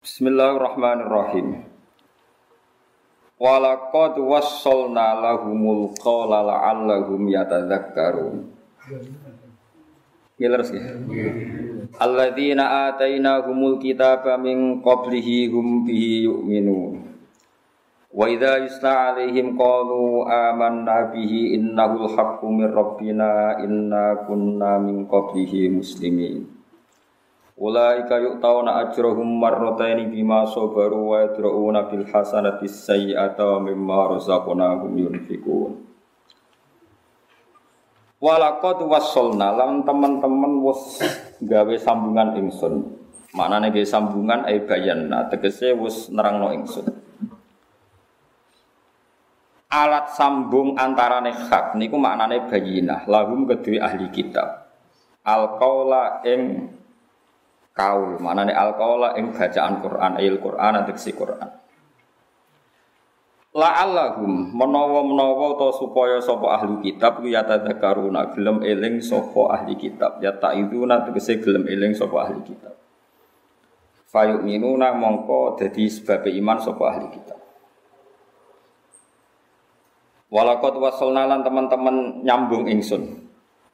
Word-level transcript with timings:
Bismillahirrahmanirrahim. 0.00 1.60
Walaqad 3.36 4.16
wassalna 4.16 5.12
lahumul 5.20 5.92
qawla 5.92 6.40
la'allahum 6.40 7.28
yatadzakkarun. 7.28 8.48
Gileres 10.40 10.72
ya. 10.72 10.96
Alladzina 12.00 12.88
atainahumul 12.88 13.76
kitaba 13.76 14.40
min 14.40 14.80
qablihi 14.80 15.52
hum 15.52 15.84
bihi 15.84 16.24
yu'minun. 16.24 17.20
Wa 18.08 18.24
idza 18.24 18.56
yusla 18.56 19.12
'alaihim 19.12 19.52
qalu 19.52 20.24
amanna 20.24 21.12
bihi 21.12 21.60
innahul 21.60 22.08
haqqu 22.08 22.48
min 22.48 22.72
rabbina 22.72 23.60
inna 23.60 24.24
kunna 24.24 24.80
min 24.80 25.04
qablihi 25.04 25.68
muslimin. 25.68 26.59
Ulaika 27.60 28.16
yu'tauna 28.16 28.88
ajrahum 28.88 29.36
marrataini 29.36 30.08
bima 30.08 30.48
sabaru 30.48 31.12
wa 31.12 31.28
yadra'una 31.28 31.92
bil 31.92 32.08
hasanati 32.08 32.64
sayyi'ata 32.64 33.60
mimma 33.60 34.16
razaqnahum 34.16 34.96
yunfikun. 34.96 35.84
Walaqad 38.16 38.80
wassalna 38.80 39.52
lan 39.52 39.84
teman-teman 39.84 40.64
wis 40.64 41.04
gawe 41.44 41.74
sambungan 41.76 42.40
ingsun. 42.40 42.96
Maknane 43.36 43.68
gawe 43.68 43.84
sambungan 43.84 44.48
ai 44.48 44.64
bayanna 44.64 45.28
tegese 45.28 45.76
wis 45.76 46.08
nerangno 46.08 46.56
ingsun. 46.56 46.88
Alat 49.68 50.16
sambung 50.16 50.80
antarane 50.80 51.36
hak 51.36 51.76
niku 51.76 52.00
maknane 52.00 52.48
bayinah 52.48 53.04
lahum 53.04 53.44
kedue 53.44 53.76
ahli 53.84 54.08
kitab. 54.08 54.64
Al 55.28 55.60
qaula 55.60 56.24
ing 56.24 56.72
kaul 57.80 58.20
nih 58.20 58.52
alkola 58.52 59.16
ing 59.16 59.32
bacaan 59.32 59.80
Quran 59.80 60.12
ayil 60.20 60.36
Quran 60.36 60.84
si 61.00 61.16
Quran. 61.16 61.48
La'allahum 63.50 64.54
menawa-menawa 64.54 65.58
to 65.58 65.74
supaya 65.74 66.22
sapa 66.22 66.54
ahli 66.54 66.86
kitab 66.86 67.18
ya 67.26 67.42
tadzakaruna 67.42 68.30
gelem 68.30 68.62
eling 68.62 69.02
sapa 69.02 69.58
ahli 69.58 69.74
kitab. 69.74 70.22
Ya 70.22 70.30
taiduna 70.36 71.02
tegese 71.08 71.42
gelem 71.42 71.66
eling 71.66 71.96
sapa 71.96 72.30
ahli 72.30 72.46
kitab. 72.46 72.78
Fayu'minuna 74.12 74.94
mongko 74.94 75.58
dadi 75.58 75.90
sebab 75.90 76.30
iman 76.30 76.58
sapa 76.62 76.82
ahli 76.94 77.08
kitab. 77.10 77.38
Walakot 80.30 80.78
wasolna 80.78 81.26
lan 81.26 81.42
teman-teman 81.42 82.22
nyambung 82.22 82.70
ingsun. 82.70 83.18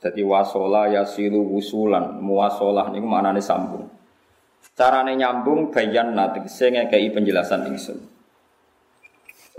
Jadi 0.00 0.24
wasola 0.24 0.88
yasilu 0.88 1.40
wusulan, 1.52 2.16
muwasolah 2.20 2.92
niku 2.96 3.04
maknane 3.04 3.44
sambung. 3.44 3.95
Carane 4.74 5.14
nyambung 5.14 5.70
bayan 5.70 6.16
nanti 6.16 6.42
saya 6.50 6.82
ngekei 6.82 7.14
penjelasan 7.14 7.68
ingsun. 7.70 7.98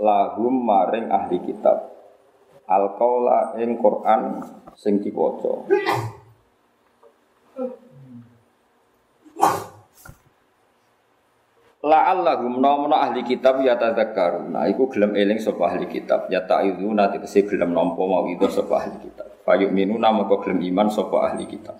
Lahum 0.02 0.66
maring 0.66 1.08
ahli 1.08 1.38
kitab. 1.42 1.94
Al 2.68 2.98
qaula 3.00 3.56
ing 3.56 3.80
Quran 3.80 4.44
sing 4.76 5.00
diwaca. 5.00 5.64
La'allahum 11.78 12.58
nomno 12.58 12.92
ahli 12.92 13.22
kitab 13.22 13.62
ya 13.62 13.78
tadzakkaruna 13.78 14.66
iku 14.68 14.90
gelem 14.90 15.14
eling 15.14 15.38
sapa 15.38 15.72
ahli 15.72 15.86
kitab 15.86 16.26
ya 16.26 16.42
ta'iduna 16.42 17.08
tegese 17.08 17.46
gelem 17.46 17.70
nampa 17.70 18.02
mau 18.02 18.26
itu 18.26 18.44
sapa 18.50 18.82
ahli 18.82 18.98
kitab 19.08 19.30
fayuk 19.46 19.70
minuna 19.70 20.10
moko 20.10 20.42
gelem 20.42 20.58
iman 20.74 20.90
sapa 20.90 21.30
ahli 21.30 21.46
kitab 21.46 21.78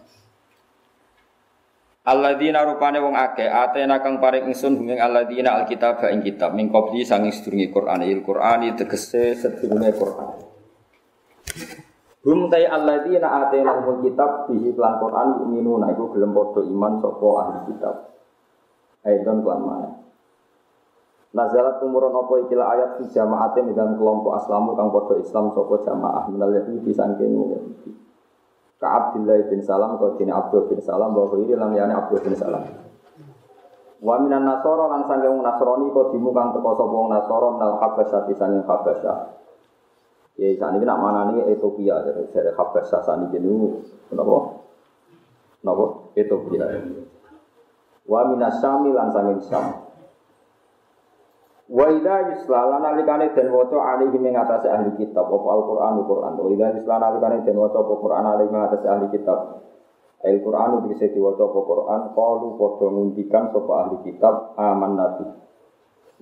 Alladzina 2.08 2.64
rupane 2.64 3.04
wong 3.04 3.12
akeh 3.12 3.44
atena 3.44 4.00
kang 4.00 4.16
paring 4.16 4.48
ingsun 4.48 4.80
huming 4.80 4.96
alladzina 4.96 5.60
alkitab 5.60 6.00
ing 6.08 6.24
kitab 6.24 6.56
min 6.56 6.72
qabli 6.72 7.04
sanging 7.04 7.28
sedurunge 7.28 7.68
Quran 7.68 8.00
il 8.08 8.24
Quran 8.24 8.64
tegese 8.72 9.36
sedurunge 9.36 9.92
Quran 9.92 10.28
Hum 12.24 12.48
tay 12.48 12.64
alladzina 12.64 13.44
atena 13.44 13.76
humul 13.76 14.00
kitab 14.08 14.48
bihi 14.48 14.72
lan 14.72 14.96
Quran 14.96 15.28
yu'minuna 15.44 15.92
iku 15.92 16.16
gelem 16.16 16.32
padha 16.32 16.64
iman 16.64 16.92
sapa 17.04 17.28
ahli 17.44 17.58
kitab 17.76 17.94
Aidon 19.06 19.46
kelan 19.46 19.60
mana. 19.62 19.90
Nazalat 21.28 21.78
umurun 21.84 22.10
apa 22.12 22.34
ikilah 22.48 22.66
ayat 22.72 22.90
fi 22.98 23.04
jamaatin 23.12 23.70
dalam 23.76 24.00
kelompok 24.00 24.32
aslamu 24.42 24.72
kang 24.74 24.88
podo 24.88 25.20
Islam 25.20 25.52
sopo 25.52 25.84
jamaah 25.84 26.24
minal 26.32 26.50
yahudi 26.56 26.88
sangking 26.90 27.36
yahudi. 27.36 28.07
Ka 28.78 28.86
Abdullah 28.86 29.42
bin 29.50 29.58
Salam 29.58 29.98
kau 29.98 30.14
dini 30.14 30.30
Abdul 30.30 30.70
bin 30.70 30.78
Salam 30.78 31.10
bahwa 31.10 31.34
ini 31.42 31.58
lam 31.58 31.74
yani 31.74 31.98
Abdul 31.98 32.22
bin 32.22 32.34
Salam. 32.38 32.62
Wa 33.98 34.14
minan 34.22 34.46
nasoro 34.46 34.86
lan 34.86 35.02
sangking 35.10 35.42
nasroni 35.42 35.90
kau 35.90 36.14
dimu 36.14 36.30
kang 36.30 36.54
teko 36.54 36.70
sapa 36.78 36.94
wong 36.94 37.10
nasoro 37.10 37.58
minal 37.58 37.82
habasyah 37.82 38.30
sangking 38.30 38.62
habasyah. 38.62 39.38
Ya 40.38 40.54
saat 40.54 40.78
ini 40.78 40.86
nak 40.86 41.02
mana 41.02 41.34
nih 41.34 41.50
Ethiopia 41.50 41.98
dari 42.06 42.22
dari 42.30 42.54
Habasyah 42.54 43.00
saat 43.02 43.26
ini 43.26 43.82
kenapa? 44.06 44.62
Kenapa? 45.58 45.84
Ethiopia. 46.14 46.78
Wa 48.06 48.30
minas 48.30 48.62
syami 48.62 48.94
lan 48.94 49.10
sanging 49.10 49.42
syam. 49.42 49.77
Wa 51.68 51.84
idza 51.92 52.32
yuslala 52.32 52.80
nalikane 52.80 53.28
den 53.36 53.52
waca 53.52 53.76
alihi 53.76 54.16
ing 54.16 54.32
atase 54.40 54.72
ahli 54.72 54.96
kitab 54.96 55.28
apa 55.28 55.48
Al-Qur'an 55.52 56.00
Al-Qur'an. 56.00 56.32
Wa 56.40 56.48
idza 56.48 56.80
yuslala 56.80 57.12
nalikane 57.12 57.44
den 57.44 57.60
waca 57.60 57.84
apa 57.84 57.94
Qur'an 58.00 58.24
alihi 58.24 58.48
ing 58.48 58.56
atase 58.56 58.86
ahli 58.88 59.06
kitab. 59.12 59.38
Al-Qur'an 60.24 60.88
bisa 60.88 61.12
diwaca 61.12 61.44
apa 61.44 61.60
Qur'an 61.60 62.00
qalu 62.16 62.48
padha 62.56 62.86
ngundikan 62.88 63.44
sapa 63.52 63.72
ahli 63.84 63.96
kitab 64.08 64.56
aman 64.56 64.92
nabi. 64.96 65.24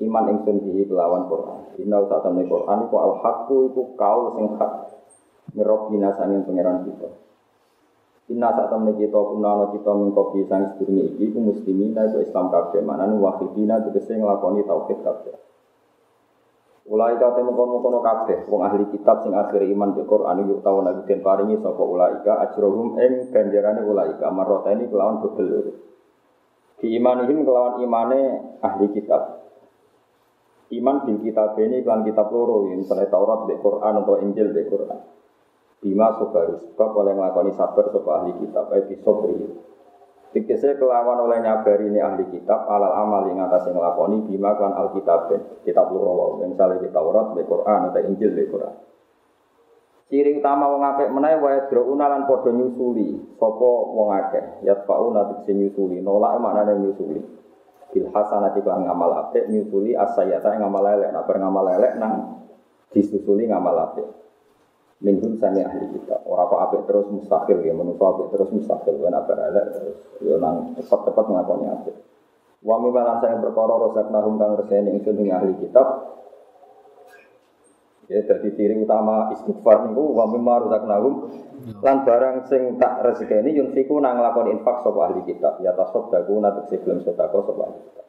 Iman 0.03 0.35
ingsun 0.35 0.67
bihi 0.67 0.83
kelawan 0.91 1.31
Qur'an. 1.31 1.79
Inna 1.79 2.03
temne 2.05 2.43
Qur'an 2.51 2.91
iku 2.91 2.97
al-haqqu 2.99 3.57
iku 3.71 3.83
kaul 3.95 4.35
sing 4.35 4.47
hak. 4.59 4.73
Mirrobbina 5.55 6.11
sanging 6.19 6.43
pangeran 6.43 6.85
kita. 6.91 7.26
Inna 8.27 8.51
saat 8.51 8.75
temen 8.75 8.99
kita 8.99 9.15
punana 9.15 9.71
kita 9.71 9.93
mengkopi 9.95 10.43
sang 10.51 10.75
sedurunge 10.75 11.15
iki 11.15 11.31
ku 11.31 11.39
muslimin 11.47 11.95
itu 11.95 12.19
Islam 12.27 12.51
kabeh 12.51 12.83
manane 12.83 13.15
wahidina 13.23 13.79
tegese 13.87 14.19
nglakoni 14.19 14.67
tauhid 14.67 14.99
kabeh. 14.99 15.35
Ulai 16.87 17.19
kate 17.19 17.43
mengkono-kono 17.43 18.03
kabeh 18.03 18.47
wong 18.51 18.67
ahli 18.67 18.87
kitab 18.91 19.23
sing 19.23 19.35
akhir 19.35 19.63
iman 19.63 19.95
be 19.95 20.03
Quran 20.07 20.43
yuk 20.47 20.63
tau 20.63 20.83
nabi 20.83 21.07
den 21.07 21.23
paringi 21.23 21.59
sapa 21.63 21.83
ulaika 21.83 22.43
ajrohum 22.51 22.99
ing 22.99 23.31
ganjarane 23.31 23.83
marota 24.35 24.75
ini 24.75 24.91
kelawan 24.91 25.23
bebel. 25.23 25.75
Di 26.83 26.87
imanihim 26.99 27.47
kelawan 27.47 27.79
imane 27.83 28.21
ahli 28.63 28.87
kitab. 28.91 29.47
Iman 30.67 31.07
bil 31.07 31.23
kitab 31.23 31.55
ini 31.63 31.87
kelan 31.87 32.03
kitab 32.03 32.27
loro, 32.35 32.67
misalnya 32.67 33.07
Taurat, 33.07 33.47
be 33.47 33.55
Quran 33.63 34.03
atau 34.03 34.19
Injil, 34.19 34.51
be 34.51 34.67
Quran. 34.67 34.99
Bima 35.87 36.11
sobaru 36.19 36.59
sebab 36.59 36.99
oleh 36.99 37.15
ngelakoni 37.15 37.55
sabar 37.55 37.87
sopa 37.95 38.19
ahli 38.19 38.35
kitab 38.43 38.75
Ebi 38.75 38.99
sobri. 39.07 39.39
Dikisah 40.35 40.75
kelawan 40.83 41.31
oleh 41.31 41.39
nyabari 41.39 41.87
ini 41.87 42.03
ahli 42.03 42.27
kitab 42.27 42.67
Alal 42.67 42.91
amal 42.91 43.31
yang 43.31 43.47
atas 43.47 43.71
yang 43.71 43.79
ngelakoni 43.79 44.27
Bima 44.27 44.59
kan 44.59 44.75
alkitab 44.75 45.31
Kitab 45.63 45.87
lurawaw 45.95 46.43
Misalnya 46.43 46.83
di 46.83 46.91
Taurat, 46.91 47.39
di 47.39 47.47
Quran, 47.47 47.81
atau 47.87 48.03
Injil, 48.03 48.35
di 48.35 48.51
Quran. 48.51 48.75
Ciri 50.11 50.43
utama 50.43 50.67
wong 50.75 50.83
apik 50.83 51.09
menawa 51.15 51.39
wae 51.39 51.59
drouna 51.71 52.11
lan 52.11 52.27
padha 52.27 52.51
nyusuli. 52.51 53.39
Sapa 53.39 53.71
wong 53.87 54.11
akeh? 54.11 54.67
Yatfauna 54.67 55.23
tegese 55.31 55.55
nyusuli. 55.55 56.03
Nolak 56.03 56.35
maknane 56.43 56.83
nyusuli. 56.83 57.23
Bil 57.95 58.11
hasanati 58.11 58.59
kan 58.67 58.83
ngamal 58.83 59.31
apik 59.31 59.47
nyusuli 59.47 59.95
asayata 59.95 60.51
ngamal 60.51 60.83
elek. 60.83 61.15
Nak 61.15 61.31
ngamal 61.31 61.67
elek 61.79 61.93
nang 61.99 62.43
disusuli 62.91 63.47
ngamal 63.47 63.79
apik 63.83 64.26
minhum 65.05 65.37
sani 65.37 65.61
ahli 65.61 65.85
kita 65.93 66.25
orang 66.25 66.49
kok 66.49 66.63
apik 66.69 66.83
terus 66.89 67.07
mustahil 67.13 67.59
ya 67.61 67.73
menurut 67.77 68.01
apik 68.01 68.27
terus 68.33 68.49
mustahil. 68.49 68.95
Kan 68.97 69.13
apa 69.13 69.33
ada 69.37 69.63
terus 69.77 69.97
yo 70.25 70.41
nang 70.41 70.73
cepat-cepat 70.81 71.25
ngakoni 71.29 71.67
apik. 71.69 71.97
Wa 72.65 72.81
mi 72.81 72.89
balan 72.89 73.21
saya 73.21 73.37
perkara 73.37 73.75
rosak 73.77 74.09
nahum 74.09 74.41
kang 74.41 74.57
reseni 74.57 74.97
ingsun 74.97 75.21
ing 75.21 75.29
ahli 75.31 75.53
kitab. 75.61 76.17
Ya 78.07 78.23
jadi 78.23 78.55
ciri 78.55 78.75
utama 78.87 79.35
istighfar 79.35 79.91
niku 79.91 80.15
wa 80.15 80.31
mimma 80.31 80.71
nahum 80.87 81.27
lan 81.83 82.07
barang 82.07 82.47
sing 82.47 82.79
tak 82.79 83.03
rezekeni 83.03 83.53
yunfiku 83.53 83.99
nang 83.99 84.23
lakoni 84.23 84.57
infak 84.57 84.81
sapa 84.81 85.13
ahli 85.13 85.21
kitab. 85.29 85.61
Ya 85.61 85.77
tasaddaku 85.77 86.41
natek 86.41 86.73
sebelum 86.73 87.05
sedekah 87.05 87.43
sapa 87.45 87.63
ahli 87.69 87.81
kitab 87.85 88.06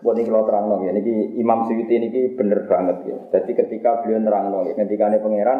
Buat 0.00 0.16
ini 0.16 0.32
kalau 0.32 0.48
terang 0.48 0.72
ya, 0.80 0.96
ini 0.96 1.36
Imam 1.36 1.68
Suyuti 1.68 2.00
ini 2.00 2.32
bener 2.32 2.64
banget 2.64 3.04
ya. 3.04 3.16
Jadi 3.36 3.52
ketika 3.52 4.00
beliau 4.00 4.24
terang 4.24 4.48
ya, 4.64 4.72
ketika 4.72 5.12
ini 5.12 5.18
pangeran, 5.20 5.58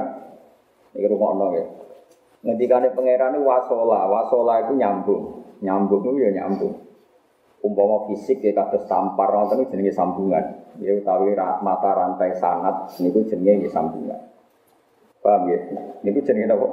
ini 0.96 1.06
rumah 1.12 1.30
nong 1.36 1.50
ya. 1.60 1.64
Ketika 2.40 2.80
ini 2.80 2.88
pangeran 2.96 3.36
ini 3.36 3.44
wasola, 3.44 4.08
wasola 4.08 4.64
itu 4.64 4.80
nyambung, 4.80 5.22
nyambung 5.60 6.00
itu 6.08 6.24
ya 6.24 6.30
nyambung. 6.40 6.72
Umpama 7.60 8.08
fisik 8.08 8.40
ya 8.40 8.56
kata 8.56 8.88
tampar, 8.88 9.28
nonton 9.28 9.68
itu 9.68 9.76
jenis 9.76 9.92
sambungan. 9.92 10.64
Ya 10.80 10.96
utawi 10.96 11.36
mata 11.36 11.92
rantai 11.92 12.32
sanat, 12.40 12.96
ini 12.96 13.12
itu 13.12 13.28
jenis 13.28 13.68
sambungan. 13.68 14.16
Paham 15.20 15.52
ya? 15.52 15.60
Ini 16.00 16.08
itu 16.16 16.20
jenis 16.24 16.48
apa? 16.48 16.66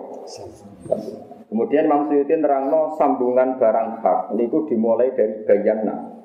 Sambungan. 0.87 1.35
Kemudian 1.47 1.87
Imam 1.87 2.11
Suyuti 2.11 2.35
nerangno 2.35 2.95
sambungan 2.99 3.55
barang 3.55 4.03
hak 4.03 4.19
itu 4.35 4.67
dimulai 4.67 5.15
dari 5.15 5.47
bayana. 5.47 6.16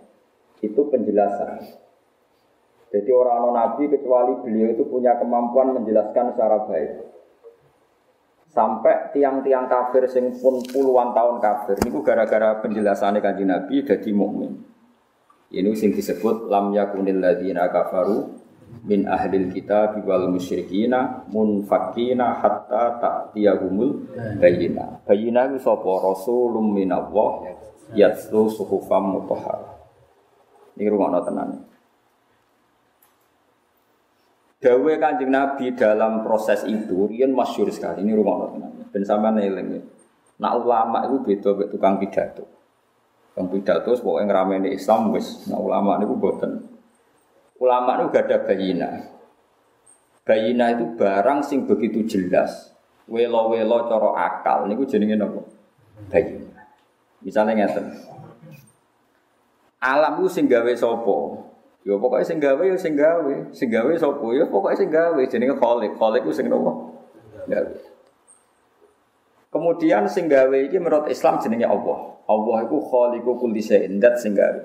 Itu 0.62 0.88
penjelasan. 0.88 1.82
Jadi 2.92 3.10
orang 3.10 3.50
nabi 3.56 3.88
kecuali 3.88 4.36
beliau 4.44 4.68
itu 4.76 4.84
punya 4.84 5.16
kemampuan 5.16 5.74
menjelaskan 5.74 6.36
secara 6.36 6.68
baik. 6.68 7.12
Sampai 8.52 9.08
tiang-tiang 9.16 9.64
kafir 9.64 10.04
sing 10.12 10.36
pun 10.36 10.60
puluhan 10.60 11.16
tahun 11.16 11.40
kafir 11.40 11.80
niku 11.88 12.04
gara-gara 12.04 12.60
penjelasannya 12.60 13.24
kanjeng 13.24 13.48
Nabi 13.48 13.80
jadi 13.80 14.12
mukmin. 14.12 14.60
Ini 15.48 15.72
sing 15.72 15.96
disebut 15.96 16.52
lam 16.52 16.68
yakunil 16.76 17.16
ladzina 17.16 17.72
kafaru 17.72 18.28
min 18.84 19.08
ahlil 19.08 19.48
kitab 19.48 19.96
wal 20.04 20.28
musyrikina 20.28 21.24
munfakina 21.32 22.44
hatta 22.44 23.00
ta'tiyahumul 23.00 24.12
bayina. 24.36 25.00
Bayina 25.08 25.48
itu 25.48 25.64
sapa 25.64 25.88
rasulun 26.04 26.76
minallah 26.76 27.56
yatlu 27.96 28.52
suhufam 28.52 29.16
mutahhar. 29.16 29.71
Ini 30.76 30.88
rumah 30.88 31.20
tenan. 31.20 31.48
Dawe 34.62 34.92
kanjeng 34.94 35.34
Nabi 35.34 35.74
dalam 35.74 36.22
proses 36.22 36.62
itu, 36.64 37.10
rian 37.10 37.34
masyur 37.34 37.66
sekali. 37.68 38.06
Ini 38.06 38.14
rumah 38.14 38.46
tenan. 38.54 38.72
Ben 38.92 39.02
sampean 39.02 39.42
eling. 39.42 39.82
Nak 40.38 40.52
ulama 40.62 41.06
itu 41.06 41.16
beda 41.22 41.50
tukang 41.70 41.98
pidato. 41.98 42.46
Tukang 43.32 43.46
pidato 43.50 43.90
pokoknya 43.98 44.26
ngerameni 44.28 44.68
Islam 44.74 45.10
wis. 45.14 45.46
Nak 45.50 45.60
ulama 45.60 45.98
itu 45.98 46.14
boten. 46.14 46.52
Ulama 47.62 48.02
itu 48.02 48.04
gak 48.10 48.24
ada 48.26 48.38
bayina. 48.42 48.90
Bayina 50.22 50.74
itu 50.74 50.98
barang 50.98 51.46
sing 51.46 51.66
begitu 51.66 52.06
jelas. 52.06 52.74
Welo-welo 53.06 53.86
coro 53.86 54.14
akal. 54.14 54.66
Ini 54.66 54.78
jenenge 54.86 55.16
apa? 55.18 55.40
Bayina. 56.10 56.62
Misalnya 57.22 57.66
ngeten. 57.66 57.86
Alam 59.82 60.22
itu 60.22 60.30
sing 60.30 60.46
gawe 60.46 60.70
sopo. 60.78 61.42
Ya 61.82 61.98
pokoknya 61.98 62.22
sing 62.22 62.38
gawe 62.38 62.62
ya 62.62 62.78
sing 62.78 62.94
gawe. 62.94 63.34
Sing 63.50 63.66
gawe 63.66 63.92
sopo 63.98 64.30
ya 64.30 64.46
pokoknya 64.46 64.78
sing 64.78 64.90
gawe. 64.94 65.22
Jenenge 65.26 65.58
kholik. 65.58 65.98
Kholik 65.98 66.22
itu 66.22 66.32
sing 66.38 66.46
nopo? 66.46 66.94
Gawe. 67.50 67.70
Kemudian 69.50 70.06
sing 70.06 70.30
gawe 70.30 70.54
ini 70.54 70.78
menurut 70.78 71.10
Islam 71.10 71.42
jenenge 71.42 71.66
Allah. 71.66 72.14
Allah 72.30 72.58
itu 72.64 72.78
khaliqu 72.78 73.30
kulli 73.36 73.58
syai'in 73.58 73.98
dat 73.98 74.16
sing 74.22 74.38
gawe. 74.38 74.62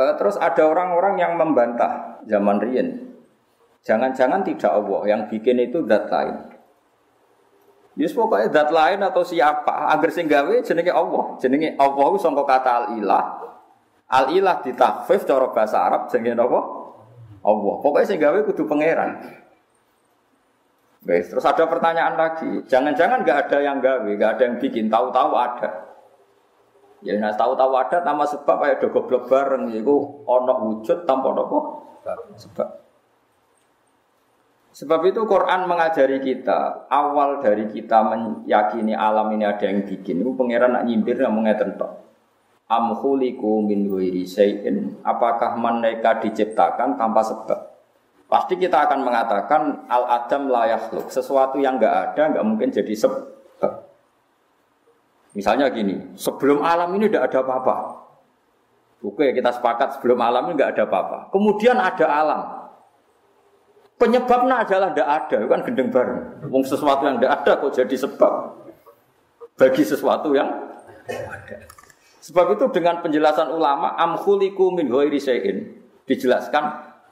Uh, 0.00 0.16
terus 0.16 0.40
ada 0.40 0.64
orang-orang 0.64 1.20
yang 1.20 1.36
membantah 1.36 2.24
zaman 2.24 2.56
Rien. 2.56 3.12
Jangan-jangan 3.84 4.40
tidak 4.48 4.72
Allah 4.72 5.04
yang 5.04 5.20
bikin 5.28 5.60
itu 5.60 5.84
zat. 5.84 6.08
Yus 7.98 8.14
pokoknya 8.14 8.54
zat 8.54 8.70
lain 8.70 9.02
atau 9.02 9.26
siapa 9.26 9.90
agar 9.90 10.10
sing 10.14 10.30
gawe 10.30 10.54
jenenge 10.62 10.94
Allah. 10.94 11.34
Jenenge 11.42 11.74
Allah 11.74 12.04
itu 12.14 12.18
sangka 12.22 12.44
kata 12.46 12.70
al-ilah. 12.86 13.24
Al-ilah 14.10 14.62
ditakfif 14.62 15.26
cara 15.26 15.50
bahasa 15.50 15.82
Arab 15.82 16.06
jenenge 16.06 16.38
apa? 16.38 16.60
Allah. 17.42 17.74
Pokoknya 17.82 18.06
sing 18.06 18.18
gawe 18.22 18.38
kudu 18.46 18.62
pangeran. 18.70 19.18
Guys, 21.00 21.32
terus 21.32 21.48
ada 21.48 21.64
pertanyaan 21.64 22.12
lagi. 22.12 22.60
Jangan-jangan 22.68 23.24
nggak 23.24 23.38
ada 23.48 23.58
yang 23.64 23.80
gawe, 23.80 24.04
nggak 24.04 24.30
ada 24.36 24.42
yang 24.44 24.56
bikin, 24.60 24.92
tahu-tahu 24.92 25.32
ada. 25.32 25.90
Ya 27.00 27.16
nah 27.16 27.32
tahu-tahu 27.32 27.72
ada 27.80 28.04
nama 28.04 28.28
sebab 28.28 28.60
kayak 28.60 28.84
do 28.84 28.92
goblok 28.92 29.24
bareng 29.24 29.72
itu 29.72 29.96
ono 30.28 30.52
wujud 30.68 31.08
tanpa 31.08 31.32
apa? 31.32 31.58
Sebab. 32.36 32.68
Sebab 34.80 35.12
itu 35.12 35.28
Quran 35.28 35.68
mengajari 35.68 36.24
kita 36.24 36.88
awal 36.88 37.44
dari 37.44 37.68
kita 37.68 38.00
meyakini 38.00 38.96
alam 38.96 39.28
ini 39.36 39.44
ada 39.44 39.68
yang 39.68 39.84
bikin. 39.84 40.24
Itu 40.24 40.32
pangeran 40.32 40.72
nak 40.72 40.88
nyimpir 40.88 41.20
nak 41.20 41.36
mengatakan 41.36 41.76
tok. 41.76 41.92
Am 42.72 42.96
khuliqu 42.96 43.60
min 43.60 43.92
ghairi 43.92 44.24
syai'in. 44.24 45.04
Apakah 45.04 45.60
mereka 45.60 46.16
diciptakan 46.24 46.96
tanpa 46.96 47.20
sebab? 47.20 47.60
Pasti 48.24 48.56
kita 48.56 48.88
akan 48.88 49.04
mengatakan 49.04 49.84
al 49.84 50.08
adam 50.08 50.48
layak 50.48 50.88
Sesuatu 51.12 51.60
yang 51.60 51.76
enggak 51.76 52.16
ada 52.16 52.32
enggak 52.32 52.44
mungkin 52.48 52.72
jadi 52.72 52.94
sebab. 52.96 53.36
Misalnya 55.36 55.68
gini, 55.68 56.16
sebelum 56.16 56.64
alam 56.64 56.88
ini 56.96 57.06
tidak 57.06 57.28
ada 57.30 57.44
apa-apa. 57.44 57.76
Oke, 59.04 59.30
kita 59.36 59.52
sepakat 59.52 60.00
sebelum 60.00 60.18
alam 60.24 60.48
ini 60.48 60.56
tidak 60.56 60.72
ada 60.72 60.82
apa-apa. 60.88 61.18
Kemudian 61.28 61.76
ada 61.76 62.06
alam. 62.08 62.59
Penyebabnya 64.00 64.64
adalah 64.64 64.96
tidak 64.96 65.08
ada, 65.12 65.38
kan 65.44 65.60
gendeng 65.60 65.92
bareng. 65.92 66.48
Wong 66.48 66.64
sesuatu 66.64 67.04
yang 67.04 67.20
tidak 67.20 67.44
ada 67.44 67.52
kok 67.60 67.72
jadi 67.76 67.96
sebab 68.00 68.32
bagi 69.60 69.84
sesuatu 69.84 70.32
yang 70.32 70.48
ada. 71.04 71.68
Sebab 72.24 72.56
itu 72.56 72.64
dengan 72.72 73.04
penjelasan 73.04 73.52
ulama 73.52 73.92
amkhuliku 74.00 74.72
min 74.72 74.88
ghairi 74.88 75.20
dijelaskan 76.08 76.64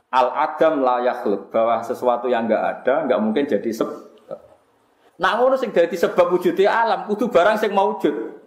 al 0.08 0.28
adam 0.32 0.80
la 0.80 1.04
yakhluk 1.04 1.52
bahwa 1.52 1.84
sesuatu 1.84 2.24
yang 2.32 2.48
enggak 2.48 2.80
ada 2.80 3.04
enggak 3.04 3.20
mungkin 3.20 3.44
jadi 3.44 3.68
sebab 3.68 4.08
Nak 5.18 5.32
ngono 5.34 5.58
sing 5.58 5.74
dadi 5.74 5.98
sebab 5.98 6.30
wujudnya 6.30 6.70
alam 6.70 7.10
kudu 7.10 7.26
barang 7.26 7.58
sing 7.58 7.74
maujud. 7.74 8.38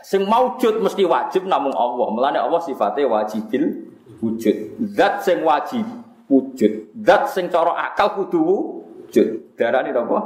Sing 0.00 0.24
maujud 0.24 0.80
mesti 0.80 1.04
wajib 1.04 1.44
namung 1.44 1.76
Allah. 1.76 2.08
Mulane 2.08 2.38
Allah 2.40 2.64
sifatnya 2.64 3.04
wajibil 3.04 3.92
wujud. 4.24 4.56
Zat 4.96 5.20
sing 5.20 5.44
wajib 5.44 5.84
wujud. 6.30 6.94
Zat 7.02 7.32
sing 7.32 7.48
cara 7.48 7.74
akal 7.90 8.18
kudu 8.18 8.40
wujud. 8.42 9.56
Darane 9.58 9.90
apa? 9.94 10.18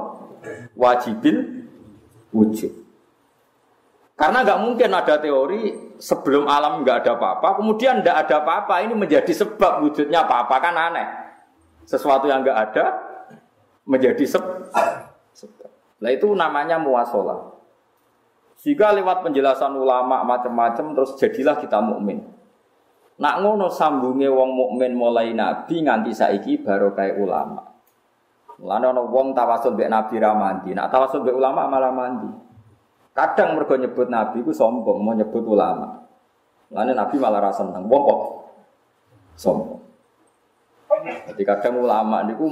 Wajibil 0.76 1.66
wujud. 2.32 2.72
Karena 4.16 4.40
nggak 4.40 4.60
mungkin 4.64 4.90
ada 4.96 5.20
teori 5.20 5.92
sebelum 6.00 6.48
alam 6.48 6.80
nggak 6.80 7.04
ada 7.04 7.20
apa-apa, 7.20 7.60
kemudian 7.60 8.00
nggak 8.00 8.16
ada 8.16 8.40
apa-apa 8.40 8.80
ini 8.80 8.96
menjadi 8.96 9.28
sebab 9.28 9.84
wujudnya 9.84 10.24
apa-apa 10.24 10.56
kan 10.56 10.72
aneh. 10.72 11.08
Sesuatu 11.84 12.24
yang 12.24 12.40
nggak 12.40 12.58
ada 12.72 12.84
menjadi 13.84 14.24
sebab. 14.24 14.72
Nah 16.00 16.10
itu 16.12 16.32
namanya 16.32 16.80
muasalah. 16.80 17.60
Jika 18.64 18.96
lewat 18.96 19.20
penjelasan 19.20 19.76
ulama 19.76 20.24
macam-macam 20.24 20.96
terus 20.96 21.12
jadilah 21.20 21.60
kita 21.60 21.76
mukmin. 21.84 22.24
Nak 23.16 23.34
ngono 23.40 23.72
sambunge 23.72 24.28
wong 24.28 24.50
mukmin 24.52 24.92
mulai 24.92 25.32
nabi 25.32 25.80
nganti 25.80 26.12
saiki 26.12 26.60
kayak 26.60 27.16
ulama. 27.16 27.64
Mulane 28.56 28.88
ana 28.88 29.02
wong 29.04 29.36
tawasul 29.36 29.76
mbek 29.76 29.88
nabi 29.92 30.16
ra 30.16 30.32
mandi, 30.32 30.72
nak 30.72 30.88
tawasul 30.88 31.24
mbek 31.24 31.36
ulama 31.36 31.68
malah 31.68 31.92
mandi. 31.92 32.28
Kadang 33.16 33.56
mergo 33.56 33.76
nyebut 33.76 34.08
nabi 34.12 34.44
ku 34.44 34.52
sombong, 34.52 35.00
mau 35.00 35.16
nyebut 35.16 35.44
ulama. 35.44 36.04
Mulane 36.72 36.92
nabi 36.92 37.16
malah 37.16 37.40
ra 37.40 37.52
seneng. 37.52 37.88
Wong 37.88 38.02
kok 38.04 38.20
sombong. 39.36 39.80
Jadi 41.32 41.42
kadang 41.44 41.84
ulama 41.84 42.24
niku 42.24 42.48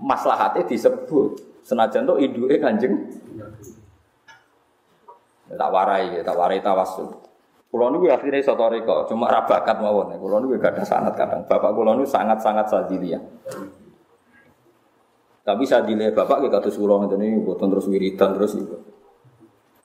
maslahatnya 0.00 0.68
disebut. 0.68 1.56
Senajan 1.64 2.04
tuh 2.04 2.20
iduke 2.20 2.60
kanjeng. 2.60 2.92
Tak 5.48 5.70
warai, 5.72 6.20
tak 6.20 6.36
warai 6.36 6.60
tawasul. 6.60 7.23
Kulo 7.74 7.90
niku 7.90 8.06
akhirnya 8.06 8.38
sotoriko, 8.38 9.02
cuma 9.10 9.26
rabakat 9.26 9.82
mawon. 9.82 10.14
Kulo 10.22 10.38
niku 10.38 10.62
gak 10.62 10.78
ada 10.78 10.86
sanat 10.86 11.18
kadang. 11.18 11.42
Bapak 11.42 11.74
kulo 11.74 11.98
niku 11.98 12.06
sangat-sangat 12.06 12.70
sadilia. 12.70 13.18
Tapi 15.42 15.66
sadilia 15.66 16.14
bapak 16.14 16.46
kita 16.46 16.62
kados 16.62 16.78
kulo 16.78 17.02
ngeten 17.02 17.18
ini 17.26 17.42
boten 17.42 17.74
terus 17.74 17.90
wiridan 17.90 18.38
terus 18.38 18.54
itu. 18.54 18.78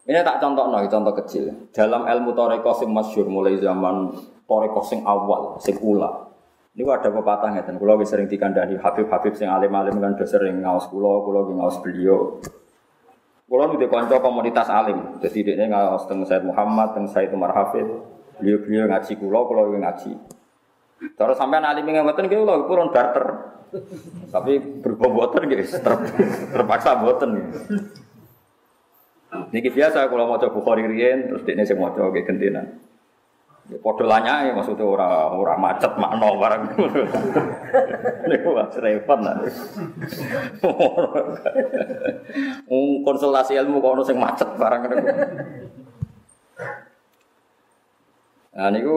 Ini 0.05 0.21
tak 0.21 0.37
contoh 0.37 0.69
no, 0.69 0.77
contoh 0.85 1.13
kecil. 1.17 1.73
Dalam 1.73 2.05
ilmu 2.05 2.37
toreko 2.37 2.77
sing 2.77 2.93
masyur 2.93 3.25
mulai 3.25 3.57
zaman 3.57 4.13
toreko 4.45 4.85
sing 4.85 5.01
awal, 5.01 5.57
sing 5.57 5.81
ula. 5.81 6.29
Ini 6.77 6.85
ada 6.85 7.09
pepatah 7.09 7.57
ngeten, 7.57 7.81
kalau 7.81 7.97
sering 8.05 8.29
dikandani 8.29 8.77
Habib-habib 8.77 9.33
sing 9.33 9.49
alim-alim 9.49 9.97
kan 9.97 10.13
sering 10.29 10.61
ngaus 10.61 10.85
kulo, 10.93 11.25
kulo 11.25 11.49
ngaus 11.57 11.81
beliau. 11.81 12.37
Kulo 13.49 13.65
udah 13.65 13.89
konco 13.89 14.21
komunitas 14.21 14.69
alim, 14.69 15.17
jadi 15.17 15.41
dia 15.41 15.65
ngaus 15.65 16.05
teng 16.05 16.21
Said 16.21 16.45
Muhammad, 16.45 16.93
teng 16.93 17.09
Said 17.09 17.33
Umar 17.33 17.49
Hafid, 17.49 17.81
beliau-beliau 18.37 18.85
ngaji 18.85 19.17
kulo, 19.17 19.49
kulo 19.49 19.73
ngaji. 19.73 20.13
Terus 21.17 21.33
sampai 21.33 21.57
alim 21.57 21.89
yang 21.89 22.05
ngeten 22.05 22.29
gitu 22.29 22.45
loh, 22.45 22.69
kurang 22.69 22.93
barter. 22.93 23.57
Tapi 24.29 24.61
berbobotan 24.85 25.49
gitu, 25.49 25.65
ter, 25.81 25.93
terpaksa 26.53 27.01
boten. 27.01 27.49
Ini 29.49 29.69
biasa 29.73 30.05
kalau 30.05 30.29
mau 30.29 30.37
coba 30.37 30.53
Bukhari 30.53 30.85
riyen, 30.85 31.33
terus 31.33 31.41
dia 31.41 31.65
sing 31.65 31.81
mau 31.81 31.89
coba 31.89 32.13
kayak 32.13 32.29
gentenan. 32.29 32.81
Ya 33.69 33.77
padha 33.85 34.01
lanyake 34.01 34.57
maksudnya 34.57 34.81
ora 34.81 35.29
ora 35.29 35.53
macet 35.53 35.93
makno 36.01 36.41
barang. 36.41 36.61
Niku 38.25 38.49
wis 38.57 38.75
repot 38.81 39.19
lah. 39.21 39.37
konsultasi 43.05 43.53
ilmu 43.61 43.77
kok 43.77 43.93
ono 43.93 44.03
macet 44.17 44.49
barang 44.57 44.81
niku. 44.89 44.97
Nah 48.57 48.69
niku 48.73 48.95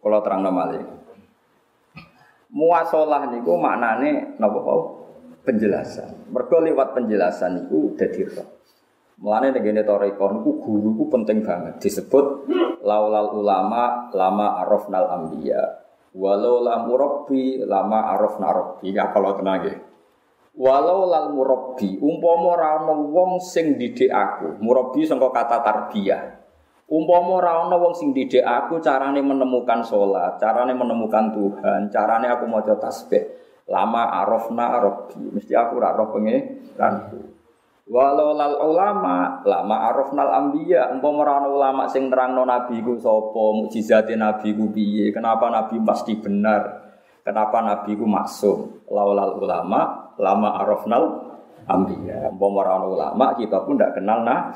kula 0.00 0.24
terangno 0.24 0.48
malih. 0.48 0.80
Muasalah 2.48 3.28
niku 3.28 3.60
maknane 3.60 4.40
napa 4.40 4.60
penjelasan. 5.44 6.32
Mergo 6.32 6.64
lewat 6.64 6.96
penjelasan 6.96 7.68
itu 7.68 7.92
dadi 8.00 8.24
roh. 8.24 8.63
Mulane 9.14 9.54
ning 9.54 9.62
ngene 9.62 9.82
toreko 9.86 10.26
niku 10.34 10.50
guru 10.58 10.90
ku 10.98 11.04
penting 11.06 11.46
banget 11.46 11.78
disebut 11.78 12.50
laulal 12.82 13.30
ulama 13.38 14.10
lama 14.10 14.58
arafnal 14.66 15.06
anbiya. 15.06 15.84
Walau 16.14 16.62
lam 16.62 16.86
murabbi 16.86 17.62
lama 17.66 18.14
arafna 18.14 18.54
rabbi. 18.54 18.94
Ya 18.94 19.10
kalau 19.10 19.34
tenang 19.34 19.66
Walau 20.54 21.10
lal 21.10 21.34
murabbi 21.34 21.98
umpama 21.98 22.54
ora 22.54 22.78
ana 22.78 22.94
wong 22.94 23.42
sing 23.42 23.74
didik 23.74 24.10
aku. 24.10 24.62
Murabbi 24.62 25.02
sangka 25.02 25.34
kata 25.34 25.58
tarbiyah. 25.66 26.22
Umpama 26.86 27.42
ora 27.42 27.66
ana 27.66 27.74
wong 27.74 27.98
sing 27.98 28.14
didik 28.14 28.46
aku 28.46 28.78
carane 28.78 29.18
menemukan 29.18 29.82
sholat, 29.82 30.38
carane 30.38 30.70
menemukan 30.70 31.34
Tuhan, 31.34 31.90
carane 31.90 32.30
aku 32.30 32.46
maca 32.46 32.78
tasbih. 32.78 33.34
Lama 33.66 34.22
arafna 34.22 34.78
rabbi. 34.78 35.18
Mesti 35.34 35.58
aku 35.58 35.82
ora 35.82 35.90
roh 35.98 36.14
pengeranku. 36.14 37.34
Walau 37.84 38.32
lal 38.32 38.56
ulama 38.64 39.44
lama 39.44 39.76
arafnal 39.92 40.32
ambiya 40.32 40.88
umpama 40.96 41.20
ora 41.20 41.32
ana 41.36 41.48
ulama 41.52 41.82
sing 41.84 42.08
nerangno 42.08 42.48
nabi 42.48 42.80
ku 42.80 42.96
sapa 42.96 43.60
mukjizate 43.60 44.16
nabi 44.16 44.56
ku 44.56 44.72
piye 44.72 45.12
kenapa 45.12 45.52
nabi 45.52 45.76
pasti 45.84 46.16
benar? 46.16 46.80
Kenapa 47.20 47.60
nabi 47.60 47.92
ku 47.92 48.08
maksum? 48.08 48.88
Laulal 48.88 49.36
ulama 49.36 50.12
lama 50.16 50.64
arafnal 50.64 51.28
ambiya 51.68 52.32
umpama 52.32 52.64
ora 52.64 52.72
ana 52.80 52.86
ulama 52.88 53.24
kita 53.36 53.60
pun 53.68 53.76
ndak 53.76 54.00
kenal 54.00 54.24
nah 54.24 54.48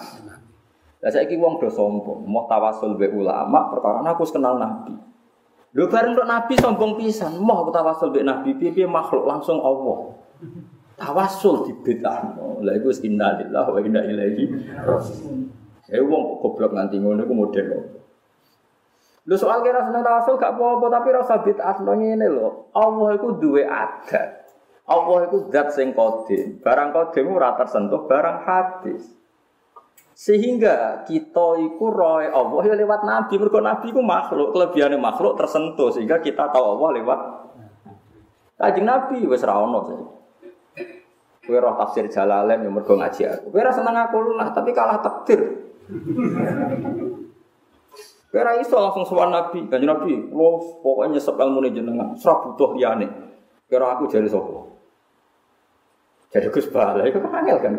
Lah 0.99 1.13
saiki 1.13 1.37
wong 1.37 1.61
do 1.61 1.69
sombong 1.69 2.25
mau 2.25 2.49
tawasul 2.49 2.97
be 2.97 3.13
ulama 3.13 3.69
perkara 3.69 4.01
aku 4.09 4.25
kenal 4.25 4.57
nabi. 4.57 4.97
Lho 5.77 5.85
bareng 5.85 6.17
nabi 6.17 6.57
sombong 6.57 6.97
pisan 6.97 7.37
mau 7.45 7.69
tawasul 7.69 8.09
be 8.09 8.25
nabi 8.25 8.57
piye 8.57 8.89
makhluk 8.89 9.29
langsung 9.29 9.61
Allah 9.61 10.17
tawasul 10.99 11.71
di 11.71 11.73
bedano. 11.79 12.59
Lah 12.61 12.75
iku 12.75 12.91
innalillahi 12.91 13.71
wa 13.71 13.81
inna 13.81 14.03
ilaihi 14.03 14.45
raji'un. 14.83 15.39
Eh 15.89 16.03
wong 16.05 16.43
goblok 16.43 16.75
nganti 16.77 17.01
ngono 17.01 17.25
iku 17.25 17.33
model 17.33 17.69
Lho 19.29 19.37
soal 19.37 19.61
kira 19.61 19.85
seneng 19.85 20.01
tawasul 20.05 20.41
gak 20.41 20.57
apa-apa 20.57 20.87
tapi 20.89 21.09
rasa 21.13 21.35
bid'ah 21.45 21.77
ngene 21.85 22.27
lho. 22.33 22.73
Allah 22.73 23.15
iku 23.17 23.37
duwe 23.37 23.63
adat. 23.63 24.51
Allah 24.89 25.19
iku 25.29 25.53
zat 25.53 25.77
sing 25.77 25.93
kodim. 25.93 26.65
Barang 26.65 26.97
kodim 26.97 27.29
ora 27.31 27.53
tersentuh 27.55 28.09
barang 28.09 28.39
hadis. 28.49 29.05
Sehingga 30.17 31.07
kita 31.07 31.61
iku 31.61 31.93
roy 31.93 32.27
Allah 32.27 32.63
ya 32.67 32.75
lewat 32.75 33.05
nabi. 33.05 33.37
Mergo 33.37 33.61
nabi 33.61 33.93
iku 33.93 34.01
makhluk, 34.01 34.57
kelebihannya 34.57 34.97
makhluk 34.97 35.37
tersentuh 35.37 35.93
sehingga 35.93 36.19
kita 36.25 36.49
tahu 36.49 36.81
Allah 36.81 36.91
lewat 36.99 37.21
Kanjeng 38.59 38.91
Nabi 38.91 39.23
wis 39.23 39.47
ra 39.47 39.55
ono 39.63 39.87
Kue 41.49 41.57
roh 41.57 41.81
tafsir 41.81 42.05
Jalalain 42.13 42.61
yang 42.61 42.77
mergo 42.77 42.93
ngaji 42.93 43.25
aku. 43.25 43.57
Kue 43.57 43.65
seneng 43.73 43.97
aku 43.97 44.37
lah, 44.37 44.53
tapi 44.53 44.77
kalah 44.77 45.01
takdir. 45.01 45.41
Kue 48.29 48.43
iso 48.61 48.77
langsung 48.77 49.09
sowan 49.09 49.33
Nabi, 49.33 49.65
kan 49.73 49.81
Nabi, 49.81 50.29
lo 50.29 50.61
pokoknya 50.85 51.17
nyesep 51.17 51.41
ilmu 51.41 51.65
nih 51.65 51.73
jenengan, 51.81 52.13
serap 52.21 52.53
butuh 52.53 52.77
liane. 52.77 53.09
Kue 53.65 53.81
aku 53.81 54.05
jadi 54.13 54.29
sopo. 54.29 54.77
Jadi 56.29 56.53
Gus 56.53 56.69
Bala, 56.69 57.01
itu 57.09 57.17
kan 57.17 57.41
angel 57.41 57.57
kan. 57.65 57.73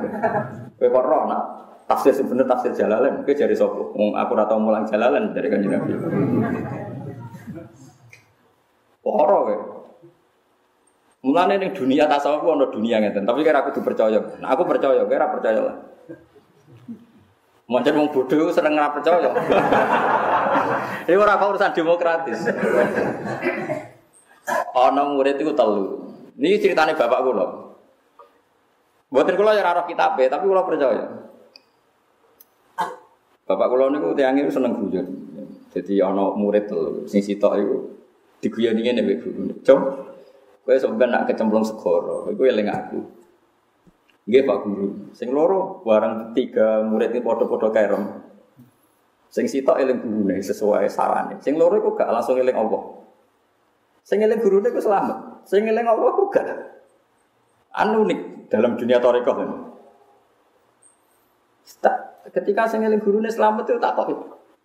Kue 0.73 0.89
kok 0.89 1.05
roh 1.05 1.29
nak 1.29 1.41
tafsir 1.85 2.17
sebener 2.17 2.49
tafsir 2.49 2.73
Jalalain, 2.73 3.21
kue 3.21 3.37
jadi 3.37 3.53
sopo. 3.53 3.93
Aku 3.93 4.31
rata 4.33 4.57
mulang 4.57 4.89
Jalalain 4.89 5.29
dari 5.29 5.45
kan 5.53 5.61
Nabi. 5.61 5.93
Poro 9.05 9.37
kue. 9.45 9.57
Mulane 11.19 11.59
ning 11.59 11.75
dunia 11.75 12.07
tasawuf 12.07 12.47
ana 12.47 12.71
dunia 12.71 13.03
ngeten, 13.03 13.27
tapi 13.27 13.43
kira 13.43 13.59
aku 13.59 13.75
dipercaya. 13.75 14.39
Nah, 14.39 14.55
aku 14.55 14.63
percaya, 14.63 15.03
kira 15.03 15.27
percaya 15.27 15.59
lah. 15.59 15.75
Macam 17.69 18.01
wong 18.01 18.09
bodoh 18.09 18.49
seneng 18.49 18.79
ora 18.79 18.89
percaya. 18.89 19.29
Ini 21.11 21.19
ora 21.21 21.37
urusan 21.37 21.75
demokratis. 21.75 22.49
Ana 24.73 25.05
murid 25.05 25.37
itu 25.37 25.53
telu. 25.53 26.17
Ini 26.33 26.57
ceritanya 26.57 26.97
bapak 26.97 27.21
kula. 27.21 27.45
Buatin 29.13 29.37
kula 29.37 29.53
ya 29.53 29.61
ora 29.61 29.85
kitabe, 29.85 30.25
tapi 30.25 30.49
kula 30.49 30.65
percaya. 30.65 31.05
Bapak 33.45 33.67
kula 33.69 33.93
niku 33.93 34.17
tiyang 34.17 34.33
niku 34.33 34.49
seneng 34.49 34.73
guyon. 34.73 35.05
Jadi 35.69 36.01
ana 36.01 36.33
murid 36.33 36.65
telu, 36.65 37.05
sing 37.05 37.21
sitok 37.21 37.53
iku 37.59 37.77
diguyoni 38.41 38.81
ngene 38.81 39.21
guru. 39.21 39.53
Cung, 39.61 39.81
Kowe 40.69 40.77
sampeyan 40.77 41.09
nak 41.09 41.25
kecemplung 41.25 41.65
segoro, 41.65 42.29
kowe 42.29 42.45
eling 42.45 42.69
aku. 42.69 43.01
Nggih 44.29 44.45
Pak 44.45 44.57
Guru. 44.61 44.87
Sing 45.17 45.33
loro 45.33 45.81
barang 45.81 46.37
tiga 46.37 46.85
murid 46.85 47.09
ini 47.09 47.25
padha-padha 47.25 47.73
kerem. 47.73 48.21
Sing 49.33 49.49
sitok 49.49 49.81
eling 49.81 49.97
gurune 49.97 50.37
sesuai 50.37 50.85
sarane. 50.85 51.41
Sing 51.41 51.57
loro 51.57 51.81
iku 51.81 51.97
gak 51.97 52.13
langsung 52.13 52.37
eling 52.37 52.53
Allah. 52.53 52.85
Sing 54.05 54.21
eling 54.21 54.37
gurune 54.37 54.69
iku 54.69 54.77
selamat. 54.77 55.49
Sing 55.49 55.65
eling 55.65 55.89
Allah 55.89 56.05
iku 56.13 56.29
gak. 56.29 56.45
Anu 57.73 58.05
unik 58.05 58.53
dalam 58.53 58.77
dunia 58.77 59.01
tarekat 59.01 59.41
ini. 59.41 59.57
Ketika 62.29 62.69
sing 62.69 62.85
eling 62.85 63.01
gurune 63.01 63.33
selamat 63.33 63.65
itu 63.65 63.81
tak 63.81 63.97
kok 63.97 64.05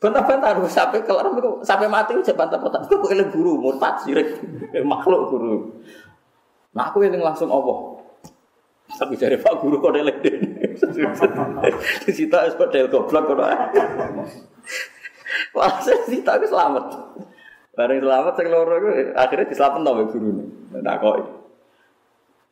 Bantah-bantah 0.04 0.60
sampai 0.68 1.00
kelar 1.00 1.32
sampai 1.64 1.88
mati 1.88 2.12
udah 2.12 2.36
bantah-bantah. 2.36 2.84
Kok 2.84 3.08
eling 3.08 3.32
guru 3.32 3.56
murtad 3.56 4.04
sirik 4.04 4.36
makhluk 4.84 5.32
guru. 5.32 5.80
Nah 6.76 6.92
aku 6.92 7.08
eling 7.08 7.24
langsung 7.24 7.48
Allah. 7.48 8.04
Tapi 8.84 9.16
dari 9.16 9.40
Pak 9.40 9.64
Guru 9.64 9.80
kok 9.80 9.96
eling 9.96 10.20
Di 12.04 12.12
situ 12.12 12.36
es 12.36 12.52
padel 12.52 12.92
goblok 12.92 13.32
kok. 13.32 13.40
Wah, 15.56 15.72
situ 15.80 16.20
aku 16.20 16.44
selamat. 16.52 16.84
Bareng 17.72 18.04
selamat 18.04 18.32
sing 18.36 18.46
loro 18.52 18.74
iku 18.76 18.90
akhirnya 19.16 19.48
diselametno 19.48 19.90
mbek 19.96 20.08
gurune. 20.12 20.44
Nah 20.84 21.00
kok 21.00 21.16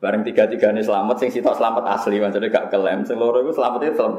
Bareng 0.00 0.24
tiga-tiga 0.24 0.74
ini 0.74 0.82
selamat, 0.82 1.14
sing 1.20 1.30
sitok 1.30 1.54
selamat 1.54 1.86
asli, 1.86 2.18
maksudnya 2.18 2.50
gak 2.50 2.74
kelem. 2.74 3.06
Sing 3.06 3.20
loro 3.20 3.38
itu 3.38 3.54
selamatnya 3.54 3.94
selamat 3.94 4.18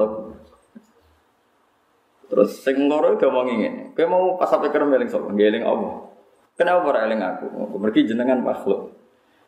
Terus 2.28 2.64
sing 2.64 2.88
loro 2.88 3.16
mau 3.30 3.44
ngene. 3.44 3.92
Kowe 3.92 4.06
mau 4.08 4.22
pas 4.40 4.48
sampai 4.48 4.72
kerem 4.72 4.90
eling 4.96 5.10
sapa? 5.12 5.28
Ngeling 5.28 5.64
Allah. 5.64 6.08
Kenapa 6.54 6.86
ora 6.86 7.00
eling 7.04 7.20
aku? 7.20 7.46
Mergi 7.76 8.06
jenengan 8.06 8.40
makhluk. 8.40 8.94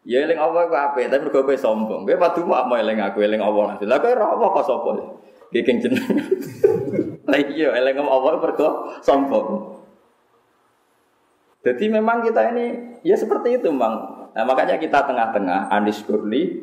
Ya 0.06 0.23
eling 0.23 0.38
Allah 0.38 0.71
ku 0.71 0.75
ape, 0.75 1.11
tapi 1.11 1.23
mergo 1.26 1.42
kowe 1.42 1.56
sombong. 1.56 2.06
Kowe 2.06 2.16
padu 2.18 2.47
mau 2.47 2.71
eling 2.75 3.02
aku, 3.02 3.23
eling 3.23 3.42
Allah. 3.42 3.78
Lah 3.80 3.99
kowe 3.99 4.12
ora 4.12 4.26
apa 4.38 4.45
kok 4.61 4.64
sapa? 4.66 4.90
Bikin 5.50 5.83
jenengan. 5.83 6.16
Lah 7.30 7.38
iya 7.42 7.75
eling 7.75 7.97
Allah 8.02 8.33
mergo 8.38 8.68
sombong. 9.02 9.78
Jadi 11.66 11.85
memang 11.90 12.23
kita 12.23 12.54
ini 12.54 12.66
ya 13.02 13.18
seperti 13.18 13.59
itu, 13.59 13.75
Bang. 13.75 14.30
Nah, 14.37 14.45
makanya 14.47 14.78
kita 14.78 15.02
tengah-tengah 15.02 15.66
Andis 15.73 16.04
Kurli 16.06 16.62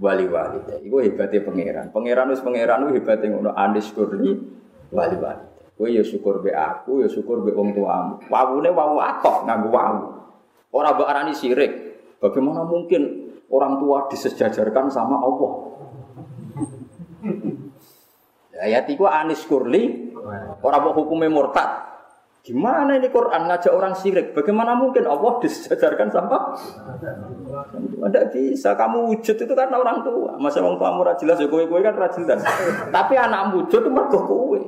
wali 0.00 0.24
wali. 0.24 0.86
Iku 0.86 1.02
hebatnya 1.04 1.44
pangeran. 1.44 1.86
Pangeran 1.92 2.32
wis 2.32 2.40
pangeran 2.40 2.88
hebatnya 2.94 3.28
ngono 3.34 3.50
Andis 3.52 3.90
Kurli 3.92 4.38
wali 4.92 5.16
wali. 5.18 5.44
Kowe 5.78 5.88
ya 5.94 6.02
syukur 6.02 6.42
be 6.42 6.50
aku, 6.50 7.06
ya 7.06 7.08
syukur 7.08 7.46
be 7.46 7.54
wong 7.54 7.70
tuamu. 7.70 8.18
Wawune 8.26 8.70
wawu 8.74 8.98
atok 8.98 9.46
nganggo 9.46 9.70
wawu. 9.70 10.04
Ora 10.74 10.92
mbok 10.92 11.08
arani 11.08 11.32
sirik. 11.38 11.72
Bagaimana 12.18 12.66
mungkin 12.66 13.30
orang 13.46 13.78
tua 13.78 14.10
disejajarkan 14.10 14.90
sama 14.90 15.22
Allah? 15.22 15.52
Ayat 18.58 18.90
itu 18.90 19.06
Anis 19.06 19.46
Kurli, 19.46 20.10
orang 20.66 20.82
mau 20.82 20.92
hukumnya 20.98 21.30
murtad. 21.30 21.87
Gimana 22.48 22.96
ini 22.96 23.12
Quran 23.12 23.44
ngajak 23.44 23.76
orang 23.76 23.92
sirik? 23.92 24.32
Bagaimana 24.32 24.72
mungkin 24.72 25.04
Allah 25.04 25.36
disejajarkan 25.44 26.08
sama? 26.08 26.56
Tidak 28.08 28.24
bisa. 28.32 28.72
Kamu 28.72 29.04
wujud 29.12 29.36
itu 29.36 29.52
kan 29.52 29.68
orang 29.68 30.00
tua. 30.00 30.32
Masa 30.40 30.64
orang 30.64 30.80
tua 30.80 30.96
murah 30.96 31.12
jelas 31.20 31.36
ya 31.36 31.44
kue 31.44 31.68
kue 31.68 31.84
kan 31.84 31.92
jelas. 31.92 32.40
Tapi 32.88 33.14
anak 33.20 33.52
wujud 33.52 33.84
itu 33.84 33.90
mergo 33.92 34.24
kue. 34.24 34.64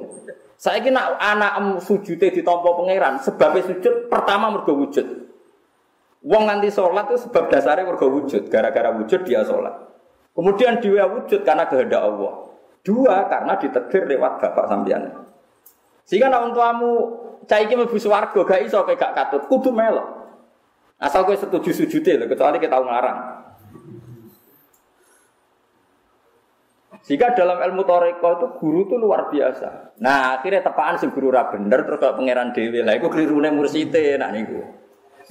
Saya 0.60 0.84
kira 0.84 1.16
anak 1.16 1.80
sujud 1.80 2.20
di 2.20 2.44
tompo 2.44 2.84
pangeran. 2.84 3.16
Sebabnya 3.16 3.64
sujud 3.72 4.12
pertama 4.12 4.52
mergo 4.52 4.76
wujud. 4.76 5.06
Wong 6.20 6.44
nanti 6.44 6.68
sholat 6.68 7.08
itu 7.08 7.32
sebab 7.32 7.48
dasarnya 7.48 7.88
mergo 7.88 8.12
wujud. 8.12 8.52
Gara-gara 8.52 8.92
wujud 8.92 9.24
dia 9.24 9.40
sholat. 9.40 9.72
Kemudian 10.36 10.84
dia 10.84 11.08
wujud 11.08 11.48
karena 11.48 11.64
kehendak 11.64 12.04
Allah. 12.04 12.44
Dua 12.84 13.24
karena 13.24 13.56
ditegir 13.56 14.04
lewat 14.04 14.36
bapak 14.36 14.68
sambian. 14.68 15.16
Sehingga 16.04 16.26
nak 16.26 16.52
tuamu 16.52 17.19
cai 17.50 17.66
iki 17.66 17.74
mlebu 17.74 17.98
swarga 17.98 18.46
gak 18.46 18.62
iso 18.62 18.86
kayak 18.86 19.02
gak 19.02 19.12
katut, 19.18 19.42
kudu 19.50 19.74
melok. 19.74 20.06
Asal 21.02 21.26
kowe 21.26 21.34
setuju 21.34 21.74
sujute 21.74 22.14
lho, 22.14 22.30
kecuali 22.30 22.62
kita 22.62 22.78
ngarang. 22.78 23.18
Jika 27.10 27.34
dalam 27.34 27.58
ilmu 27.58 27.82
toreko 27.82 28.28
itu 28.38 28.46
guru 28.60 28.80
itu 28.86 28.94
luar 28.94 29.32
biasa. 29.32 29.98
Nah 29.98 30.38
akhirnya 30.38 30.62
tepaan 30.62 31.00
si 31.00 31.10
guru 31.10 31.34
ra 31.34 31.50
bener 31.50 31.82
terus 31.82 31.98
kalau 31.98 32.20
pangeran 32.20 32.54
dewi 32.54 32.86
lah, 32.86 32.94
itu 32.94 33.10
kelirune 33.10 33.50
mursite 33.50 34.14
nak 34.14 34.30
niku. 34.30 34.60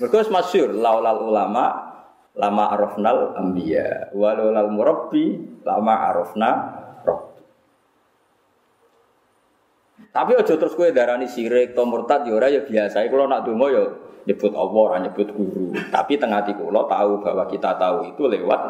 Mereka 0.01 0.27
masyur 0.27 0.75
laulal 0.75 1.23
ulama 1.23 1.89
lama 2.39 2.65
arafnal 2.71 3.35
ambiya 3.35 4.15
walau 4.15 4.53
lal 4.53 4.71
murabbi 4.71 5.59
lama 5.67 5.93
arafna 6.07 6.49
rabbi 7.03 7.41
tapi 10.09 10.31
aja 10.33 10.53
terus 10.57 10.73
kowe 10.73 10.89
darani 10.89 11.29
sirik 11.29 11.77
to 11.77 11.83
murtad 11.85 12.25
ya 12.25 12.33
ora 12.33 12.47
ya 12.49 12.65
biasa 12.65 13.05
kalau 13.07 13.29
nak 13.29 13.45
donga 13.45 13.67
ya 13.69 13.83
nyebut 14.25 14.53
Allah 14.53 15.09
nyebut 15.09 15.27
guru 15.33 15.73
tapi 15.93 16.17
tengah 16.17 16.41
hati 16.43 16.53
kula 16.57 16.85
tahu 16.89 17.21
bahwa 17.21 17.43
kita 17.49 17.77
tahu 17.77 18.09
itu 18.09 18.23
lewat 18.25 18.61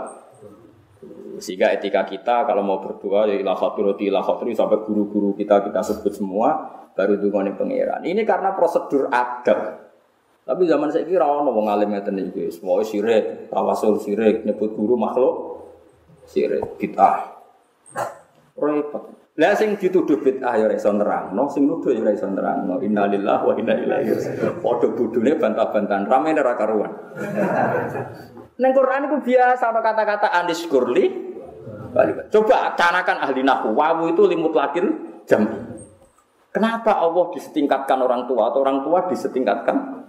sehingga 1.39 1.71
etika 1.71 2.03
kita 2.03 2.43
kalau 2.43 2.61
mau 2.61 2.83
berdoa 2.83 3.31
ya 3.31 3.39
ilah 3.39 3.55
roti 3.55 4.11
ilah 4.11 4.23
sampai 4.27 4.83
guru-guru 4.83 5.31
kita 5.39 5.63
kita 5.63 5.79
sebut 5.79 6.11
semua 6.11 6.79
baru 6.99 7.15
dungane 7.15 7.55
pangeran. 7.55 8.03
Ini 8.03 8.27
karena 8.27 8.51
prosedur 8.51 9.07
adab. 9.07 9.87
Tapi 10.43 10.61
zaman 10.67 10.91
saya 10.91 11.07
kira 11.07 11.23
mau 11.23 11.55
ngalim 11.55 11.95
ngeten 11.95 12.19
iki, 12.19 12.51
semua 12.51 12.83
sirik, 12.83 13.47
tawasul 13.47 14.01
sirik, 14.01 14.43
nyebut 14.43 14.75
guru 14.75 14.99
makhluk 14.99 15.63
sirik, 16.27 16.59
bid'ah. 16.75 17.39
Repot. 18.59 19.03
Lah 19.39 19.55
sing 19.55 19.79
dituduh 19.79 20.19
bid'ah 20.19 20.59
ya 20.59 20.67
ora 20.67 20.75
iso 20.75 20.91
nerangno, 20.91 21.47
sing 21.47 21.63
nuduh 21.63 21.95
ya 21.95 22.03
ora 22.03 22.11
iso 22.11 22.27
nerangno. 22.27 22.83
Innalillahi 22.83 23.43
wa 23.47 23.53
inna 23.55 23.73
ilaihi 23.79 24.11
raji'un. 24.11 24.59
Padha 24.59 24.87
bodhone 24.91 25.31
bantah-bantahan, 25.39 26.03
rame 26.11 26.35
ora 26.35 26.53
karuan. 26.59 26.91
Neng 28.59 28.71
Quran 28.75 29.07
itu 29.07 29.17
biasa 29.31 29.71
ada 29.71 29.79
kata-kata 29.79 30.27
anis 30.35 30.67
kurli. 30.67 31.31
Coba 32.27 32.75
canakan 32.75 33.17
ahli 33.23 33.39
nahu. 33.39 33.71
Wawu 33.71 34.11
itu 34.11 34.27
limut 34.27 34.51
lakin 34.51 34.85
jam. 35.23 35.47
Kenapa 36.51 36.99
Allah 36.99 37.31
disetingkatkan 37.31 37.95
orang 38.03 38.27
tua 38.27 38.51
atau 38.51 38.59
orang 38.59 38.83
tua 38.83 39.07
disetingkatkan? 39.07 40.03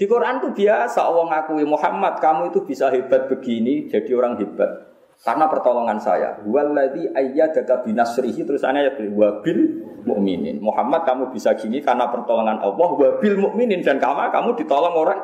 Di 0.00 0.08
Quran 0.08 0.40
itu 0.40 0.64
biasa 0.64 1.04
Allah 1.04 1.28
ngakui 1.28 1.68
Muhammad 1.68 2.22
kamu 2.24 2.54
itu 2.54 2.64
bisa 2.64 2.88
hebat 2.88 3.28
begini 3.28 3.90
jadi 3.90 4.14
orang 4.14 4.38
hebat 4.38 4.88
karena 5.22 5.50
pertolongan 5.50 5.98
saya. 5.98 6.38
Waladhi 6.46 7.10
ayyadaka 7.10 7.82
binasrihi 7.82 8.46
terus 8.46 8.62
ya 8.62 8.94
wabil 8.94 9.60
mukminin. 10.06 10.62
Muhammad 10.62 11.02
kamu 11.02 11.34
bisa 11.34 11.58
gini 11.58 11.82
karena 11.82 12.06
pertolongan 12.06 12.62
Allah 12.62 12.88
wabil 12.94 13.34
mukminin 13.34 13.82
dan 13.82 13.98
kamu 13.98 14.30
kamu 14.30 14.54
ditolong 14.62 14.94
orang 14.94 15.20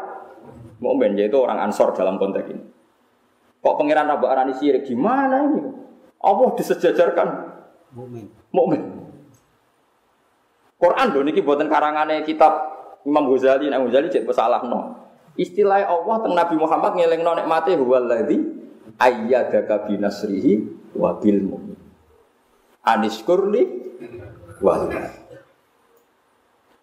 mukmin 0.82 1.14
yaitu 1.14 1.38
orang 1.38 1.62
ansor 1.62 1.94
dalam 1.94 2.18
konteks 2.18 2.50
ini. 2.50 2.62
Kok 3.62 3.74
pangeran 3.80 4.10
Rabu 4.10 4.26
Arani 4.28 4.52
sirik 4.58 4.84
gimana 4.84 5.46
ini? 5.46 5.62
Allah 6.20 6.48
disejajarkan 6.58 7.28
mukmin. 7.94 8.26
Mukmin. 8.50 8.82
Quran 10.74 11.06
dong 11.14 11.24
niki 11.24 11.40
buatan 11.40 11.70
karangannya 11.70 12.26
kitab 12.26 12.52
Imam 13.06 13.30
Ghazali, 13.30 13.70
Imam 13.70 13.88
Ghazali 13.88 14.10
cek 14.10 14.26
salah 14.34 14.60
no. 14.66 15.00
Istilah 15.38 15.86
Allah 15.86 16.16
tentang 16.20 16.38
Nabi 16.44 16.54
Muhammad 16.58 16.92
ngeleng 16.98 17.22
no 17.22 17.32
mati 17.46 17.72
huwaladzi 17.78 18.63
ayyadaka 18.98 19.90
binasrihi 19.90 20.52
wa 20.94 21.18
bil 21.18 21.40
mu'min. 21.42 21.78
Aniskurli 22.84 23.62
wa 24.60 24.74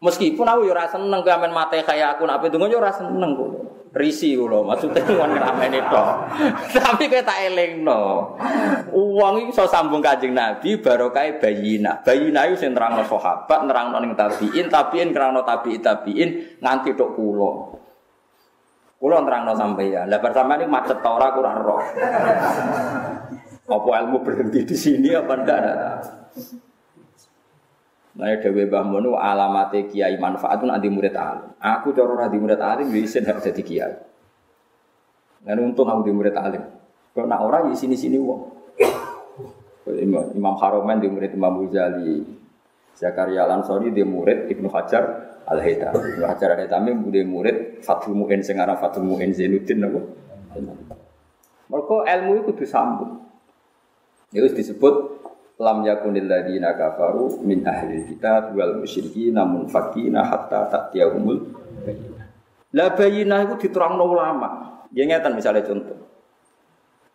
Meskipun 0.02 0.50
aku 0.50 0.66
yo 0.66 0.74
ora 0.74 0.90
seneng 0.90 1.22
kamen 1.22 1.54
mate 1.54 1.86
kayak 1.86 2.18
aku 2.18 2.26
nak 2.26 2.42
ndonga 2.42 2.74
yo 2.74 2.82
ora 2.82 2.90
seneng 2.90 3.38
kok. 3.38 3.52
Risi 3.92 4.40
kula 4.40 4.64
maksudnya 4.64 5.04
wong 5.20 5.36
ngrameni 5.36 5.78
tok. 5.92 6.08
Tapi 6.74 7.12
kowe 7.12 7.22
tak 7.22 7.44
elingno. 7.52 8.34
Wong 8.96 9.34
iki 9.46 9.52
iso 9.52 9.68
sambung 9.68 10.02
Kanjeng 10.02 10.32
Nabi 10.34 10.80
barokah 10.80 11.38
bayina. 11.38 12.02
Bayina 12.02 12.50
iku 12.50 12.56
sing 12.56 12.72
nerangno 12.72 13.04
sahabat, 13.06 13.68
nerangno 13.68 14.00
ning 14.00 14.16
tabiin, 14.16 14.72
tabiin 14.72 15.12
nerangno 15.12 15.44
tabiin 15.44 15.84
tabiin 15.84 16.30
nganti 16.64 16.96
tok 16.98 17.14
kula. 17.14 17.52
Kula 19.02 19.18
nerangno 19.26 19.58
sampeyan. 19.58 20.06
Lah 20.06 20.22
bar 20.22 20.30
iki 20.30 20.70
macet 20.70 21.02
ta 21.02 21.10
ora 21.10 21.34
kurang 21.34 21.58
roh. 21.66 21.82
Apa 23.66 23.90
ilmu 24.06 24.22
berhenti 24.22 24.62
di 24.62 24.78
sini 24.78 25.10
apa 25.18 25.34
ndak? 25.42 25.62
Nah, 28.12 28.28
Dewi 28.38 28.68
Mbah 28.70 28.86
Mono 28.86 29.18
alamate 29.18 29.90
kiai 29.90 30.22
manfaat 30.22 30.62
itu 30.62 30.70
nanti 30.70 30.86
murid 30.92 31.18
alim. 31.18 31.50
Aku 31.58 31.90
ora 31.98 32.30
di 32.30 32.38
murid 32.38 32.62
alim 32.62 32.94
bisa 32.94 33.18
ya 33.24 33.34
harus 33.34 33.42
jadi 33.42 33.62
kiai. 33.66 33.96
Dan 35.42 35.58
untung 35.66 35.90
aku 35.90 36.06
di 36.06 36.14
murid 36.14 36.38
alim. 36.38 36.62
Kalau 37.18 37.26
nak 37.26 37.42
orang 37.42 37.74
di 37.74 37.76
sini-sini 37.80 38.22
wong. 38.22 38.54
Imam 40.38 40.56
Haromen 40.62 41.02
di 41.02 41.10
murid 41.10 41.34
Imam 41.34 41.66
Ghazali. 41.66 42.22
Zakaria 42.94 43.50
Lansori 43.50 43.90
di 43.90 44.06
murid 44.06 44.46
Ibnu 44.46 44.70
Hajar 44.70 45.31
Al 45.52 45.60
Haytham. 45.60 45.92
Ibnu 45.92 46.24
Hajar 46.24 46.56
Al 46.56 46.64
Haytham 46.64 47.12
di 47.12 47.22
murid 47.28 47.84
Fathul 47.84 48.16
Mu'in 48.16 48.40
sing 48.40 48.58
aran 48.64 48.80
Fathul 48.80 49.04
Mu'in 49.04 49.36
Zainuddin 49.36 49.84
napa. 49.84 50.00
Mergo 51.68 52.08
ilmu 52.08 52.32
itu 52.44 52.52
disambung. 52.56 53.24
Itu 54.32 54.48
disebut 54.56 54.96
lam 55.60 55.84
yakunil 55.84 56.26
ladina 56.26 56.74
kafaru 56.74 57.44
min 57.44 57.62
ahli 57.68 58.08
kitab 58.08 58.56
wal 58.56 58.80
musyrikin 58.82 59.36
namun 59.36 59.68
fakina 59.68 60.24
hatta 60.24 60.72
ta'tiyahumul 60.72 61.40
bayyinah. 61.84 62.26
La 62.72 62.96
bayyinah 62.96 63.40
itu 63.52 63.68
diterangno 63.68 64.08
ulama. 64.08 64.50
Ya 64.92 65.08
ngeten 65.08 65.36
misalnya 65.36 65.64
contoh. 65.68 66.00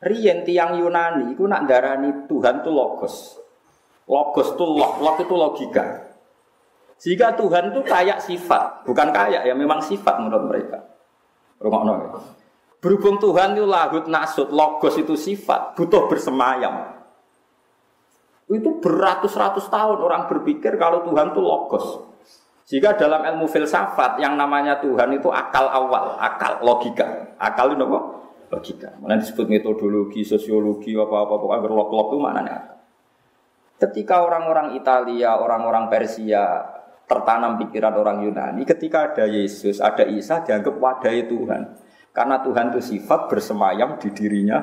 Riyen 0.01 0.45
tiang 0.45 0.77
Yunani 0.77 1.33
itu 1.35 1.45
nak 1.49 1.65
darani 1.65 2.29
Tuhan 2.29 2.61
itu 2.63 2.71
logos. 2.71 3.41
Logos 4.07 4.55
itu 4.55 4.65
log, 4.65 5.03
log 5.03 5.17
itu 5.19 5.35
logika. 5.35 6.06
Jika 6.97 7.37
Tuhan 7.37 7.77
itu 7.77 7.81
kayak 7.85 8.25
sifat, 8.25 8.89
bukan 8.89 9.13
kayak 9.13 9.45
ya 9.45 9.53
memang 9.53 9.85
sifat 9.85 10.17
menurut 10.17 10.49
mereka. 10.49 10.81
Rumah 11.61 11.81
ya. 11.85 12.09
Berhubung 12.81 13.17
Tuhan 13.21 13.57
itu 13.57 13.67
lahut 13.69 14.05
nasut, 14.09 14.49
logos 14.53 14.97
itu 15.01 15.17
sifat, 15.17 15.77
butuh 15.77 16.09
bersemayam. 16.09 16.97
Itu 18.47 18.79
beratus-ratus 18.79 19.67
tahun 19.67 19.99
orang 19.99 20.31
berpikir 20.31 20.79
kalau 20.79 21.03
Tuhan 21.03 21.35
itu 21.35 21.41
logos. 21.43 21.87
Jika 22.67 22.99
dalam 22.99 23.23
ilmu 23.23 23.47
filsafat 23.47 24.19
yang 24.19 24.35
namanya 24.35 24.79
Tuhan 24.83 25.15
itu 25.15 25.31
akal 25.31 25.67
awal, 25.71 26.19
akal 26.19 26.63
logika. 26.63 27.35
Akal 27.39 27.75
itu 27.75 27.83
apa? 27.87 28.01
Logika. 28.55 28.91
Mana 29.03 29.19
disebut 29.19 29.47
metodologi, 29.51 30.23
sosiologi, 30.23 30.95
apa-apa, 30.95 31.43
agar 31.59 31.71
log-log 31.71 32.15
itu 32.15 32.19
mana. 32.23 32.57
Ketika 33.77 34.23
orang-orang 34.25 34.79
Italia, 34.79 35.37
orang-orang 35.37 35.91
Persia 35.91 36.76
tertanam 37.07 37.57
pikiran 37.63 37.95
orang 37.95 38.27
Yunani, 38.27 38.67
ketika 38.67 39.15
ada 39.15 39.31
Yesus, 39.31 39.79
ada 39.79 40.03
Isa, 40.05 40.43
dianggap 40.43 40.75
wadai 40.77 41.31
Tuhan. 41.31 41.63
Karena 42.11 42.43
Tuhan 42.43 42.75
itu 42.75 42.81
sifat 42.83 43.31
bersemayam 43.31 43.97
di 44.03 44.11
dirinya 44.11 44.59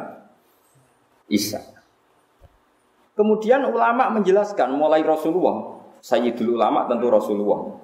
Isa. 1.32 1.63
Kemudian 3.13 3.63
ulama 3.69 4.10
menjelaskan 4.12 4.73
mulai 4.73 5.06
Rasulullah, 5.06 5.79
Sayyidul 6.03 6.60
ulama 6.60 6.89
tentu 6.89 7.08
Rasulullah. 7.08 7.79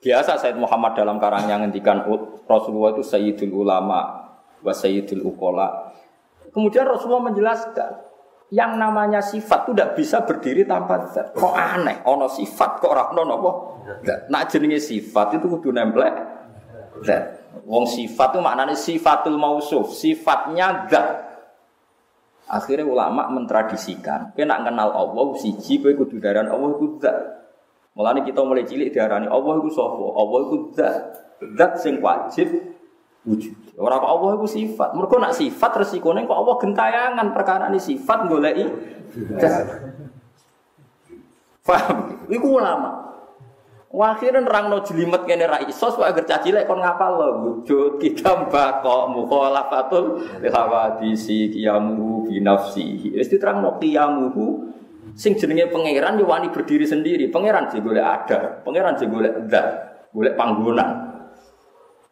Biasa 0.00 0.36
Sayyid 0.36 0.58
Muhammad 0.58 0.98
dalam 0.98 1.22
karangnya 1.22 1.60
ngendikan 1.60 2.04
Rasulullah 2.44 2.92
itu 2.98 3.04
Sayyidul 3.06 3.52
ulama 3.54 4.28
wa 4.60 4.72
Sayyidul 4.74 5.24
ukola. 5.24 5.94
Kemudian 6.50 6.84
Rasulullah 6.84 7.30
menjelaskan 7.30 8.09
yang 8.50 8.74
namanya 8.82 9.22
sifat 9.22 9.66
itu 9.66 9.72
tidak 9.78 9.90
bisa 9.94 10.18
berdiri 10.26 10.66
tanpa 10.66 11.06
zat. 11.06 11.30
Kok 11.38 11.54
aneh? 11.54 12.02
Ono 12.10 12.26
sifat 12.26 12.82
kok 12.82 12.90
ora 12.90 13.06
ono 13.14 13.22
napa? 13.22 13.50
Nak 14.26 14.42
jenenge 14.50 14.82
sifat 14.82 15.38
itu 15.38 15.46
kudu 15.46 15.70
nempel 15.70 16.02
zat. 17.06 17.24
Wong 17.66 17.86
sifat 17.86 18.34
itu 18.34 18.40
maknanya 18.42 18.74
sifatul 18.74 19.38
mausuf, 19.38 19.94
sifatnya 19.94 20.90
zat. 20.90 21.30
Akhirnya 22.50 22.82
ulama 22.82 23.30
mentradisikan, 23.30 24.34
kena 24.34 24.58
kenal 24.66 24.90
Allah 24.90 25.26
siji 25.38 25.78
kowe 25.78 25.94
kudu 25.94 26.18
daran 26.18 26.50
Allah 26.50 26.74
iku 26.74 26.98
zat. 26.98 27.18
Mulane 27.94 28.26
kita 28.26 28.42
mulai 28.42 28.66
cilik 28.66 28.90
diarani 28.90 29.30
Allah 29.30 29.62
iku 29.62 29.70
sapa? 29.70 30.04
Allah 30.18 30.38
iku 30.50 30.56
zat. 30.74 31.02
Zat 31.54 31.72
sing 31.78 32.02
wajib 32.02 32.50
wujud. 33.22 33.54
Ora 33.80 33.96
kok 33.96 34.12
Allah 34.12 34.30
iku 34.36 34.44
sifat. 34.44 34.92
Mergo 34.92 35.16
nak 35.16 35.32
sifat 35.32 35.72
resikone 35.80 36.28
kok 36.28 36.36
Allah 36.36 36.56
gentayangan 36.60 37.32
perkara 37.32 37.72
ini 37.72 37.80
sifat 37.80 38.28
goleki. 38.28 38.68
Paham? 41.66 42.28
Iku 42.28 42.60
ulama. 42.60 43.08
Wakhiran 43.90 44.46
rang 44.46 44.70
no 44.70 44.86
jelimet 44.86 45.26
kene 45.26 45.50
ra 45.50 45.58
iso 45.66 45.90
sok 45.90 46.06
agar 46.06 46.22
cacilek 46.22 46.70
kon 46.70 46.78
ngapal 46.78 47.10
lo 47.10 47.28
wujud 47.42 47.98
kita 47.98 48.46
bako 48.46 49.10
mukhalafatul 49.10 50.22
hawadisi 50.46 51.50
kiyamu 51.50 52.22
bi 52.22 52.38
nafsihi. 52.38 53.18
Wis 53.18 53.26
diterangno 53.26 53.82
kiyamuhu 53.82 54.70
sing 55.18 55.34
jenenge 55.34 55.74
pangeran 55.74 56.22
yo 56.22 56.30
berdiri 56.54 56.86
sendiri. 56.86 57.34
Pangeran 57.34 57.66
sing 57.66 57.82
golek 57.82 58.06
ada, 58.06 58.62
pangeran 58.62 58.94
sing 58.94 59.10
golek 59.10 59.34
zat, 59.50 59.66
golek 60.14 60.38
panggonan. 60.38 61.09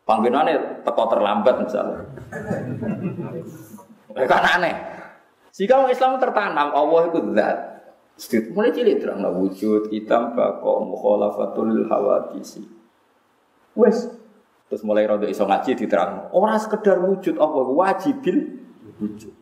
Panggonane 0.08 0.80
teko 0.88 1.04
terlambat 1.12 1.68
misalnya. 1.68 2.00
kan 4.24 4.44
aneh. 4.56 4.74
Jika 5.52 5.84
orang 5.84 5.92
Islam 5.92 6.16
tertanam 6.16 6.68
Allah 6.72 7.00
itu 7.12 7.18
zat, 7.36 7.58
Sedikit 8.18 8.50
mulai 8.50 8.74
cilik 8.74 8.98
terang 8.98 9.22
wujud 9.22 9.94
kita 9.94 10.34
bako 10.34 10.90
mukhalafatul 10.90 11.86
hawadisi. 11.86 12.66
Wes 13.78 14.10
Terus 14.68 14.84
mulai 14.84 15.08
rondo 15.08 15.24
iso 15.24 15.48
ngaji 15.48 15.80
diterang. 15.80 16.28
Orang 16.28 16.60
sekedar 16.60 17.00
wujud 17.00 17.40
apa 17.40 17.60
wajibil 17.72 18.36
wujud. 19.00 19.32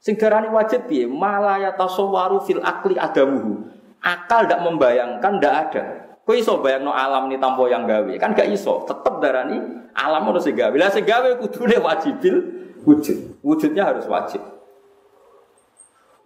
Sing 0.00 0.16
darani 0.16 0.48
wajib 0.48 0.88
piye? 0.88 1.04
Malaya 1.04 1.76
tasawwaru 1.76 2.40
fil 2.48 2.64
akli 2.64 2.96
adamuhu. 2.96 3.68
Akal 4.00 4.48
ndak 4.48 4.64
membayangkan 4.64 5.32
ndak 5.36 5.54
ada. 5.68 5.84
Kowe 6.30 6.38
iso 6.38 6.62
bayangno 6.62 6.94
alam 6.94 7.26
ni 7.26 7.42
tanpa 7.42 7.66
yang 7.66 7.90
gawe. 7.90 8.14
Kan 8.22 8.38
gak 8.38 8.46
iso. 8.54 8.86
Tetep 8.86 9.18
darani 9.18 9.58
alam 9.98 10.30
harus 10.30 10.46
sing 10.46 10.54
gawe. 10.54 10.70
Lah 10.78 10.86
sing 10.86 11.02
gawe 11.02 11.26
kudune 11.42 11.74
wajibil 11.82 12.34
wujud. 12.86 13.42
Wujudnya 13.42 13.90
harus 13.90 14.06
wajib. 14.06 14.38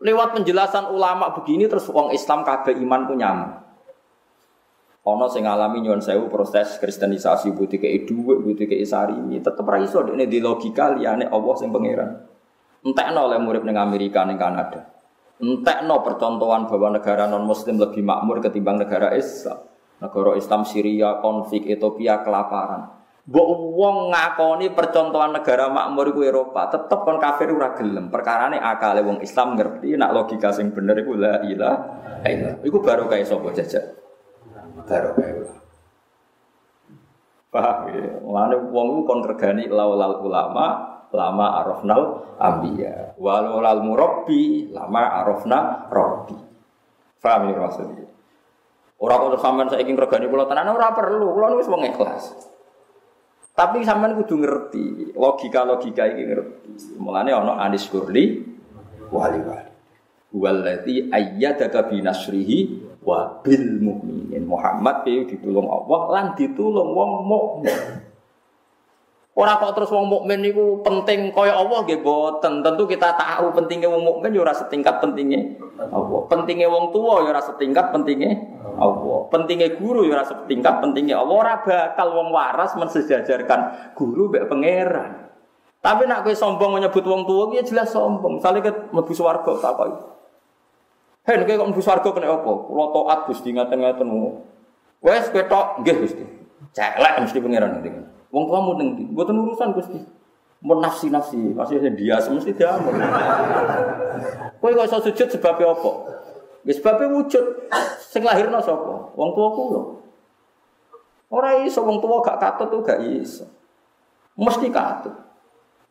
Lewat 0.05 0.37
penjelasan 0.37 0.93
ulama 0.93 1.33
begini 1.33 1.65
terus 1.73 1.89
wong 1.89 2.13
Islam 2.13 2.45
kabeh 2.45 2.77
iman 2.85 3.09
ku 3.09 3.17
nyaman. 3.17 3.65
Ono 5.09 5.25
sing 5.33 5.49
ngalami 5.49 5.81
nyuwun 5.81 6.05
sewu 6.05 6.29
proses 6.29 6.77
kristenisasi 6.85 7.57
butuh 7.57 7.81
kei 7.81 8.05
dhuwit, 8.05 8.45
butuh 8.45 8.69
kei 8.69 8.85
ini 8.85 9.41
tetep 9.41 9.65
ra 9.65 9.81
iso 9.81 10.05
dekne 10.05 10.29
di 10.29 10.37
logika 10.37 10.93
liyane 10.93 11.33
Allah 11.33 11.55
sing 11.57 11.73
pangeran. 11.73 12.13
Entekno 12.85 13.25
oleh 13.25 13.41
murid 13.41 13.65
ning 13.65 13.81
Amerika 13.81 14.21
ning 14.29 14.37
Kanada. 14.37 14.85
Entekno 15.41 16.05
percontohan 16.05 16.69
bahwa 16.69 16.93
negara 16.93 17.25
non 17.25 17.49
muslim 17.49 17.81
lebih 17.81 18.05
makmur 18.05 18.45
ketimbang 18.45 18.77
negara 18.77 19.17
Islam. 19.17 19.73
Negara 20.03 20.35
Islam 20.35 20.63
Syria 20.67 21.23
konflik 21.23 21.67
Ethiopia 21.69 22.23
kelaparan. 22.25 22.91
Mbok 23.25 23.49
wong 23.73 23.97
ngakoni 24.13 24.77
percontohan 24.77 25.33
negara 25.33 25.73
makmur 25.73 26.13
iku 26.13 26.21
Eropa, 26.29 26.69
tetep 26.69 27.09
kon 27.09 27.17
kafir 27.17 27.49
ora 27.57 27.73
gelem. 27.73 28.13
Perkarane 28.13 28.61
akale 28.61 29.01
wong 29.01 29.25
Islam 29.25 29.57
ngerti 29.57 29.97
nak 29.97 30.13
logika 30.13 30.53
sing 30.53 30.77
bener 30.77 31.01
iku 31.01 31.17
la 31.17 31.41
ilaha 31.41 32.21
illallah. 32.29 32.61
Iku 32.69 32.85
baru 32.85 33.09
kae 33.09 33.25
sapa 33.25 33.49
jajak 33.57 34.05
barokah 34.85 35.29
ulama. 35.33 35.61
Paham 37.49 37.79
ya? 37.95 38.07
Mulane 38.21 38.57
wong 38.69 38.87
iku 38.93 39.03
kon 39.07 39.21
regani 39.25 39.65
laulal 39.71 40.21
ulama, 40.21 40.67
lama 41.15 41.47
arafnal 41.63 42.03
ambiya. 42.37 43.15
Walal 43.17 43.81
murabbi, 43.87 44.75
lama 44.75 45.03
arafna 45.23 45.89
rabbi. 45.89 46.37
Paham 47.23 47.55
ya 47.55 47.57
maksudnya? 47.57 48.07
Orang 48.99 49.19
kalau 49.27 49.39
sampean 49.43 49.67
saya 49.67 49.83
ingin 49.83 49.99
regani 49.99 50.31
pulau 50.31 50.47
tenan 50.47 50.71
ora 50.71 50.95
perlu, 50.95 51.35
pulau 51.35 51.59
wis 51.59 51.67
wong 51.67 51.83
ikhlas. 51.83 52.31
Tapi 53.55 53.83
sampean 53.87 54.19
kudu 54.19 54.43
ngerti 54.43 55.15
logika-logika 55.15 56.11
ini 56.11 56.23
ngerti. 56.27 56.99
Mulane 56.99 57.31
ana 57.35 57.59
Anis 57.63 57.87
Kurli 57.87 58.43
wali-wali. 59.11 59.73
Walladzi 60.35 61.15
ayyadaka 61.15 61.87
bi 61.87 62.03
nasrihi 62.03 62.59
wa 63.07 63.39
bil 63.43 63.79
mukminin. 63.79 64.43
Muhammad 64.43 65.07
piye 65.07 65.27
ditulung 65.31 65.71
Allah 65.71 66.01
lan 66.11 66.27
ditulung 66.35 66.91
wong 66.95 67.13
mukmin. 67.23 68.04
Ora 69.35 69.59
kok 69.59 69.75
terus 69.75 69.91
wong 69.91 70.07
mukmin 70.07 70.47
niku 70.47 70.79
penting 70.87 71.35
kaya 71.35 71.59
Allah 71.59 71.83
nggih 71.83 72.07
boten. 72.07 72.63
Tentu 72.63 72.87
kita 72.87 73.19
tahu 73.19 73.51
pentingnya 73.51 73.91
wong 73.91 74.07
mukmin 74.07 74.31
ya 74.31 74.47
ora 74.47 74.55
setingkat 74.55 75.03
pentingnya 75.03 75.59
Allah. 75.91 76.31
Pentingnya 76.31 76.71
wong 76.71 76.95
tua 76.95 77.27
ya 77.27 77.35
ora 77.35 77.43
setingkat 77.43 77.91
pentingnya 77.91 78.31
Allah. 78.79 79.27
Pentingnya 79.35 79.75
guru 79.75 80.07
ya 80.07 80.15
ora 80.15 80.23
setingkat 80.23 80.79
pentingnya 80.79 81.19
Allah. 81.19 81.35
Ora 81.35 81.55
bakal 81.67 82.15
wong 82.15 82.31
waras 82.31 82.79
mensejajarkan 82.79 83.91
guru 83.99 84.31
mbek 84.31 84.47
pangeran. 84.47 85.27
Tapi 85.83 86.07
nak 86.07 86.23
kowe 86.23 86.31
sombong 86.31 86.79
menyebut 86.79 87.03
wong 87.03 87.27
tua 87.27 87.59
ya 87.59 87.67
jelas 87.67 87.91
sombong. 87.91 88.39
Misalnya 88.39 88.71
ke 88.71 88.73
mlebu 88.95 89.13
swarga 89.19 89.51
tak 89.59 89.73
kok. 89.75 89.87
Hei, 91.27 91.43
nek 91.43 91.51
kok 91.51 91.69
mlebu 91.75 91.83
swarga 91.83 92.07
kena 92.15 92.39
apa? 92.39 92.53
Kula 92.71 92.87
taat 92.95 93.21
Gusti 93.27 93.51
ngaten-ngaten. 93.51 94.07
Wes 95.03 95.27
kowe 95.35 95.43
tok 95.51 95.83
nggih 95.83 95.97
Gusti. 96.07 96.25
Celek 96.71 97.19
mesti 97.19 97.39
pangeran 97.43 97.83
nanti. 97.83 98.14
Wong 98.35 98.51
ning 98.83 98.89
ndi? 98.99 99.05
Mboten 99.15 99.39
urusan 99.39 99.71
Gusti. 99.79 100.03
Mun 100.65 100.81
nafsi-nafsi, 100.81 101.55
pasti 101.55 101.77
dia 101.77 102.19
mesti 102.19 102.57
dia. 102.57 102.73
Kowe 104.59 104.73
kok 104.73 104.89
iso 104.89 104.99
sujud 105.07 105.29
sebab 105.29 105.61
apa? 105.61 105.91
Wis 106.65 106.81
sebab 106.81 107.05
wujud 107.13 107.69
sing 108.01 108.25
lahirno 108.25 108.57
sapa? 108.65 109.13
Wong 109.13 109.31
tua 109.37 109.49
kula. 109.53 109.83
Ora 111.29 111.61
iso 111.61 111.85
wong 111.85 112.01
tua 112.01 112.25
gak 112.25 112.41
katut 112.41 112.73
tuh 112.73 112.81
gak 112.81 113.05
iso. 113.05 113.45
Mesti 114.41 114.73
katut. 114.73 115.13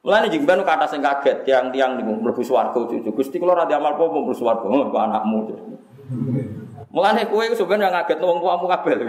Mulane 0.02 0.28
jeng 0.34 0.44
ben 0.44 0.66
kata 0.66 0.90
sing 0.90 1.06
kaget 1.06 1.46
tiang-tiang 1.48 1.96
niku 1.96 2.18
mlebu 2.20 2.42
swarga 2.42 2.76
cucu. 2.76 3.14
Gusti 3.14 3.38
kula 3.38 3.54
ra 3.54 3.70
diamal 3.70 3.94
apa 3.94 4.04
mlebu 4.10 4.34
swarga, 4.34 4.66
oh, 4.66 4.90
kok 4.90 5.00
anakmu. 5.06 5.38
Mulane 6.90 7.30
kowe 7.30 7.46
iku 7.46 7.56
sampeyan 7.56 7.94
ngaget 7.94 8.18
wong 8.18 8.42
tuamu 8.42 8.66
kabeh 8.66 8.98
lho. 8.98 9.06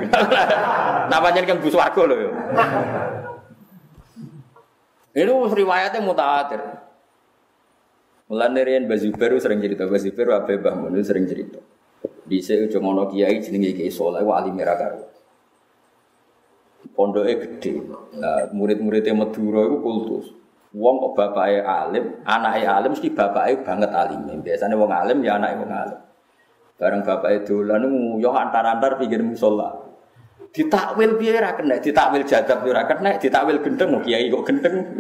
Napa 1.11 1.33
jeneng 1.33 1.57
mlebu 1.57 1.73
swarga 1.73 2.03
lho 2.05 2.17
ya. 2.21 2.31
Ini 5.15 5.31
riwayatnya 5.31 6.03
mutawatir. 6.03 6.59
Mulane 8.27 8.61
riyen 8.67 8.91
Bazubair 8.91 9.39
sering 9.39 9.63
cerita, 9.63 9.87
Bazubair 9.87 10.29
Abe 10.35 10.59
Bahmun 10.59 10.99
sering 11.07 11.31
cerita. 11.31 11.63
Di 12.25 12.41
sini 12.41 12.67
cuma 12.73 13.07
kiai 13.07 13.39
jenenge 13.39 13.79
Kiai 13.79 13.93
Soleh 13.93 14.25
wali 14.25 14.51
merah 14.51 14.75
gede. 14.75 15.07
Nah, 18.19 18.49
murid-muridnya 18.53 19.15
Madura 19.17 19.65
itu 19.65 19.77
kultus. 19.81 20.27
Wong 20.75 20.99
kok 20.99 21.13
bapaknya 21.15 21.63
alim, 21.63 22.19
anaknya 22.27 22.75
alim 22.75 22.99
mesti 22.99 23.09
bapaknya 23.15 23.63
banget 23.63 23.91
alim. 23.95 24.43
Biasanya 24.43 24.75
wong 24.75 24.91
alim 24.91 25.23
ya 25.23 25.39
anaknya 25.39 25.63
wong 25.63 25.71
alim. 25.71 26.01
Bareng 26.75 27.03
bapaknya 27.07 27.47
dolan 27.47 27.87
nguyuh 27.87 28.35
antar-antar 28.35 28.99
pikir 28.99 29.23
musola. 29.23 29.71
Ditakwil 30.55 31.19
piye 31.19 31.35
ra 31.43 31.59
kena, 31.59 31.83
ditakwil 31.83 32.23
jadab 32.23 32.63
ora 32.63 32.87
kena, 32.87 33.19
ditakwil 33.19 33.59
gendeng 33.59 33.91
mau 33.91 33.99
kiai 33.99 34.31
kok 34.31 34.47
gendeng. 34.47 34.95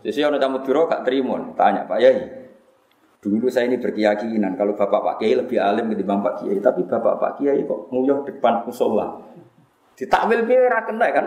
Jadi 0.00 0.20
orang 0.24 0.40
tamu 0.40 0.64
biro 0.64 0.88
gak 0.88 1.04
terima, 1.04 1.36
tanya 1.52 1.84
Pak 1.84 1.98
Yai. 2.00 2.44
Dulu 3.20 3.48
saya 3.48 3.68
ini 3.68 3.80
berkeyakinan 3.80 4.52
kalau 4.52 4.76
bapak 4.76 5.00
Pak 5.00 5.14
Kiai 5.16 5.32
lebih 5.32 5.56
alim 5.56 5.88
ketimbang 5.88 6.20
Pak 6.20 6.44
Kiai, 6.44 6.60
tapi 6.60 6.84
bapak 6.84 7.16
Pak 7.16 7.32
Kiai 7.40 7.64
kok 7.64 7.88
nguyuh 7.88 8.20
depan 8.28 8.68
musola. 8.68 9.16
Ditakwil 9.96 10.44
piye 10.44 10.68
ra 10.68 10.84
kena 10.84 11.08
kan? 11.08 11.26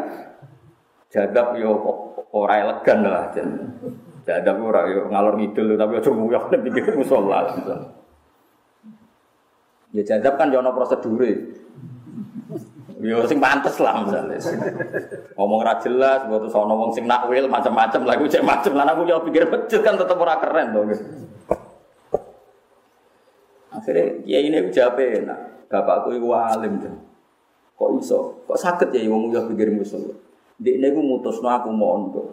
Jadab 1.09 1.57
yo 1.57 1.73
ora 2.37 2.55
elegan 2.61 2.99
lah 3.01 3.33
jen. 3.33 3.49
Jadab 4.29 4.61
ora 4.61 4.85
yo 4.93 5.09
ngalor 5.09 5.41
ngidul 5.41 5.73
tapi 5.73 5.97
aja 5.97 6.09
nguyah 6.13 6.43
nek 6.53 6.61
pikir 6.69 6.93
musala. 6.99 7.49
Ya 9.95 10.01
jadab 10.05 10.37
kan 10.37 10.53
yo 10.53 10.61
ono 10.61 10.69
prosedure. 10.77 11.31
Yo 12.97 13.21
sing 13.29 13.37
pantes 13.37 13.77
lah 13.77 14.01
misalnya. 14.01 14.41
Ngomong 15.37 15.61
ra 15.61 15.77
jelas, 15.77 16.25
terus 16.25 16.55
ono 16.57 16.73
wong 16.73 16.89
sing 16.89 17.05
nakwil 17.05 17.45
macam-macam 17.45 18.01
lah 18.09 18.15
cek 18.17 18.41
macam 18.41 18.73
lan 18.73 18.89
aku 18.89 19.05
yo 19.05 19.21
pikir 19.21 19.45
becet 19.53 19.85
kan 19.85 19.93
tetep 19.93 20.17
ora 20.17 20.41
keren 20.41 20.73
to. 20.73 20.81
Akhirnya 23.69 24.05
ya 24.25 24.41
ini 24.41 24.55
aku 24.57 24.69
jawab 24.73 24.97
enak. 24.97 25.39
Bapakku 25.69 26.17
itu 26.17 26.27
alim. 26.33 26.73
Kok 27.77 27.89
iso? 28.01 28.41
Kok 28.49 28.57
sakit 28.57 28.89
ya 28.89 29.05
wong 29.13 29.29
yo 29.29 29.45
pikir 29.45 29.69
musuh. 29.69 30.01
Dek 30.57 30.81
ini 30.81 30.89
aku 30.89 31.01
mutus 31.05 31.37
no 31.45 31.53
aku 31.53 31.69
mondok. 31.69 32.27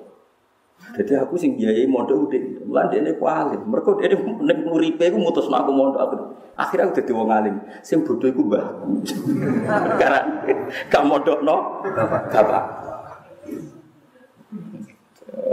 Jadi 0.97 1.13
aku 1.21 1.37
sing 1.37 1.61
biayai 1.61 1.85
mondok 1.85 2.33
udah, 2.33 2.41
mulan 2.75 2.91
dia 2.91 3.07
ini 3.07 3.15
aku 3.15 3.27
alim. 3.31 3.61
Mereka 3.71 3.89
dia 4.03 4.07
ini 4.11 4.17
nek 4.51 4.59
nguripe 4.67 5.05
aku 5.07 5.19
mutus 5.23 5.47
aku 5.47 5.71
mondok 5.71 6.03
aku. 6.03 6.17
Akhirnya 6.59 6.91
aku 6.91 6.99
jadi 6.99 7.13
wong 7.15 7.31
alim. 7.31 7.55
Sing 7.87 8.03
bodoh 8.03 8.27
aku 8.27 8.43
mbah. 8.43 8.67
Karena 10.03 10.21
gak 10.91 11.07
mondok 11.07 11.39
no, 11.47 11.87
bapak. 12.35 12.83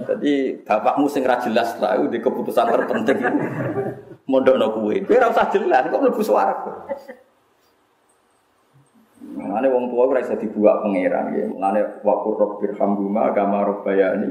Jadi 0.01 0.65
bapakmu 0.65 1.05
sing 1.05 1.21
ra 1.21 1.37
jelas 1.37 1.77
lah, 1.77 2.01
di 2.09 2.17
keputusan 2.17 2.73
terpenting. 2.73 3.21
Mondok 4.25 4.57
no 4.57 4.67
kue. 4.81 5.05
Dia 5.05 5.29
usah 5.29 5.45
jelas, 5.53 5.85
kok 5.93 6.01
lebih 6.01 6.25
suara. 6.25 6.57
Mulane 9.31 9.67
wong 9.71 9.95
tua 9.95 10.11
ora 10.11 10.19
iso 10.19 10.35
dibuat 10.35 10.83
pangeran 10.83 11.31
ya. 11.31 11.45
Mulane 11.47 12.03
wa 12.03 12.19
qur 12.19 12.59
birhamhuma 12.59 13.31
kama 13.31 13.63
rabbayani. 13.63 14.27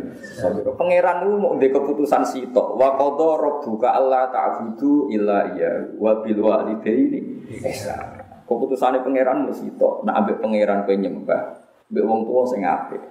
Pangeran 0.76 1.24
itu 1.24 1.36
mau 1.40 1.56
ndek 1.56 1.72
keputusan 1.72 2.22
sitok. 2.24 2.76
Wa 2.76 3.00
qadha 3.00 3.30
rabbuka 3.40 3.88
alla 3.96 4.28
ta'budu 4.28 5.08
illa 5.08 5.56
iya 5.56 5.88
wa 5.96 6.20
bil 6.20 6.40
walidaini 6.44 7.48
ihsan. 7.64 8.20
Keputusane 8.44 9.00
pangeran 9.00 9.48
mesti 9.48 9.72
sitok. 9.72 10.04
Nek 10.04 10.14
ambek 10.14 10.36
pangeran 10.44 10.84
kowe 10.84 10.96
nyembah, 10.96 11.42
ambek 11.88 12.04
wong 12.04 12.20
tua 12.28 12.42
sing 12.44 12.60
apik. 12.68 13.02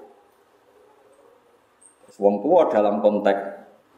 Wong 2.19 2.43
tua 2.43 2.67
dalam 2.69 2.99
konteks 2.99 3.41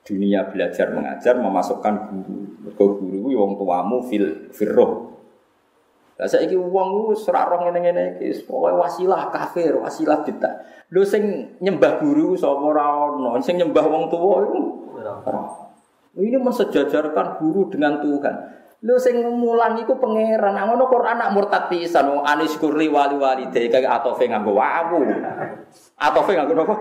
dunia 0.05 0.47
belajar 0.47 0.93
mengajar 0.95 1.35
memasukkan 1.41 1.93
guru. 2.07 2.39
Mergo 2.63 2.85
guru 3.01 3.35
wong 3.35 3.51
tuamu 3.59 3.97
fil 4.05 4.49
firroh 4.53 5.11
lah 6.21 6.29
saiki 6.29 6.53
wong 6.53 6.87
ku 6.93 7.17
ora 7.17 7.49
roh 7.49 7.65
ngene-ngene 7.65 8.21
iki, 8.21 8.45
pokoke 8.45 8.77
wasilah 8.77 9.33
kafir, 9.33 9.73
wasilah 9.73 10.21
kita. 10.21 10.53
Lho 10.93 11.01
sing 11.01 11.57
nyembah 11.57 11.97
guru 11.97 12.37
sapa 12.37 12.61
ora 12.61 13.09
ono, 13.09 13.41
sing 13.41 13.57
nyembah 13.57 13.81
wong 13.89 14.05
tuwa 14.05 14.45
iku 14.45 14.61
ora. 15.01 15.41
Ini 16.13 16.37
mensejajarkan 16.37 17.41
guru 17.41 17.73
dengan 17.73 17.97
Tuhan. 18.05 18.35
Lu 18.85 19.01
sing 19.01 19.17
mulang 19.33 19.81
iku 19.81 19.97
pangeran. 19.97 20.53
Nah, 20.53 20.69
ngono 20.69 20.85
Quran 20.93 21.17
nak 21.17 21.33
murtad 21.33 21.73
pisan 21.73 22.05
wong 22.13 22.21
anis 22.21 22.53
kurli 22.61 22.85
wali 22.85 23.17
wali 23.17 23.49
de 23.49 23.65
kaya 23.73 23.97
atofe 23.97 24.29
nganggo 24.29 24.53
wawu. 24.53 25.01
Atofe 25.97 26.37
nganggo 26.37 26.53
napa? 26.53 26.75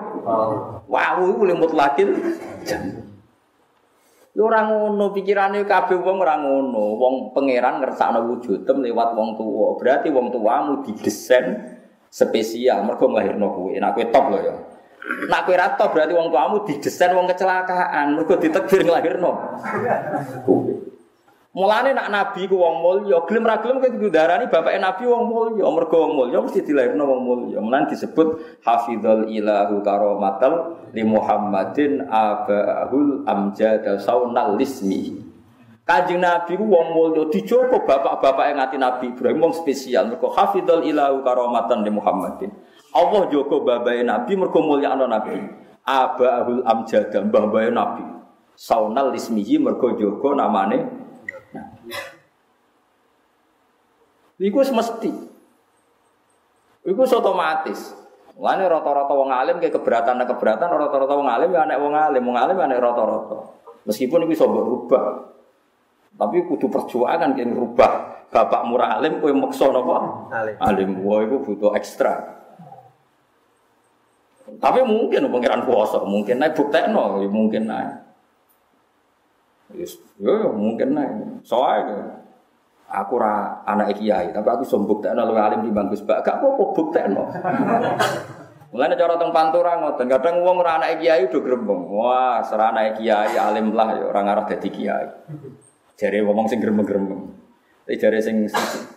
Wawu 0.85 1.23
iku 1.33 1.43
le 1.49 1.55
mutlakin. 1.57 2.09
Lu 4.39 4.47
ora 4.47 4.63
ngono 4.63 5.11
pikirane 5.11 5.67
kabeh 5.67 5.99
wong 5.99 6.23
ora 6.23 6.39
ngono. 6.39 6.95
Wong 6.95 7.15
pangeran 7.35 7.83
ngersakno 7.83 8.31
wujudem 8.31 8.79
lewat 8.87 9.19
wong 9.19 9.35
tuwa. 9.35 9.75
Berarti 9.75 10.09
wong 10.15 10.31
tuamu 10.31 10.87
didesain 10.87 11.79
spesial 12.11 12.87
mergo 12.87 13.11
nglahirno 13.11 13.47
kowe. 13.51 13.75
Nek 13.75 13.91
kowe 13.99 14.05
top 14.15 14.25
lho 14.31 14.39
ya. 14.39 14.55
Nak 15.27 15.51
kowe 15.51 15.57
top 15.57 15.91
berarti 15.97 16.13
wong 16.15 16.29
tuamu 16.31 16.57
didesain 16.63 17.11
wong 17.11 17.27
kecelakaan. 17.27 18.15
Mergo 18.15 18.39
ditakdir 18.39 18.87
nglahirno. 18.87 19.31
Kowe. 20.47 21.00
Mulane 21.51 21.91
nak 21.99 22.15
nabi 22.15 22.47
ku 22.47 22.63
wong 22.63 22.79
mulya, 22.79 23.27
gelem 23.27 23.43
ra 23.43 23.59
gelem 23.59 23.83
kowe 23.83 24.07
darani 24.07 24.47
bapake 24.47 24.79
nabi 24.79 25.03
wong 25.03 25.27
mulya, 25.27 25.67
mergo 25.67 26.07
wong 26.07 26.13
mulya 26.15 26.39
mesti 26.39 26.63
dilairno 26.63 27.03
wong 27.03 27.23
mulya. 27.27 27.59
Mulane 27.59 27.91
disebut 27.91 28.39
hafizul 28.63 29.27
ilahu 29.27 29.83
karamatal 29.83 30.79
li 30.95 31.03
Muhammadin 31.03 32.07
abahul 32.07 33.27
amjad 33.27 33.83
saunal 33.99 34.55
lismi. 34.55 35.27
Kanjeng 35.83 36.23
Nabi 36.23 36.55
ku 36.55 36.71
wong 36.71 36.95
mulya 36.95 37.27
dijogo 37.35 37.83
bapak-bapak 37.83 38.47
yang 38.47 38.63
ngati 38.63 38.77
Nabi 38.79 39.05
Ibrahim 39.11 39.51
wong 39.51 39.55
spesial 39.59 40.07
mergo 40.07 40.31
hafizul 40.31 40.87
ilahu 40.87 41.27
karamatan 41.27 41.83
li 41.83 41.91
Muhammadin. 41.91 42.55
Allah 42.95 43.27
jogo 43.27 43.67
babae 43.67 44.07
Nabi 44.07 44.39
mergo 44.39 44.63
mulyakno 44.63 45.11
Nabi. 45.11 45.35
Abahul 45.83 46.63
amjad 46.63 47.11
mbah-mbahe 47.11 47.75
Nabi. 47.75 48.07
Saunal 48.55 49.11
lismihi 49.11 49.59
mergo 49.59 49.99
jogo 49.99 50.31
namane 50.39 51.10
Iku 54.41 54.65
mesti. 54.73 55.13
Iku 56.89 57.01
otomatis. 57.05 57.93
Mulane 58.41 58.65
rata-rata 58.73 59.13
wong 59.13 59.29
alim 59.29 59.61
kayak 59.61 59.77
keberatan 59.77 60.17
keberatan 60.25 60.73
rata-rata 60.73 61.13
wong 61.13 61.29
alim 61.29 61.53
ya 61.53 61.69
anak 61.69 61.77
wong 61.77 61.93
alim, 61.93 62.25
wong 62.25 62.39
alim 62.41 62.57
ya 62.57 62.65
anak 62.65 62.81
rata-rata. 62.81 63.39
Meskipun 63.85 64.25
iku 64.25 64.33
iso 64.33 64.47
berubah. 64.49 65.29
Tapi 66.17 66.49
kudu 66.49 66.73
perjuangan 66.73 67.37
kayak 67.37 67.53
rubah. 67.53 67.93
Bapak 68.33 68.65
murah 68.65 68.97
alim 68.97 69.21
kowe 69.21 69.29
maksa 69.37 69.69
napa? 69.69 69.97
Alim. 70.33 70.57
Alim 70.57 70.91
wah 71.05 71.21
iku 71.21 71.37
butuh 71.45 71.77
ekstra. 71.77 72.41
Tapi 74.51 74.83
mungkin 74.83 75.31
pengiran 75.31 75.63
kuasa, 75.63 76.03
mungkin 76.03 76.43
naik 76.43 76.59
buktekno, 76.59 77.23
ya 77.23 77.29
mungkin 77.31 77.71
naik. 77.71 77.93
Yes, 79.79 79.95
yo, 80.19 80.33
yo 80.35 80.49
mungkin 80.51 80.97
naik. 80.97 81.47
Soalnya 81.47 82.20
aku 82.91 83.15
ra 83.23 83.63
anak 83.63 83.95
kiai, 83.97 84.35
tapi 84.35 84.49
aku 84.51 84.67
sombuk 84.67 84.99
tak 85.01 85.15
lalu 85.15 85.39
alim 85.39 85.63
di 85.63 85.71
bangkus 85.71 86.03
bak. 86.03 86.27
Gak 86.27 86.43
apa-apa 86.43 86.63
buktekno. 86.75 87.25
Mulane 88.71 88.95
cara 88.95 89.19
teng 89.19 89.35
pantura 89.35 89.83
ngoten, 89.83 90.07
kadang 90.07 90.47
wong 90.47 90.63
ora 90.63 90.79
anak 90.79 91.03
kiai 91.03 91.27
udah 91.27 91.43
grembeng. 91.43 91.91
Wah, 91.91 92.39
sera 92.47 92.71
anak 92.71 93.03
kiai 93.03 93.35
alim 93.35 93.75
lah 93.75 93.99
ya 93.99 94.07
ora 94.07 94.23
ngarah 94.23 94.47
dadi 94.47 94.69
kiai. 94.71 95.07
Jare 95.99 96.19
ngomong 96.23 96.47
sing 96.47 96.63
grembeng-grembeng. 96.63 97.35
Tapi 97.83 97.99
jare 97.99 98.23
sing 98.23 98.47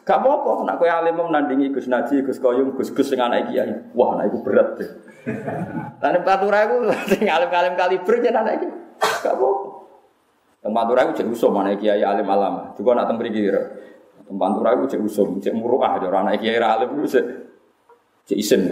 gak 0.05 0.21
apa-apa, 0.21 0.69
nek 0.69 0.77
kowe 0.77 0.85
alim 0.85 1.17
menandingi 1.17 1.73
Gus 1.73 1.89
Naji, 1.89 2.21
Gus 2.21 2.37
Koyum, 2.37 2.77
Gus-gus 2.77 3.09
sing 3.09 3.17
anak 3.17 3.49
kiai. 3.49 3.73
Wah, 3.97 4.13
nek 4.21 4.29
iku 4.29 4.45
berat 4.45 4.77
deh. 4.77 4.89
Lan 6.05 6.21
pantura 6.21 6.69
iku 6.69 6.93
sing 7.09 7.25
alim-alim 7.25 7.73
kaliber 7.73 8.21
jeneng 8.21 8.45
anak 8.45 8.61
kiai. 8.61 8.73
Gak 9.25 9.33
apa-apa. 9.33 9.72
Tempat 10.63 10.87
Pantura 10.87 11.11
jadi 11.11 11.27
usum 11.27 11.51
mana 11.51 11.75
kiai 11.75 11.99
alim 11.99 12.23
alam. 12.23 12.71
Juga 12.79 12.95
nak 12.95 13.11
tembri 13.11 13.35
kira. 13.35 13.59
Tempat 14.23 14.39
Pantura 14.39 14.69
itu 14.79 14.95
jadi 14.95 15.03
usum, 15.03 15.43
jadi 15.43 15.51
muruah. 15.51 15.99
Jadi 15.99 16.07
orang 16.07 16.31
kiai 16.39 16.55
alim 16.55 17.03
itu 17.03 17.19
jadi 18.23 18.33
isin. 18.39 18.63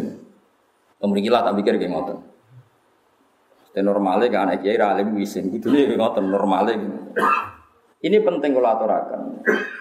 Tembri 0.96 1.28
lah 1.28 1.44
tak 1.44 1.60
pikir 1.60 1.76
kayak 1.76 1.92
ngoten. 1.92 2.18
Dan 3.76 3.84
normalnya 3.92 4.32
kan 4.32 4.48
anak 4.48 4.64
kiai 4.64 4.80
alim 4.80 5.20
isin. 5.20 5.52
Gitu 5.52 5.68
nih 5.68 6.00
ngoten 6.00 6.32
normalnya. 6.32 6.80
Ini 8.02 8.18
penting 8.24 8.56
kalau 8.56 8.72
aturakan. 8.72 9.22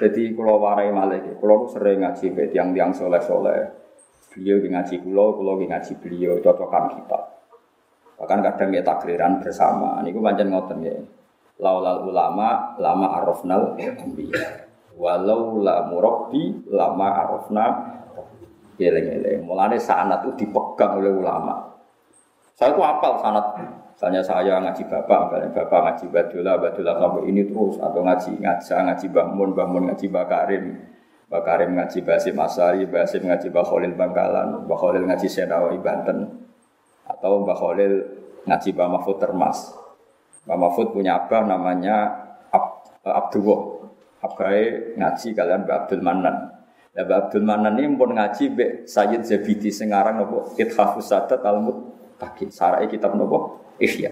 Jadi 0.03 0.35
kalau 0.35 0.61
warai 0.61 0.91
malah, 0.91 1.23
kalau 1.39 1.71
sering 1.71 2.03
ngaji 2.03 2.27
be 2.35 2.51
tiang-tiang 2.51 2.91
soleh-soleh. 2.91 3.71
Beliau 4.35 4.59
ngaji 4.61 4.95
kulo, 5.01 5.39
kulo 5.39 5.57
ngaji 5.63 5.93
beliau, 6.03 6.43
cocokan 6.43 6.85
kita. 6.91 7.21
Bahkan 8.19 8.39
kadang 8.45 8.69
ya 8.75 8.83
takriran 8.83 9.41
bersama. 9.41 10.03
Ini 10.03 10.13
gue 10.13 10.21
panjang 10.21 10.51
ngoten 10.53 10.79
ya 10.85 10.99
laulal 11.61 12.09
ulama 12.09 12.75
lama 12.81 13.07
arafnal 13.21 13.77
anbiya 13.77 14.67
walau 14.97 15.61
la 15.61 15.87
murabbi 15.87 16.65
lama 16.69 17.09
arafna 17.25 17.65
eleng-eleng 18.81 19.45
mulane 19.45 19.77
sanat 19.77 20.25
itu 20.25 20.45
dipegang 20.45 21.01
oleh 21.01 21.13
ulama. 21.13 21.69
Saya 22.57 22.77
itu 22.77 22.81
apal 22.85 23.21
sanat. 23.21 23.57
Misalnya 23.97 24.25
saya 24.25 24.57
ngaji 24.57 24.89
bapak 24.89 25.29
misalnya 25.29 25.49
bapak 25.53 25.81
ngaji 25.85 26.05
badullah 26.09 26.57
badullah 26.57 26.95
sampai 26.97 27.23
ini 27.29 27.43
terus. 27.45 27.77
Atau 27.81 28.01
ngaji 28.01 28.31
ngaja 28.41 28.77
ngaji 28.89 29.07
bahmun 29.13 29.49
bahmun 29.53 29.83
ngaji 29.93 30.07
bakarim 30.09 30.65
bakarim 31.29 31.77
ngaji 31.77 31.99
basim 32.01 32.37
asari 32.41 32.89
basim 32.89 33.29
ngaji 33.29 33.53
bakholil 33.53 33.93
bangkalan 33.93 34.65
bakholil 34.65 35.05
ngaji 35.05 35.29
senawi 35.29 35.77
banten. 35.81 36.49
Atau 37.05 37.45
bakholil 37.45 38.09
ngaji 38.49 38.69
bah 38.73 38.89
mahfud 38.89 39.21
termas 39.21 39.80
Pak 40.51 40.59
Mahfud 40.59 40.91
punya 40.91 41.15
abah 41.15 41.47
namanya 41.47 42.27
Ab, 42.51 42.83
uh, 43.07 43.15
Abdullah. 43.15 43.87
Abai 44.19 44.99
ngaji 44.99 45.31
kalian 45.31 45.63
Mbak 45.63 45.77
Abdul 45.87 46.03
Manan. 46.03 46.37
Ya 46.91 47.07
Mbak 47.07 47.19
Abdul 47.31 47.47
Manan 47.47 47.79
ini 47.79 47.95
pun 47.95 48.11
ngaji 48.19 48.51
Mbak 48.51 48.71
Sayyid 48.91 49.23
Zabidi 49.23 49.71
sekarang 49.71 50.19
nopo 50.19 50.51
Ithafus 50.59 51.15
Sadat 51.15 51.47
al 51.47 51.63
Takin. 52.19 52.51
Sarai 52.51 52.91
kitab 52.91 53.15
nopo 53.15 53.63
Ihya. 53.79 54.11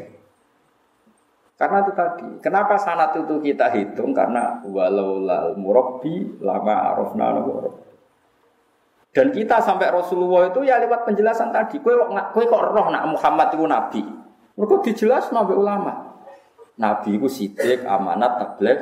Karena 1.58 1.82
itu 1.82 1.90
tadi, 1.90 2.28
kenapa 2.38 2.78
sanat 2.78 3.18
itu 3.18 3.42
kita 3.42 3.66
hitung? 3.74 4.14
Karena 4.14 4.62
walau 4.62 5.18
lal 5.18 5.58
murabbi 5.58 6.38
lama 6.38 6.94
arafna 6.94 7.34
nopo 7.34 7.82
dan 9.18 9.34
kita 9.34 9.58
sampai 9.58 9.90
Rasulullah 9.90 10.46
itu 10.46 10.62
ya 10.62 10.78
lewat 10.78 11.02
penjelasan 11.02 11.50
tadi. 11.50 11.82
Kue 11.82 11.90
kue 12.30 12.44
kok 12.46 12.62
roh 12.70 12.86
nak 12.92 13.02
Muhammad 13.10 13.50
itu 13.50 13.66
nabi. 13.66 14.02
Mereka 14.54 14.74
dijelas 14.86 15.34
nabi 15.34 15.58
ulama. 15.58 16.07
Nabi 16.78 17.18
itu 17.18 17.26
sidik, 17.26 17.82
amanat, 17.82 18.38
tablet, 18.38 18.78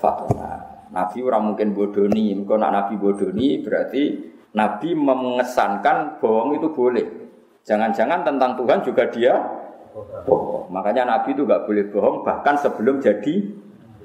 fatwa. 0.00 0.74
Nabi 0.88 1.18
orang 1.20 1.52
mungkin 1.52 1.76
bodoni, 1.76 2.32
kalau 2.46 2.58
nak 2.64 2.72
Nabi 2.72 2.94
bodoni 2.96 3.60
berarti 3.60 4.02
Nabi 4.54 4.94
mengesankan 4.94 6.22
bohong 6.22 6.56
itu 6.56 6.70
boleh. 6.70 7.06
Jangan-jangan 7.66 8.22
tentang 8.22 8.54
Tuhan 8.54 8.78
juga 8.86 9.10
dia 9.10 9.34
bohong. 10.24 10.70
Makanya 10.70 11.04
Nabi 11.04 11.34
itu 11.34 11.42
gak 11.42 11.66
boleh 11.66 11.84
bohong 11.90 12.22
bahkan 12.22 12.54
sebelum 12.54 13.02
jadi 13.02 13.34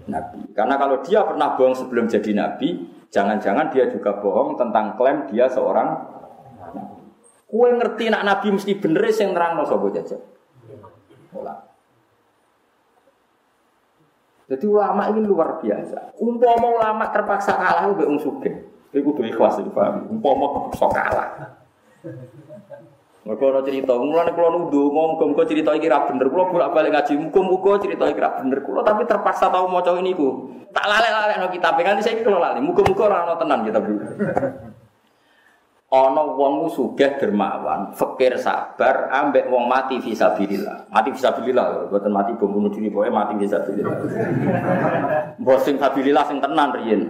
Nabi. 0.10 0.42
Karena 0.58 0.76
kalau 0.82 1.00
dia 1.06 1.22
pernah 1.22 1.54
bohong 1.54 1.78
sebelum 1.78 2.10
jadi 2.10 2.32
Nabi, 2.34 2.82
jangan-jangan 3.14 3.70
dia 3.70 3.86
juga 3.94 4.18
bohong 4.18 4.58
tentang 4.58 4.98
klaim 4.98 5.30
dia 5.30 5.46
seorang. 5.46 6.18
Kue 7.50 7.70
ngerti 7.74 8.10
nak 8.10 8.26
Nabi 8.26 8.48
mesti 8.58 8.74
bener 8.78 9.10
yang 9.10 9.34
terang 9.34 9.58
no 9.58 9.66
sobo 9.66 9.90
jajah. 9.90 10.22
Mulai. 14.50 14.58
Jadi 14.58 14.66
ulama 14.66 15.04
ini 15.14 15.20
luar 15.22 15.62
biasa. 15.62 16.18
Umpama 16.18 16.68
ulama 16.74 17.06
terpaksa 17.14 17.54
kalah 17.54 17.94
mbek 17.94 18.10
wong 18.10 18.18
sugih. 18.18 18.66
Iku 18.90 19.14
kudu 19.14 19.30
ikhlas 19.30 19.62
iki 19.62 19.70
paham. 19.70 20.10
Umpama 20.10 20.46
terpaksa 20.58 20.88
kalah. 20.90 21.30
Mereka 23.30 23.46
ada 23.46 23.62
cerita, 23.62 23.94
mulanya 23.94 24.34
kalau 24.34 24.58
nuduh, 24.58 24.90
ngomong 24.90 25.22
muka 25.22 25.46
cerita 25.46 25.70
ini 25.78 25.86
ra 25.86 26.02
bener, 26.08 26.34
kalau 26.34 26.50
bolak 26.50 26.74
balik 26.74 26.98
ngaji, 26.98 27.14
muka 27.14 27.40
muka 27.46 27.78
cerita 27.78 28.10
ini 28.10 28.18
ra 28.18 28.42
bener, 28.42 28.66
kalau 28.66 28.82
tapi 28.82 29.06
terpaksa 29.06 29.54
tahu 29.54 29.70
mau 29.70 29.86
ini 29.86 30.18
ku, 30.18 30.50
tak 30.74 30.90
lalek 30.90 31.14
lalek 31.14 31.38
no 31.38 31.48
kita, 31.54 31.78
pengen 31.78 32.02
saya 32.02 32.26
kalau 32.26 32.42
lalek, 32.42 32.64
muka 32.64 32.82
muka 32.82 33.06
orang 33.06 33.38
tenan 33.38 33.60
kita 33.70 33.80
dulu. 33.86 34.02
Ono 35.90 36.38
wong 36.38 36.70
sugih 36.70 37.18
dermawan, 37.18 37.98
fakir 37.98 38.38
sabar, 38.38 39.10
ambek 39.10 39.50
wong 39.50 39.66
mati 39.66 39.98
fisabilillah. 39.98 40.86
Mati 40.94 41.10
fisabilillah, 41.10 41.90
buatan 41.90 42.14
mati 42.14 42.38
bom 42.38 42.54
bunuh 42.54 42.70
diri, 42.70 42.94
pokoknya 42.94 43.10
mati 43.10 43.34
fisabilillah. 43.42 43.98
Mbok 45.42 45.58
sing 45.66 45.82
fisabilillah 45.82 46.26
sing 46.30 46.38
tenan 46.38 46.70
riyen. 46.78 47.02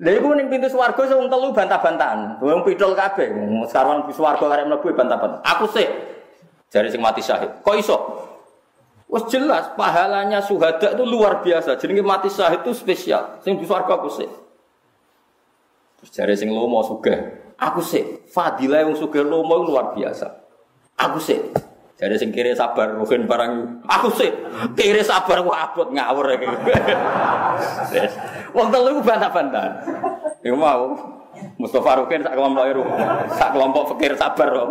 Lha 0.00 0.12
iku 0.12 0.32
ning 0.36 0.52
pintu 0.52 0.68
swarga 0.68 1.00
sing 1.08 1.24
telu 1.28 1.48
bantah-bantahan. 1.56 2.36
Wong 2.44 2.68
pidol 2.68 2.92
kabeh. 2.92 3.32
Sekarang 3.68 4.04
pintu 4.04 4.20
swarga 4.20 4.44
arep 4.52 4.68
mlebu 4.68 4.92
bantah-bantahan. 4.92 5.44
Aku 5.56 5.72
sih 5.72 5.88
jari 6.68 6.92
sing 6.92 7.00
mati 7.00 7.24
syahid. 7.24 7.64
Kok 7.64 7.76
iso? 7.80 7.96
Wes 9.08 9.24
jelas 9.32 9.72
pahalanya 9.72 10.44
suhada 10.44 10.92
itu 10.92 11.04
luar 11.08 11.40
biasa. 11.40 11.80
Jenenge 11.80 12.04
mati 12.04 12.28
syahid 12.28 12.60
itu 12.60 12.76
spesial. 12.76 13.40
Sing 13.40 13.56
di 13.56 13.64
swarga 13.64 13.96
aku 13.96 14.08
sih. 14.12 14.28
Terus 16.00 16.10
jari 16.16 16.34
sing 16.36 16.48
lomo 16.48 16.80
sugih. 16.80 17.18
Aku 17.60 17.84
sih, 17.84 18.24
fadilah 18.32 18.88
yang 18.88 18.96
sugih 18.96 19.20
lomo 19.20 19.60
luar 19.60 19.92
biasa. 19.92 20.26
Aku 20.96 21.20
sih. 21.20 21.40
Jadi 22.00 22.16
sing 22.16 22.32
kiri 22.32 22.56
sabar 22.56 22.96
rugen 22.96 23.28
barang 23.28 23.84
aku 23.84 24.08
sih 24.16 24.32
kiri 24.72 25.04
sabar 25.04 25.44
ku 25.44 25.52
abot 25.52 25.92
ngawur. 25.92 26.32
Wes. 27.92 28.12
Wong 28.56 28.72
telu 28.72 29.04
bantah-bantah. 29.04 29.84
Iku 30.40 30.56
mau 30.56 30.96
Mustafa 31.60 32.00
Rukin 32.00 32.24
sak 32.24 32.32
kelompok 32.32 32.64
iru. 32.72 32.88
Sak 33.36 33.52
kelompok 33.52 33.92
fakir 33.92 34.16
sabar 34.16 34.48
kok. 34.48 34.68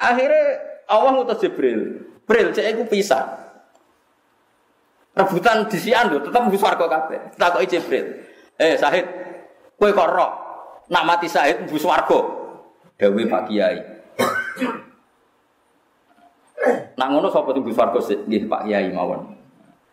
Akhirnya 0.00 0.44
Allah 0.88 1.10
ngutus 1.20 1.36
Jibril. 1.44 2.08
Jibril 2.24 2.48
cek 2.56 2.66
iku 2.72 2.82
pisah. 2.88 3.24
Rebutan 5.16 5.68
disian 5.68 6.12
lho, 6.12 6.20
tetep 6.24 6.40
mlebu 6.44 6.56
swarga 6.60 6.86
kabeh. 6.88 7.20
Takoki 7.36 7.76
Jibril. 7.76 8.06
Eh 8.58 8.74
Sahid, 8.74 9.06
kowe 9.78 9.90
kok 9.94 10.10
roh 10.10 10.30
nak 10.90 11.06
mati 11.06 11.30
Sahid 11.30 11.62
mlebu 11.62 11.78
swarga. 11.78 12.18
Dewi 12.98 13.30
Pak 13.30 13.46
Kiai. 13.46 13.78
Nak 16.98 17.08
ngono 17.14 17.30
sapa 17.30 17.54
mlebu 17.54 17.70
swarga 17.70 18.02
nggih 18.02 18.50
Pak 18.50 18.66
Kiai 18.66 18.90
mawon. 18.90 19.38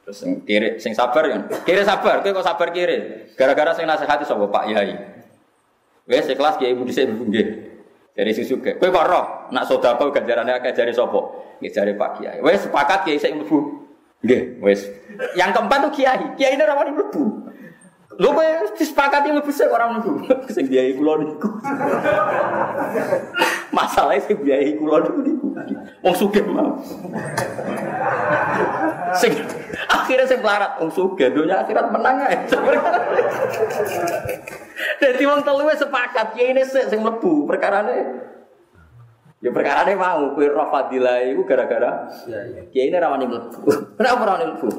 Terus 0.02 0.18
sing 0.18 0.42
kiri 0.46 0.82
sing 0.82 0.98
sabar 0.98 1.30
kan. 1.30 1.46
Kiri 1.62 1.86
sabar, 1.86 2.26
kowe 2.26 2.42
kok 2.42 2.46
sabar 2.46 2.74
kiri. 2.74 3.30
Gara-gara 3.38 3.78
sing 3.78 3.86
nasihati 3.86 4.26
sapa 4.26 4.50
Pak 4.50 4.64
Kiai. 4.74 4.94
Wes 6.10 6.26
kelas 6.26 6.58
Kiai 6.58 6.74
Budi 6.74 6.90
sik 6.90 7.06
nggih. 7.06 7.48
Dari 8.18 8.32
susu 8.34 8.58
ke. 8.66 8.82
Kowe 8.82 8.90
kok 8.90 9.54
nak 9.54 9.70
sedekah 9.70 10.10
ganjarane 10.10 10.58
akeh 10.58 10.74
jare 10.74 10.90
sapa? 10.90 11.22
Nggih 11.62 11.70
jare 11.70 11.94
Pak 11.94 12.10
Kiai. 12.18 12.38
Wes 12.42 12.66
sepakat 12.66 13.06
Kiai 13.06 13.22
sik 13.22 13.38
mlebu. 13.38 13.86
Nggih, 14.26 14.58
wes. 14.58 14.90
Yang 15.38 15.54
keempat 15.54 15.78
tuh 15.86 15.92
Kiai. 16.02 16.26
Kiai 16.34 16.58
ini 16.58 16.64
rawani 16.66 16.98
mlebu. 16.98 17.24
Lho 18.16 18.32
kowe 18.32 18.48
disepakati 18.80 19.28
mlebu 19.32 19.52
sik 19.52 19.68
ora 19.68 19.92
mlebu. 19.92 20.24
Sing 20.56 20.72
biayai 20.72 20.96
kula 20.96 21.20
niku. 21.20 21.52
Masalahnya 23.76 24.24
sing 24.24 24.40
biayai 24.40 24.80
kula 24.80 25.04
niku 25.04 25.20
niku. 25.20 25.48
Wong 26.00 26.16
sugih 26.16 26.48
mau. 26.48 26.80
Sing 29.20 29.36
akhirnya 29.92 30.32
sing 30.32 30.40
melarat 30.40 30.80
wong 30.80 30.96
sugih 30.96 31.28
dunya 31.36 31.60
akhirat 31.60 31.92
menang 31.92 32.24
ae. 32.24 32.40
Dadi 35.04 35.24
wong 35.28 35.44
telu 35.44 35.68
wis 35.68 35.84
sepakat 35.84 36.40
kiai 36.40 36.56
ini 36.56 36.64
sik 36.64 36.88
sing 36.88 37.04
mlebu 37.04 37.44
perkarane 37.44 38.32
Ya 39.44 39.54
perkara 39.54 39.86
ini 39.86 39.94
mau, 39.94 40.34
kue 40.34 40.50
roh 40.50 40.74
fadilah 40.74 41.22
itu 41.22 41.46
gara-gara 41.46 42.10
Kiai 42.74 42.90
ini 42.90 42.98
rawani 42.98 43.30
mlebu. 43.30 43.70
Kenapa 44.00 44.24
rawani 44.26 44.56
mlebu? 44.56 44.70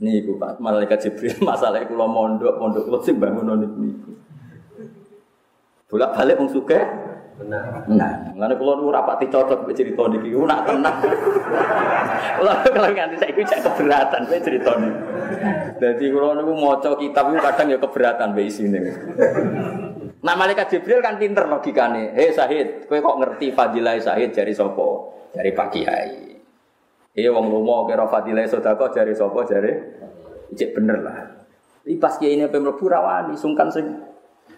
Nih, 0.00 0.24
Bu 0.24 0.40
Pak, 0.40 0.56
malaikat 0.64 1.04
Jibril 1.04 1.36
masalah 1.48 1.84
kula 1.84 2.08
mondok, 2.08 2.56
mondok 2.56 2.88
kula 2.88 2.98
sing 3.04 3.20
bangun 3.20 3.52
niku. 3.60 4.16
Bolak-balik 5.90 6.38
wong 6.40 6.48
sugih 6.48 6.80
Benar. 7.40 7.88
Nah, 7.88 8.36
ngene 8.36 8.54
kula 8.60 8.76
nu 8.76 8.92
rapati 8.92 9.24
cocok 9.32 9.64
mek 9.64 9.72
cerita 9.72 10.04
niki. 10.12 10.28
Ku 10.28 10.44
nak 10.44 10.68
tenang. 10.68 11.00
Kula 12.36 12.52
kalau 12.76 12.90
nganti 12.92 13.16
saiki 13.16 13.42
cek 13.48 13.64
keberatan 13.64 14.28
mek 14.28 14.44
cerita 14.44 14.76
niki. 14.76 15.00
Dadi 15.80 16.04
kula 16.12 16.36
niku 16.36 16.52
maca 16.52 16.90
kitab 17.00 17.32
iku 17.32 17.40
kadang 17.40 17.66
ya 17.72 17.78
keberatan 17.80 18.28
mek 18.36 18.44
isine. 18.44 18.80
Nah 20.20 20.34
malaikat 20.36 20.68
Jibril 20.68 21.00
kan 21.00 21.16
pinter 21.16 21.48
logikane. 21.48 22.12
Hei 22.12 22.28
Sahid, 22.36 22.84
kowe 22.84 23.00
kok 23.00 23.18
ngerti 23.24 23.56
fadilah 23.56 23.96
Sahid 24.04 24.36
jari 24.36 24.52
sapa? 24.52 24.88
Jari 25.32 25.50
Pak 25.56 25.68
Kiai. 25.72 26.29
Eh 27.10 27.26
wong 27.26 27.50
lomo 27.50 27.90
kira 27.90 28.06
fadilah 28.06 28.46
sedekah 28.46 28.90
jari 28.94 29.12
sapa 29.18 29.42
jari 29.42 29.72
cek 30.54 30.70
bener 30.78 31.02
lah. 31.02 31.16
Iki 31.82 31.98
pas 31.98 32.14
Kiai 32.14 32.38
ini 32.38 32.46
pemlebu 32.46 32.86
rawani 32.86 33.34
sungkan 33.34 33.66
sing 33.72 34.10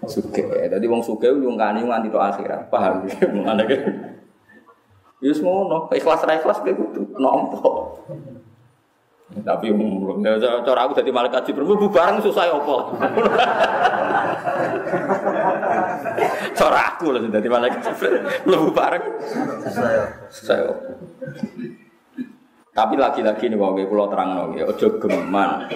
Suge, 0.03 0.43
tadi 0.67 0.91
wong 0.91 0.99
suge 0.99 1.31
nyungkani 1.31 1.87
nganti 1.87 2.11
to 2.11 2.19
akhirat, 2.19 2.67
paham 2.67 3.07
ya? 3.07 3.23
Mana 3.31 3.63
kan? 3.63 3.81
Yus 5.23 5.39
ngono, 5.39 5.87
ikhlas 5.95 6.27
ra 6.27 6.35
ikhlas 6.35 6.59
kowe 6.59 6.75
kudu 6.75 7.15
nampa. 7.23 7.63
Tapi 9.47 9.71
umum, 9.71 10.19
cara 10.67 10.81
aku 10.85 10.99
jadi 10.99 11.09
malaikat 11.15 11.47
jibril, 11.47 11.79
bu 11.79 11.87
barang 11.87 12.19
susah 12.19 12.51
ya 12.51 12.59
apa? 12.59 12.77
cara 16.59 16.79
aku 16.93 17.15
loh 17.15 17.23
jadi 17.23 17.49
malaikat 17.49 17.81
jibril, 17.87 18.27
lebu 18.43 18.69
bareng 18.75 19.05
susah 20.35 20.57
ya 20.59 20.67
apa? 20.67 20.85
Tapi 22.73 22.97
lagi-lagi 22.97 23.53
nih 23.53 23.59
kalau 23.61 23.77
pulau 23.85 24.09
terang 24.09 24.49
nih, 24.57 24.65
ojo 24.65 24.97
geman. 24.97 25.69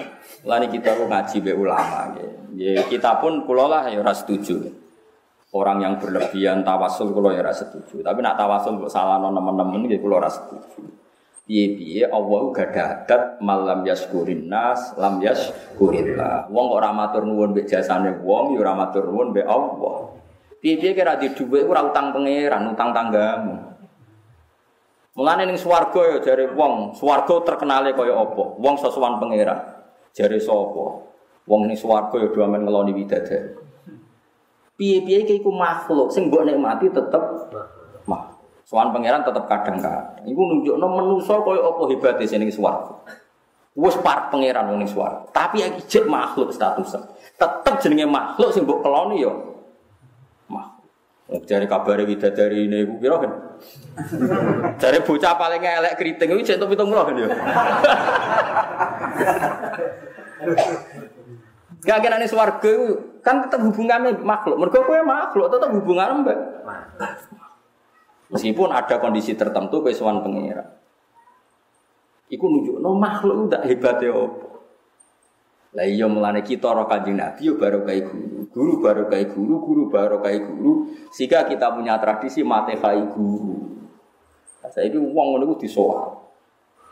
Lani 0.49 0.65
kita 0.73 0.97
ngaji 0.97 1.37
be 1.45 1.53
ulama, 1.53 2.09
ya 2.57 2.81
kita 2.89 3.21
pun 3.21 3.45
pulau 3.45 3.69
lah 3.69 3.85
ya 3.85 4.01
ras 4.01 4.25
setuju. 4.25 4.65
Orang 5.53 5.79
yang 5.79 6.01
berlebihan 6.01 6.65
tawasul 6.65 7.13
pulau 7.13 7.29
ya 7.29 7.45
ras 7.45 7.61
setuju. 7.61 8.01
Tapi 8.01 8.19
nak 8.25 8.33
tawasul 8.33 8.89
salah 8.89 9.21
non 9.21 9.37
teman-teman 9.37 9.85
ya 9.85 10.01
pulau 10.01 10.17
ras 10.17 10.41
setuju. 10.41 10.89
Piye 11.47 11.79
piye 11.79 12.03
Allah 12.09 12.41
gak 12.51 12.75
adat 12.75 13.39
malam 13.39 13.87
yaskurin 13.87 14.51
nas 14.51 14.97
lam 14.99 15.21
yaskurillah. 15.23 16.51
Wong 16.51 16.67
ora 16.75 16.91
matur 16.91 17.23
nuwun 17.23 17.55
mbek 17.55 17.71
jasane 17.71 18.19
wong 18.19 18.57
ya 18.57 18.67
ora 18.67 18.73
matur 18.75 19.07
nuwun 19.07 19.31
mbek 19.31 19.47
Allah. 19.47 20.17
Piye 20.59 20.75
piye 20.81 20.91
kira 20.97 21.15
di 21.15 21.31
dhuwit 21.31 21.63
ora 21.69 21.87
utang 21.87 22.11
pangeran, 22.11 22.73
utang 22.73 22.89
tanggamu. 22.91 23.76
Mulane 25.17 25.49
ning 25.49 25.57
swarga 25.57 26.13
ya 26.13 26.17
jare 26.21 26.45
wong, 26.53 26.93
swarga 26.93 27.41
terkenale 27.41 27.89
kaya 27.97 28.13
apa? 28.13 28.53
Wong 28.61 28.77
sesuwan 28.77 29.17
pangeran. 29.17 29.57
Jare 30.13 30.37
sapa? 30.37 31.09
Wong 31.49 31.65
ning 31.65 31.73
swarga 31.73 32.21
ya 32.21 32.29
do 32.29 32.37
amen 32.45 32.61
ngeloni 32.61 32.93
widadari. 32.93 33.57
Piye-piye 34.77 35.25
iki 35.25 35.41
iku 35.41 35.49
makhluk 35.49 36.13
sing 36.13 36.29
mbok 36.29 36.45
nikmati 36.45 36.93
tetep 36.93 37.49
mah. 38.05 38.29
Sowan 38.61 38.93
pangeran 38.93 39.25
tetep 39.25 39.49
kadang-kadang. 39.49 40.21
Iku 40.21 40.37
nunjukno 40.37 40.85
manusa 40.85 41.41
kaya 41.41 41.65
apa 41.65 41.81
hebate 41.89 42.29
sing 42.29 42.45
ning 42.45 42.53
swarga. 42.53 42.93
Wes 43.73 43.97
par 44.05 44.29
pangeran 44.29 44.69
ning 44.77 44.85
swarga. 44.85 45.25
Tapi 45.33 45.65
iki 45.65 45.81
jek 45.97 46.05
makhluk 46.05 46.53
statusnya. 46.53 47.09
Tetep 47.41 47.81
jenenge 47.81 48.05
makhluk 48.05 48.53
sing 48.53 48.69
mbok 48.69 48.85
keloni 48.85 49.25
ya. 49.25 49.33
Makhluk. 51.27 51.43
Jare 51.43 51.67
kabare 51.67 52.07
widadari 52.07 52.71
ini 52.71 52.87
iku 52.87 53.03
pira 53.03 53.19
kan? 53.19 53.31
Jare 54.79 55.03
bocah 55.03 55.33
paling 55.35 55.59
elek 55.59 55.99
keriting 55.99 56.31
iku 56.31 56.41
jek 56.43 56.59
70 56.63 56.87
kan 56.87 57.15
ya. 57.19 57.27
Gak 61.83 61.99
kena 61.99 62.19
nih 62.19 62.31
swarga 62.31 62.73
kan 63.19 63.43
tetap 63.43 63.59
hubungannya 63.59 64.23
makhluk. 64.23 64.55
Mereka 64.55 64.87
kue 64.87 64.99
makhluk 65.03 65.51
tetap 65.51 65.69
hubungan 65.75 66.23
mbak. 66.23 66.39
Meskipun 68.31 68.71
ada 68.71 68.95
kondisi 68.99 69.35
tertentu 69.35 69.83
kesuwan 69.83 70.23
pengira. 70.23 70.79
Iku 72.31 72.43
nunjuk 72.43 72.79
no 72.79 72.95
makhluk 72.95 73.51
udah 73.51 73.63
hebat 73.67 73.99
ya. 73.99 74.15
Lah 75.75 75.83
iya 75.83 76.07
mulane 76.07 76.39
kita 76.43 76.71
ora 76.71 76.87
kanjeng 76.87 77.19
Nabi 77.19 77.51
yo 77.51 77.59
baru 77.59 77.83
kayak 77.83 78.03
guru. 78.07 78.36
Guru 78.53 78.79
baru 78.81 79.07
kayak 79.11 79.35
guru, 79.35 79.55
guru 79.61 79.83
baru 79.91 80.17
kayak 80.23 80.47
guru. 80.47 80.91
Sehingga 81.11 81.47
kita 81.47 81.73
punya 81.75 81.99
tradisi 81.99 82.41
mate 82.41 82.79
kai 82.79 83.01
guru. 83.11 83.77
Nah, 84.63 84.69
saya 84.71 84.89
itu 84.89 84.99
uang 84.99 85.27
ngono 85.37 85.55
disoal. 85.55 86.27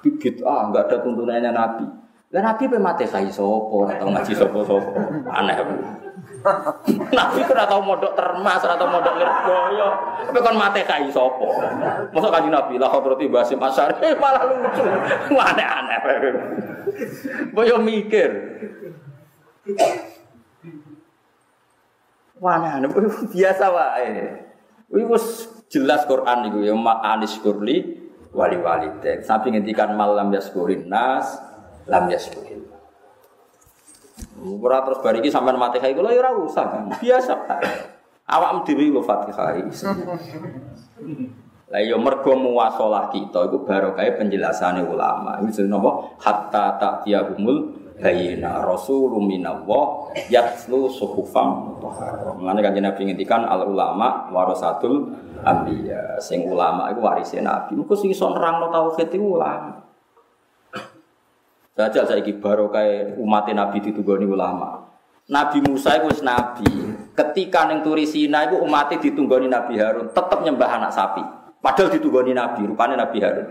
Bibit 0.05 0.45
ah 0.45 0.69
nggak 0.69 0.85
ada 0.91 0.97
tuntunannya 1.01 1.51
Nabi. 1.51 1.85
Lah 2.35 2.41
Nabi 2.51 2.67
pe 2.67 2.77
mate 2.77 3.07
kai 3.07 3.31
sopo, 3.31 3.87
ora 3.87 3.95
tau 3.95 4.11
ngaji 4.11 4.33
sopo-sopo. 4.35 4.91
Aneh. 5.31 5.55
Nabi 7.17 7.39
ora 7.47 7.63
tau 7.63 7.81
modok 7.81 8.11
termas, 8.11 8.59
ora 8.59 8.75
tau 8.75 8.91
modok 8.91 9.15
lirboyo. 9.17 9.89
Tapi 10.29 10.39
kon 10.43 10.57
mate 10.59 10.83
kai 10.83 11.07
sopo. 11.09 11.47
Masa 12.11 12.27
kanjeng 12.27 12.53
Nabi 12.53 12.75
lah 12.75 12.91
berarti 12.91 13.31
Basim 13.31 13.61
Asyari 13.61 13.97
eh, 14.03 14.13
malah 14.23 14.43
lucu. 14.45 14.83
Aneh-aneh. 15.31 15.99
Boyo 17.55 17.79
mikir. 17.81 18.29
Wah, 22.45 22.77
aneh 22.77 22.85
biasa 23.33 23.65
wae. 23.73 24.09
Iku 24.93 25.17
jelas 25.65 26.05
Quran 26.05 26.45
iku 26.53 26.61
ya 26.61 26.77
ma'anis 26.77 27.41
kurli 27.41 28.05
wali 28.29 28.61
walidek. 28.61 29.25
Sampai 29.25 29.49
ngendikan 29.49 29.97
malam 29.97 30.29
yaskurin 30.29 30.85
nas 30.85 31.41
lam 31.89 32.05
yaskurin. 32.05 32.69
Ora 34.61 34.85
terus 34.85 35.01
bariki 35.01 35.33
sampean 35.33 35.57
Fatihah 35.57 35.89
iku 35.89 36.05
lho 36.05 36.13
ya 36.13 36.21
ora 36.21 36.31
usah. 36.37 36.85
Biasa. 37.01 37.33
Awakmu 38.29 38.61
dhewe 38.61 38.93
lho 38.93 39.01
Fatihah. 39.01 39.65
Lah 41.65 41.81
ya 41.81 41.97
mergo 41.97 42.37
muwasalah 42.37 43.09
kita 43.09 43.49
iku 43.49 43.65
barokah 43.65 44.05
penjelasane 44.21 44.85
ulama. 44.85 45.41
Iku 45.41 45.49
jenenge 45.49 45.81
napa? 45.81 46.13
Hatta 46.21 46.77
ta'tiyahumul 46.77 47.84
bayina 47.99 48.63
rasulun 48.63 49.23
minallah 49.23 50.11
yatlu 50.27 50.91
suhufam. 50.91 51.79
Mulane 52.39 52.59
kanjeng 52.59 52.83
Nabi 52.83 53.01
ngendikan 53.11 53.47
al 53.47 53.67
ulama 53.67 54.29
warasatul 54.31 55.15
anbiya. 55.43 56.19
Sing 56.19 56.43
ulama 56.45 56.91
iku 56.91 56.99
warise 57.05 57.39
Nabi. 57.39 57.79
Muga 57.79 57.95
sing 57.95 58.11
iso 58.11 58.27
nerangno 58.31 58.71
tauhid 58.71 59.09
iku 59.11 59.39
ulama. 59.39 59.83
Jajal 61.75 62.07
saiki 62.07 62.39
barokah 62.39 63.19
umat 63.19 63.51
Nabi 63.51 63.83
ditunggoni 63.83 64.23
ulama. 64.23 64.85
Nabi 65.25 65.57
Musa 65.65 65.97
itu 65.97 66.21
nabi. 66.21 66.69
Ketika 67.15 67.65
neng 67.65 67.81
turi 67.81 68.05
Sina 68.05 68.45
itu 68.45 68.59
umatnya 68.61 69.01
ditunggoni 69.01 69.47
Nabi 69.49 69.79
Harun 69.79 70.11
tetap 70.11 70.43
nyembah 70.43 70.69
anak 70.77 70.91
sapi. 70.93 71.23
Padahal 71.63 71.89
ditugoni 71.89 72.35
Nabi, 72.35 72.61
rupanya 72.67 73.01
Nabi 73.01 73.17
Harun. 73.25 73.47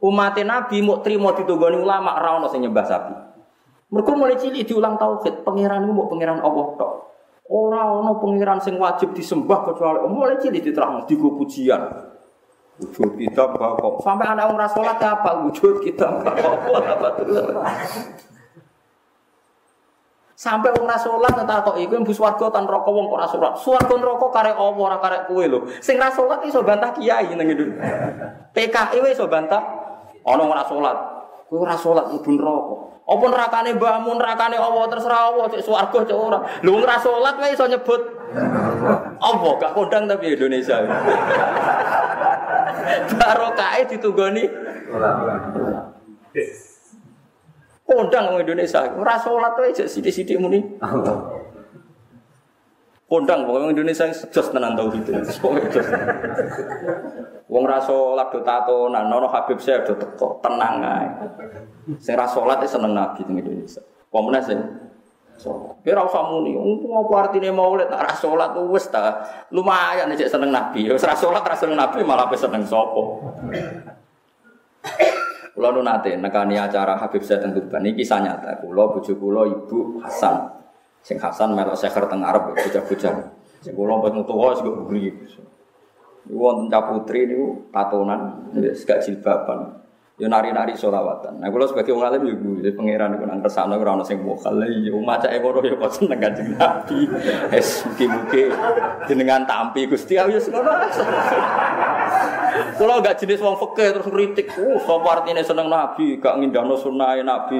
Umat 0.00 0.40
Nabi 0.40 0.80
mau 0.80 1.04
terima 1.04 1.36
ditugoni 1.36 1.76
ulama 1.76 2.16
ora 2.16 2.40
ono 2.40 2.48
sing 2.48 2.64
nyembah 2.64 2.86
sapi. 2.86 3.31
Mereka 3.92 4.10
mulai 4.16 4.40
cilik 4.40 4.64
diulang 4.64 4.96
tauhid, 4.96 5.44
pangeran 5.44 5.84
mau 5.84 6.08
pangeran 6.08 6.40
Allah 6.40 6.66
tok. 6.80 6.92
Ora 7.52 7.92
ono 7.92 8.16
pangeran 8.16 8.56
sing 8.64 8.80
wajib 8.80 9.12
disembah 9.12 9.68
kecuali 9.68 10.08
mulai 10.08 10.40
cilik 10.40 10.64
diterang 10.64 11.04
di 11.04 11.12
pujian. 11.20 11.82
Wujud 12.80 13.20
kita 13.20 13.52
kok 13.52 14.00
sampai 14.00 14.32
anak 14.32 14.48
orang 14.48 14.70
sholat 14.72 14.96
apa 14.96 15.44
wujud 15.44 15.84
kita 15.84 16.08
Sampai 20.42 20.74
wong 20.74 20.90
ra 20.90 20.98
salat 20.98 21.38
kok 21.38 21.78
iku 21.78 22.02
mbus 22.02 22.18
warga 22.18 22.50
tan 22.50 22.66
rokok 22.66 22.90
wong 22.90 23.06
kok 23.06 23.14
ora 23.14 23.28
salat. 23.30 23.52
Swarga 23.62 23.94
neraka 23.94 24.26
karek 24.34 24.58
apa 24.58 24.80
ora 24.82 24.98
karek 24.98 25.22
kowe 25.30 25.44
lho. 25.46 25.70
Sing 25.78 26.02
ra 26.02 26.10
salat 26.10 26.42
iso 26.42 26.66
bantah 26.66 26.90
kiai 26.98 27.30
nang 27.38 27.46
Indonesia. 27.46 28.50
PKI 28.50 28.98
wis 29.06 29.14
iso 29.14 29.30
bantah 29.30 29.62
ana 30.26 30.42
ora 30.42 30.66
salat. 30.66 30.98
Kowe 31.46 31.62
ora 31.62 31.78
salat 31.78 32.10
mlebu. 32.10 32.91
Apa 33.02 33.24
nerakane 33.26 33.74
mbahmu 33.74 34.14
nerakane 34.14 34.54
Allah 34.54 34.86
terserah 34.86 35.34
Allah 35.34 35.46
cek 35.50 35.62
swarga 35.66 35.98
cek 36.06 36.14
ora. 36.14 36.38
Lho 36.62 36.70
wong 36.78 36.86
ra 36.86 36.96
salat 37.02 37.34
wae 37.34 37.50
iso 37.50 37.66
nyebut 37.66 38.02
apa 39.18 39.48
gak 39.58 39.72
kondang 39.74 40.06
tapi 40.06 40.38
Indonesia. 40.38 40.80
Barokahe 43.18 43.80
ditunggoni. 43.90 44.44
Kondang 47.82 48.24
orang 48.32 48.46
Indonesia, 48.46 48.86
ora 48.94 49.18
salat 49.18 49.52
wae 49.58 49.74
jek 49.74 49.90
sithik-sithik 49.90 50.38
muni. 50.38 50.62
Kondang 53.12 53.44
wong 53.44 53.76
Indonesia 53.76 54.08
sejos 54.08 54.56
tenan 54.56 54.72
tauhid. 54.72 55.04
Wong 57.44 57.64
ra 57.68 57.76
salat 57.76 58.32
do 58.32 58.40
tatonan, 58.40 59.12
nono 59.12 59.28
Habib 59.28 59.60
saya 59.60 59.84
do 59.84 59.92
teko, 59.92 60.40
tenang 60.40 60.80
ae. 60.80 61.04
Sing 62.00 62.16
ra 62.16 62.24
salat 62.24 62.64
seneng 62.64 62.96
Nabi 62.96 63.20
di 63.28 63.36
Indonesia. 63.36 63.84
Wong 64.08 64.32
meneh 64.32 64.40
sing 64.40 64.64
salat. 65.36 65.76
Kira 65.84 66.00
usah 66.08 66.24
muni, 66.32 66.56
ngopo 66.56 67.12
artine 67.12 67.52
maulid 67.52 67.92
nek 67.92 68.00
ra 68.00 68.16
salat 68.16 68.56
wis 68.72 68.88
ta. 68.88 69.20
Lumayan 69.52 70.08
nek 70.08 70.16
seneng 70.16 70.48
Nabi. 70.48 70.88
Wis 70.88 71.04
ra 71.04 71.12
salat 71.12 71.44
ra 71.44 71.52
seneng 71.52 71.76
Nabi 71.76 72.00
malah 72.08 72.32
seneng 72.32 72.64
sapa. 72.64 73.02
Kulo 75.52 75.68
nu 75.68 75.84
nate 75.84 76.16
nekani 76.16 76.56
acara 76.56 76.96
Habib 76.96 77.20
Zaid 77.20 77.44
teng 77.44 77.52
Tuban 77.52 77.84
iki 77.84 78.08
kisah 78.08 78.24
nyata. 78.24 78.64
Kulo 78.64 78.96
bojo 78.96 79.12
kulo 79.20 79.44
Ibu 79.44 80.00
Hasan. 80.00 80.61
Sing 81.02 81.18
Hasan 81.18 81.58
melok 81.58 81.74
seker 81.74 82.06
teng 82.06 82.22
Arab 82.22 82.54
bocah-bocah. 82.54 83.14
Sing 83.58 83.74
kulo 83.74 83.98
pas 83.98 84.14
tuwa 84.14 84.54
sing 84.54 84.66
buri. 84.70 85.10
Iku 86.22 86.38
wonten 86.38 86.70
putri 86.70 87.26
niku 87.26 87.66
tatonan, 87.74 88.54
wis 88.54 88.86
gak 88.86 89.02
jilbaban. 89.02 89.82
Yo 90.14 90.30
nari-nari 90.30 90.78
solawatan. 90.78 91.42
Nah, 91.42 91.50
kalau 91.50 91.66
sebagai 91.66 91.98
wong 91.98 92.06
alim 92.06 92.22
yo 92.30 92.34
gue 92.38 92.70
pangeran 92.70 93.18
iku 93.18 93.26
nang 93.26 93.42
kersane 93.42 93.74
ora 93.74 93.98
ono 93.98 94.06
sing 94.06 94.22
mokal. 94.22 94.54
Yo 94.62 94.94
macake 95.02 95.42
ngono 95.42 95.66
yo 95.66 95.74
kok 95.82 95.90
seneng 95.98 96.22
Kanjeng 96.22 96.54
Nabi. 96.54 97.10
Es 97.50 97.82
mugi-mugi 97.82 98.54
jenengan 99.10 99.42
tampi 99.42 99.90
Gusti 99.90 100.14
ayo 100.14 100.38
ngono. 100.38 100.70
Kalau 102.78 103.02
gak 103.02 103.18
jenis 103.18 103.42
wong 103.42 103.58
fakih 103.58 103.90
terus 103.96 104.06
ngritik, 104.06 104.54
oh 104.62 104.78
sapa 104.78 105.08
artine 105.18 105.42
seneng 105.42 105.66
Nabi, 105.66 106.22
gak 106.22 106.38
ngindahno 106.38 106.78
sunah 106.78 107.18
Nabi, 107.24 107.58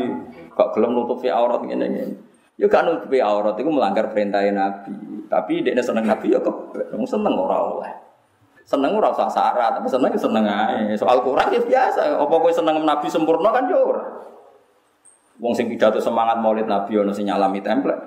gak 0.55 0.71
gelem 0.77 0.95
nutupi 0.95 1.27
aurat 1.33 1.67
ngene 1.67 2.31
Yo 2.61 2.69
gak 2.69 2.85
nutupi 2.85 3.19
aurat 3.19 3.57
itu 3.57 3.71
melanggar 3.73 4.13
perintah 4.13 4.45
Nabi. 4.45 4.93
Tapi 5.33 5.65
dia 5.65 5.81
seneng 5.81 6.05
Nabi 6.05 6.29
yo 6.29 6.45
kebek, 6.45 6.93
seneng 7.09 7.33
ora 7.33 7.59
oleh. 7.65 7.93
Seneng 8.63 8.95
ora 8.95 9.11
usah 9.11 9.27
syarat, 9.27 9.81
tapi 9.81 9.89
seneng 9.89 10.13
seneng 10.15 10.45
ae. 10.45 10.93
Soal 10.95 11.25
Quran 11.25 11.49
ya 11.51 11.61
biasa. 11.65 12.21
Apa 12.21 12.35
kowe 12.37 12.53
seneng 12.53 12.85
Nabi 12.85 13.09
sempurna 13.09 13.49
kan 13.49 13.65
yo 13.67 13.81
ora. 13.81 14.05
Wong 15.41 15.57
sing 15.57 15.67
pidato 15.67 15.99
semangat 15.99 16.39
Maulid 16.39 16.69
Nabi 16.69 17.01
ono 17.01 17.11
sing 17.11 17.27
nyalami 17.27 17.65
template. 17.65 18.05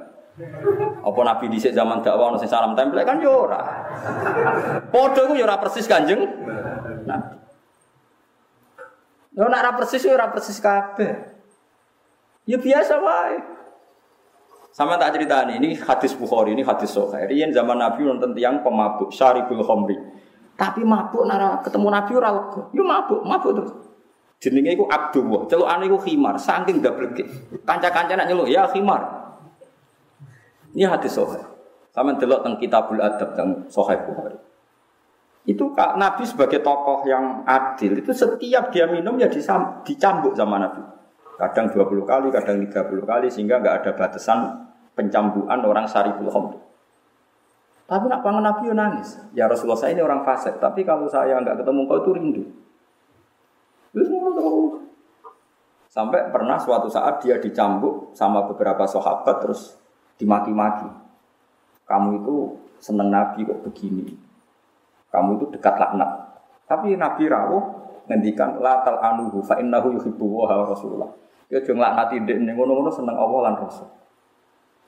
Apa 1.02 1.20
Nabi 1.26 1.50
dhisik 1.50 1.74
zaman 1.74 2.06
dakwah 2.06 2.32
ono 2.32 2.38
sing 2.38 2.48
salam 2.48 2.78
template 2.78 3.04
kan 3.04 3.18
yo 3.20 3.50
ora. 3.50 3.62
Padha 4.94 5.22
ku 5.26 5.34
yo 5.34 5.44
ora 5.44 5.58
persis 5.58 5.90
Kanjeng 5.90 6.22
Nabi. 7.10 7.36
Yo 9.34 9.42
ora 9.50 9.74
persis 9.76 10.06
yo 10.06 10.14
ora 10.14 10.30
persis 10.30 10.62
kabeh. 10.62 11.34
Ya 12.46 12.62
biasa 12.62 13.02
wae. 13.02 13.55
Sama 14.76 15.00
tak 15.00 15.16
cerita 15.16 15.48
ini, 15.48 15.56
ini 15.64 15.70
hadis 15.80 16.12
Bukhari, 16.20 16.52
ini 16.52 16.60
hadis 16.60 16.92
Sahih. 16.92 17.32
Rian 17.32 17.56
zaman 17.56 17.80
Nabi 17.80 18.04
nonton 18.04 18.36
tiang 18.36 18.60
pemabuk, 18.60 19.08
syaribul 19.08 19.64
khamri. 19.64 19.96
Tapi 20.60 20.84
mabuk 20.84 21.24
nara 21.24 21.64
ketemu 21.64 21.88
Nabi 21.88 22.12
ora 22.12 22.30
lega. 22.36 22.62
Mabuk, 22.76 23.24
mabuk 23.24 23.52
terus. 23.56 23.72
Jenenge 24.44 24.76
iku 24.76 24.84
Abdullah, 24.92 25.48
celukane 25.48 25.88
iku 25.88 25.96
khimar, 26.04 26.36
saking 26.36 26.84
dableke. 26.84 27.24
Kanca-kanca 27.64 28.20
nak 28.20 28.28
nyeluk, 28.28 28.52
ya 28.52 28.68
khimar. 28.68 29.00
Ini 30.76 30.92
hadis 30.92 31.16
Sahih. 31.16 31.40
Sama 31.96 32.20
delok 32.20 32.44
teng 32.44 32.60
Kitabul 32.60 33.00
Adab 33.00 33.32
teng 33.32 33.72
Sahih 33.72 33.96
Bukhari. 34.04 34.36
Itu 35.48 35.72
Kak 35.72 35.96
Nabi 35.96 36.28
sebagai 36.28 36.60
tokoh 36.60 37.08
yang 37.08 37.48
adil 37.48 38.04
itu 38.04 38.12
setiap 38.12 38.76
dia 38.76 38.92
minum 38.92 39.16
ya 39.16 39.32
dicambuk 39.32 40.36
sama 40.36 40.60
Nabi. 40.60 40.84
Kadang 41.36 41.68
20 41.68 42.08
kali, 42.08 42.28
kadang 42.32 42.58
30 42.64 43.04
kali 43.04 43.28
sehingga 43.28 43.60
nggak 43.60 43.84
ada 43.84 43.92
batasan 43.92 44.40
pencambukan 44.96 45.60
orang 45.60 45.84
syariful 45.84 46.32
khamr. 46.32 46.56
Tapi 47.86 48.06
nak 48.10 48.26
pangan 48.26 48.42
Nabi 48.42 48.72
nangis. 48.74 49.20
Ya 49.36 49.46
Rasulullah 49.46 49.78
saya 49.78 49.94
ini 49.94 50.02
orang 50.02 50.26
fasik, 50.26 50.58
tapi 50.58 50.82
kalau 50.82 51.06
saya 51.06 51.38
nggak 51.38 51.62
ketemu 51.62 51.82
kau 51.86 52.00
itu 52.02 52.12
rindu. 52.16 52.44
Sampai 55.92 56.28
pernah 56.28 56.60
suatu 56.60 56.92
saat 56.92 57.24
dia 57.24 57.40
dicambuk 57.40 58.12
sama 58.12 58.44
beberapa 58.48 58.84
sahabat 58.84 59.40
terus 59.44 59.80
dimaki-maki. 60.20 60.88
Kamu 61.86 62.24
itu 62.24 62.36
seneng 62.82 63.12
Nabi 63.14 63.48
kok 63.48 63.64
begini. 63.64 64.18
Kamu 65.12 65.40
itu 65.40 65.46
dekat 65.56 65.80
laknat. 65.80 66.12
Tapi 66.68 66.98
Nabi 66.98 67.24
rawuh 67.30 67.64
ngendikan 68.06 68.62
latal 68.62 69.02
anuhu 69.02 69.42
fa 69.42 69.58
innahu 69.58 69.94
yuhibbu 69.98 70.26
wa 70.26 70.66
rasulullah. 70.66 71.10
Ya 71.50 71.62
aja 71.62 71.72
nglaknati 71.78 72.26
ndek 72.26 72.38
ngono-ngono 72.58 72.90
seneng 72.90 73.14
Allah 73.14 73.40
lan 73.50 73.56
Rasul. 73.62 73.86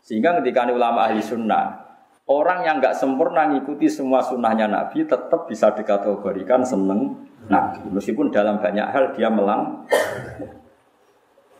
Sehingga 0.01 0.41
ketika 0.41 0.65
ulama 0.65 1.05
ahli 1.05 1.21
sunnah, 1.21 1.85
orang 2.25 2.65
yang 2.65 2.81
nggak 2.81 2.97
sempurna 2.97 3.45
ngikuti 3.53 3.85
semua 3.85 4.25
sunnahnya 4.25 4.65
Nabi 4.65 5.05
tetap 5.05 5.45
bisa 5.45 5.69
dikategorikan 5.77 6.65
seneng 6.65 7.13
Nabi. 7.45 7.93
Meskipun 7.93 8.33
dalam 8.33 8.57
banyak 8.57 8.87
hal 8.89 9.13
dia 9.13 9.29
melang. 9.29 9.85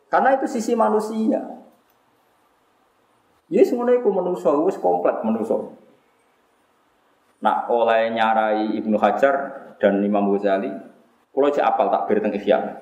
Karena 0.08 0.34
itu 0.34 0.48
sisi 0.50 0.74
manusia. 0.74 1.44
Ya 3.48 3.64
semuanya 3.64 4.02
itu 4.02 4.10
manusia, 4.12 4.52
wis 4.66 4.80
komplek 4.82 5.24
manusia. 5.24 5.56
Nah, 7.38 7.70
oleh 7.70 8.12
nyarai 8.12 8.76
Ibnu 8.82 8.98
Hajar 8.98 9.36
dan 9.78 10.02
Imam 10.04 10.34
Ghazali, 10.34 10.74
kalau 11.38 11.54
cek 11.54 11.62
apal 11.62 11.94
tak 11.94 12.10
beri 12.10 12.18
tentang 12.18 12.82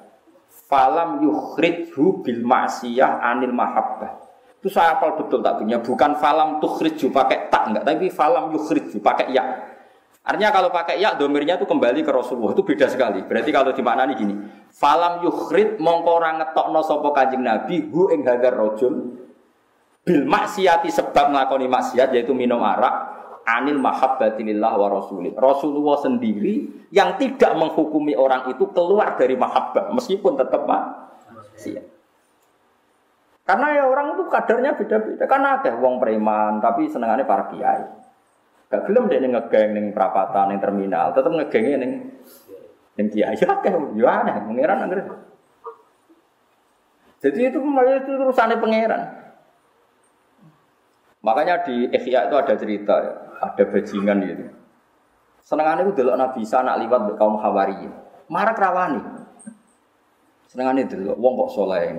Falam 0.71 1.19
yukhridhu 1.19 2.23
bil 2.23 2.41
ma'siyah 2.47 3.19
anil 3.19 3.51
mahabbah. 3.51 4.23
Itu 4.63 4.71
saya 4.71 4.95
apal 4.95 5.19
betul 5.19 5.43
tak 5.43 5.59
punya, 5.59 5.83
bukan 5.83 6.15
falam 6.17 6.63
tukhriju 6.63 7.11
pakai 7.11 7.51
tak 7.51 7.69
enggak, 7.69 7.83
tapi 7.83 8.07
falam 8.07 8.49
yukhriju 8.55 8.97
pakai 9.03 9.29
ya. 9.35 9.43
Artinya 10.25 10.49
kalau 10.49 10.73
pakai 10.73 10.97
ya 10.97 11.13
domirnya 11.13 11.61
itu 11.61 11.69
kembali 11.69 12.01
ke 12.01 12.09
Rasulullah 12.09 12.57
itu 12.57 12.65
beda 12.65 12.89
sekali. 12.89 13.21
Berarti 13.29 13.53
kalau 13.53 13.77
dimaknani 13.77 14.17
gini, 14.17 14.33
falam 14.73 15.21
yukhrid 15.21 15.77
mongko 15.77 16.11
ora 16.17 16.33
ngetokno 16.41 16.81
sapa 16.81 17.13
Kanjeng 17.13 17.45
Nabi 17.45 17.85
hu 17.93 18.09
ing 18.09 18.25
hadar 18.25 18.57
rajul 18.57 19.21
bil 20.01 20.21
maksiati 20.25 20.89
sebab 20.89 21.29
nglakoni 21.29 21.69
maksiat 21.69 22.09
yaitu 22.17 22.33
minum 22.33 22.65
arak 22.65 23.14
anil 23.45 23.77
mahabbatilillah 23.77 24.73
wa 24.73 24.87
rasulih. 24.89 25.37
Rasulullah 25.37 26.01
sendiri 26.01 26.85
yang 26.89 27.15
tidak 27.21 27.53
menghukumi 27.53 28.17
orang 28.17 28.49
itu 28.49 28.65
keluar 28.73 29.15
dari 29.15 29.37
mahabbah 29.37 29.93
meskipun 29.93 30.33
tetap 30.35 30.65
maksiat. 30.65 31.85
Karena 33.45 33.67
ya 33.77 33.83
orang 33.85 34.17
itu 34.17 34.25
kadarnya 34.25 34.73
beda-beda. 34.73 35.23
Karena 35.29 35.61
ada 35.61 35.71
wong 35.77 36.01
preman 36.01 36.57
tapi 36.57 36.89
senengannya 36.89 37.29
para 37.29 37.45
kiai. 37.53 37.85
Gak 38.65 38.89
gelem 38.89 39.05
dia 39.05 39.21
ngegeng 39.21 39.77
ning 39.77 39.85
perapatan 39.93 40.49
ning 40.49 40.57
terminal, 40.57 41.13
tetap 41.13 41.29
ngegengnya 41.29 41.77
ning 41.85 41.91
ning 42.97 43.07
kiai. 43.13 43.37
Ya 43.37 43.47
akeh 43.53 43.69
yo 43.93 44.09
aneh, 44.09 44.33
pangeran. 44.41 44.89
Jadi 47.21 47.39
itu 47.53 47.57
itu 47.61 48.11
urusannya 48.17 48.57
pangeran. 48.57 49.24
Makanya 51.25 51.65
di 51.65 51.89
Ikhya 51.89 52.29
itu 52.29 52.35
ada 52.37 52.53
cerita 52.53 52.93
ya, 53.01 53.13
ada 53.41 53.63
bajingan 53.65 54.17
gitu. 54.21 54.45
Senengannya 55.41 55.89
itu 55.89 55.93
delok 55.97 56.17
Nabi 56.21 56.39
Isa 56.45 56.61
anak 56.61 56.85
liwat 56.85 57.17
kaum 57.17 57.41
Hawari. 57.41 57.89
Marak 58.29 58.57
rawani. 58.61 59.01
Senengannya 60.45 60.85
delok 60.85 61.17
wong 61.17 61.33
kok 61.45 61.51
soleh 61.57 61.89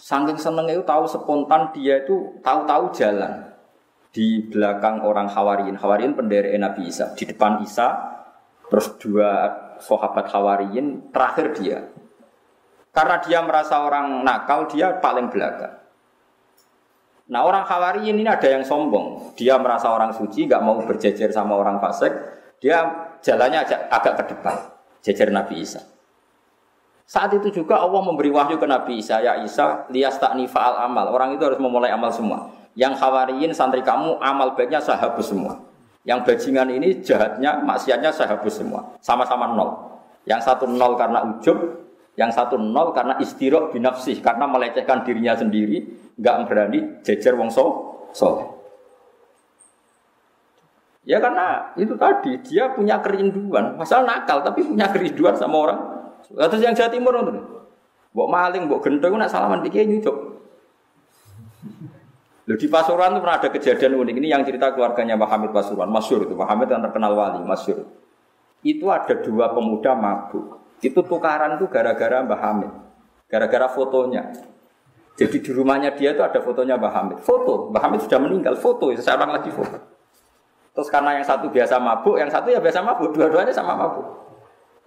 Saking 0.00 0.40
seneng 0.40 0.64
itu 0.68 0.80
tahu 0.84 1.04
spontan 1.04 1.72
dia 1.76 2.00
itu 2.00 2.40
tahu-tahu 2.40 2.92
jalan 2.92 3.52
di 4.12 4.44
belakang 4.48 5.04
orang 5.04 5.28
Hawariin. 5.28 5.76
Hawariin 5.76 6.16
pendiri 6.16 6.56
Nabi 6.56 6.88
Isa. 6.88 7.12
Di 7.16 7.28
depan 7.28 7.60
Isa 7.60 8.20
Terus 8.70 8.86
dua 9.02 9.30
sahabat 9.82 10.30
Hawariyin 10.30 11.10
terakhir 11.10 11.58
dia. 11.58 11.78
Karena 12.94 13.18
dia 13.18 13.42
merasa 13.42 13.82
orang 13.82 14.22
nakal, 14.22 14.70
dia 14.70 14.94
paling 15.02 15.26
belakang. 15.26 15.79
Nah 17.30 17.46
orang 17.46 17.62
Hawariyin 17.62 18.18
ini 18.18 18.26
ada 18.26 18.50
yang 18.50 18.66
sombong. 18.66 19.38
Dia 19.38 19.54
merasa 19.54 19.86
orang 19.94 20.10
suci, 20.10 20.50
gak 20.50 20.66
mau 20.66 20.82
berjejer 20.82 21.30
sama 21.30 21.54
orang 21.54 21.78
fasik. 21.78 22.10
Dia 22.58 22.82
jalannya 23.22 23.62
agak, 23.62 23.80
agak 23.88 24.14
ke 24.18 24.24
depan, 24.34 24.56
jejer 25.00 25.30
Nabi 25.30 25.62
Isa. 25.62 25.80
Saat 27.06 27.34
itu 27.34 27.62
juga 27.62 27.78
Allah 27.78 28.02
memberi 28.02 28.30
wahyu 28.30 28.58
ke 28.58 28.66
Nabi 28.66 28.98
Isa, 28.98 29.22
ya 29.22 29.38
Isa, 29.42 29.86
lias 29.90 30.18
tak 30.18 30.34
faal 30.50 30.74
amal. 30.90 31.10
Orang 31.10 31.34
itu 31.34 31.42
harus 31.46 31.58
memulai 31.62 31.90
amal 31.94 32.10
semua. 32.10 32.50
Yang 32.74 32.98
Hawariyin 32.98 33.54
santri 33.54 33.82
kamu 33.82 34.18
amal 34.18 34.54
baiknya 34.58 34.82
sahabus 34.82 35.30
semua. 35.30 35.58
Yang 36.02 36.26
bajingan 36.26 36.68
ini 36.70 37.02
jahatnya, 37.02 37.62
maksiatnya 37.62 38.10
sahabus 38.10 38.58
semua. 38.58 38.94
Sama-sama 39.02 39.54
nol. 39.54 39.70
Yang 40.26 40.50
satu 40.50 40.70
nol 40.70 40.94
karena 40.98 41.22
ujub, 41.24 41.79
yang 42.18 42.30
satu 42.30 42.58
nol 42.58 42.90
karena 42.90 43.18
istirok 43.22 43.74
binafsih, 43.74 44.18
karena 44.18 44.46
melecehkan 44.50 45.06
dirinya 45.06 45.38
sendiri, 45.38 45.86
nggak 46.18 46.36
berani 46.50 46.78
jejer 47.06 47.34
wong 47.38 47.48
so, 47.48 47.64
so. 48.10 48.58
Ya 51.06 51.16
karena 51.16 51.72
itu 51.80 51.96
tadi 51.96 52.36
dia 52.44 52.70
punya 52.76 53.00
kerinduan, 53.00 53.74
masalah 53.74 54.04
nakal 54.04 54.44
tapi 54.44 54.62
punya 54.62 54.86
kerinduan 54.92 55.32
sama 55.34 55.56
orang. 55.56 55.80
Terus 56.28 56.60
yang 56.62 56.76
Jawa 56.76 56.90
Timur 56.92 57.16
itu, 57.16 57.42
bok 58.12 58.28
maling, 58.28 58.68
bok 58.68 58.84
gendong, 58.84 59.16
nak 59.16 59.32
salaman 59.32 59.64
pikir 59.64 59.88
nyucuk. 59.88 60.30
Loh, 62.50 62.58
di 62.58 62.66
Pasuruan 62.66 63.14
itu 63.14 63.22
pernah 63.22 63.38
ada 63.38 63.48
kejadian 63.48 63.94
unik 63.94 64.14
ini 64.18 64.28
yang 64.34 64.42
cerita 64.42 64.74
keluarganya 64.74 65.14
Pak 65.14 65.28
Hamid 65.30 65.50
Pasuruan, 65.54 65.86
Masyur 65.86 66.26
itu, 66.26 66.34
Pak 66.34 66.50
Hamid 66.50 66.66
yang 66.66 66.82
terkenal 66.82 67.14
wali, 67.14 67.40
Masyur. 67.46 67.86
Itu 68.60 68.90
ada 68.90 69.14
dua 69.22 69.54
pemuda 69.54 69.94
mabuk. 69.94 70.58
Itu 70.80 71.04
tukaran 71.04 71.60
tuh 71.60 71.68
gara-gara 71.68 72.24
Mbah 72.24 72.40
Hamid. 72.40 72.72
Gara-gara 73.28 73.68
fotonya. 73.68 74.32
Jadi 75.20 75.36
di 75.44 75.50
rumahnya 75.52 75.92
dia 75.92 76.16
itu 76.16 76.22
ada 76.24 76.40
fotonya 76.40 76.80
Mbah 76.80 76.92
Hamid. 76.96 77.18
Foto, 77.20 77.68
Mbah 77.68 77.82
Hamid 77.84 78.00
sudah 78.08 78.16
meninggal, 78.16 78.56
foto, 78.56 78.88
seseorang 78.96 79.28
lagi 79.36 79.52
foto. 79.52 79.76
Terus 80.72 80.88
karena 80.88 81.20
yang 81.20 81.26
satu 81.26 81.52
biasa 81.52 81.76
mabuk, 81.76 82.16
yang 82.16 82.32
satu 82.32 82.48
ya 82.48 82.56
biasa 82.56 82.80
mabuk, 82.80 83.12
dua-duanya 83.12 83.52
sama 83.52 83.76
mabuk. 83.76 84.06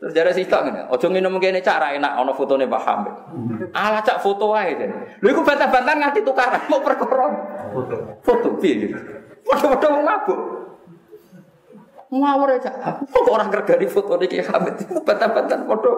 Terus 0.01 0.11
jadi 0.11 0.33
sih 0.33 0.43
ini, 0.49 0.81
ojo 0.89 1.05
nginum 1.05 1.37
ini 1.37 1.61
cara 1.61 1.93
enak, 1.93 2.17
ono 2.17 2.33
fotonya 2.33 2.65
Mbah 2.65 2.83
Hamid. 2.83 3.15
Ala 3.77 4.01
cak 4.01 4.25
foto 4.25 4.57
aja 4.57 4.73
deh. 4.73 4.89
Lu 5.21 5.29
ikut 5.29 5.45
bantah-bantah 5.45 5.93
nganti 6.01 6.25
tukaran, 6.25 6.65
mau 6.65 6.81
perkoron. 6.81 7.33
Foto, 7.69 7.95
foto, 8.25 8.47
pilih. 8.57 8.89
Foto-foto 9.45 9.85
mau 9.93 10.03
mabuk. 10.03 10.39
Ngawur 12.13 12.49
aja. 12.61 12.69
Kok 13.09 13.25
orang 13.33 13.49
kerja 13.49 13.73
di 13.73 13.89
foto 13.89 14.13
di 14.21 14.37
Hamid 14.37 14.85
itu 14.85 15.01
bantah-bantah 15.01 15.65
foto. 15.65 15.91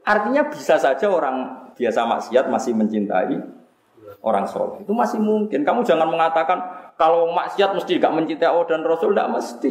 Artinya 0.00 0.48
bisa 0.48 0.80
saja 0.80 1.12
orang 1.12 1.68
biasa 1.76 2.08
maksiat 2.08 2.48
masih 2.48 2.72
mencintai 2.72 3.36
orang 4.24 4.48
soleh. 4.48 4.80
Itu 4.80 4.96
masih 4.96 5.20
mungkin. 5.20 5.60
Kamu 5.60 5.84
jangan 5.84 6.08
mengatakan 6.08 6.56
kalau 6.96 7.28
maksiat 7.36 7.76
mesti 7.76 8.00
gak 8.00 8.16
mencintai 8.16 8.48
Allah 8.48 8.64
dan 8.64 8.80
Rasul, 8.80 9.12
tidak 9.12 9.28
mesti. 9.36 9.70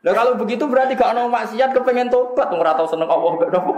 Nah 0.00 0.12
kalau 0.16 0.40
begitu 0.40 0.64
berarti 0.64 0.96
gak 0.96 1.12
mau 1.12 1.28
maksiat 1.28 1.76
kepengen 1.76 2.08
tobat, 2.08 2.48
nggak 2.48 2.76
tahu 2.80 2.88
seneng 2.88 3.10
Allah 3.12 3.32
gak 3.36 3.50
dong. 3.52 3.68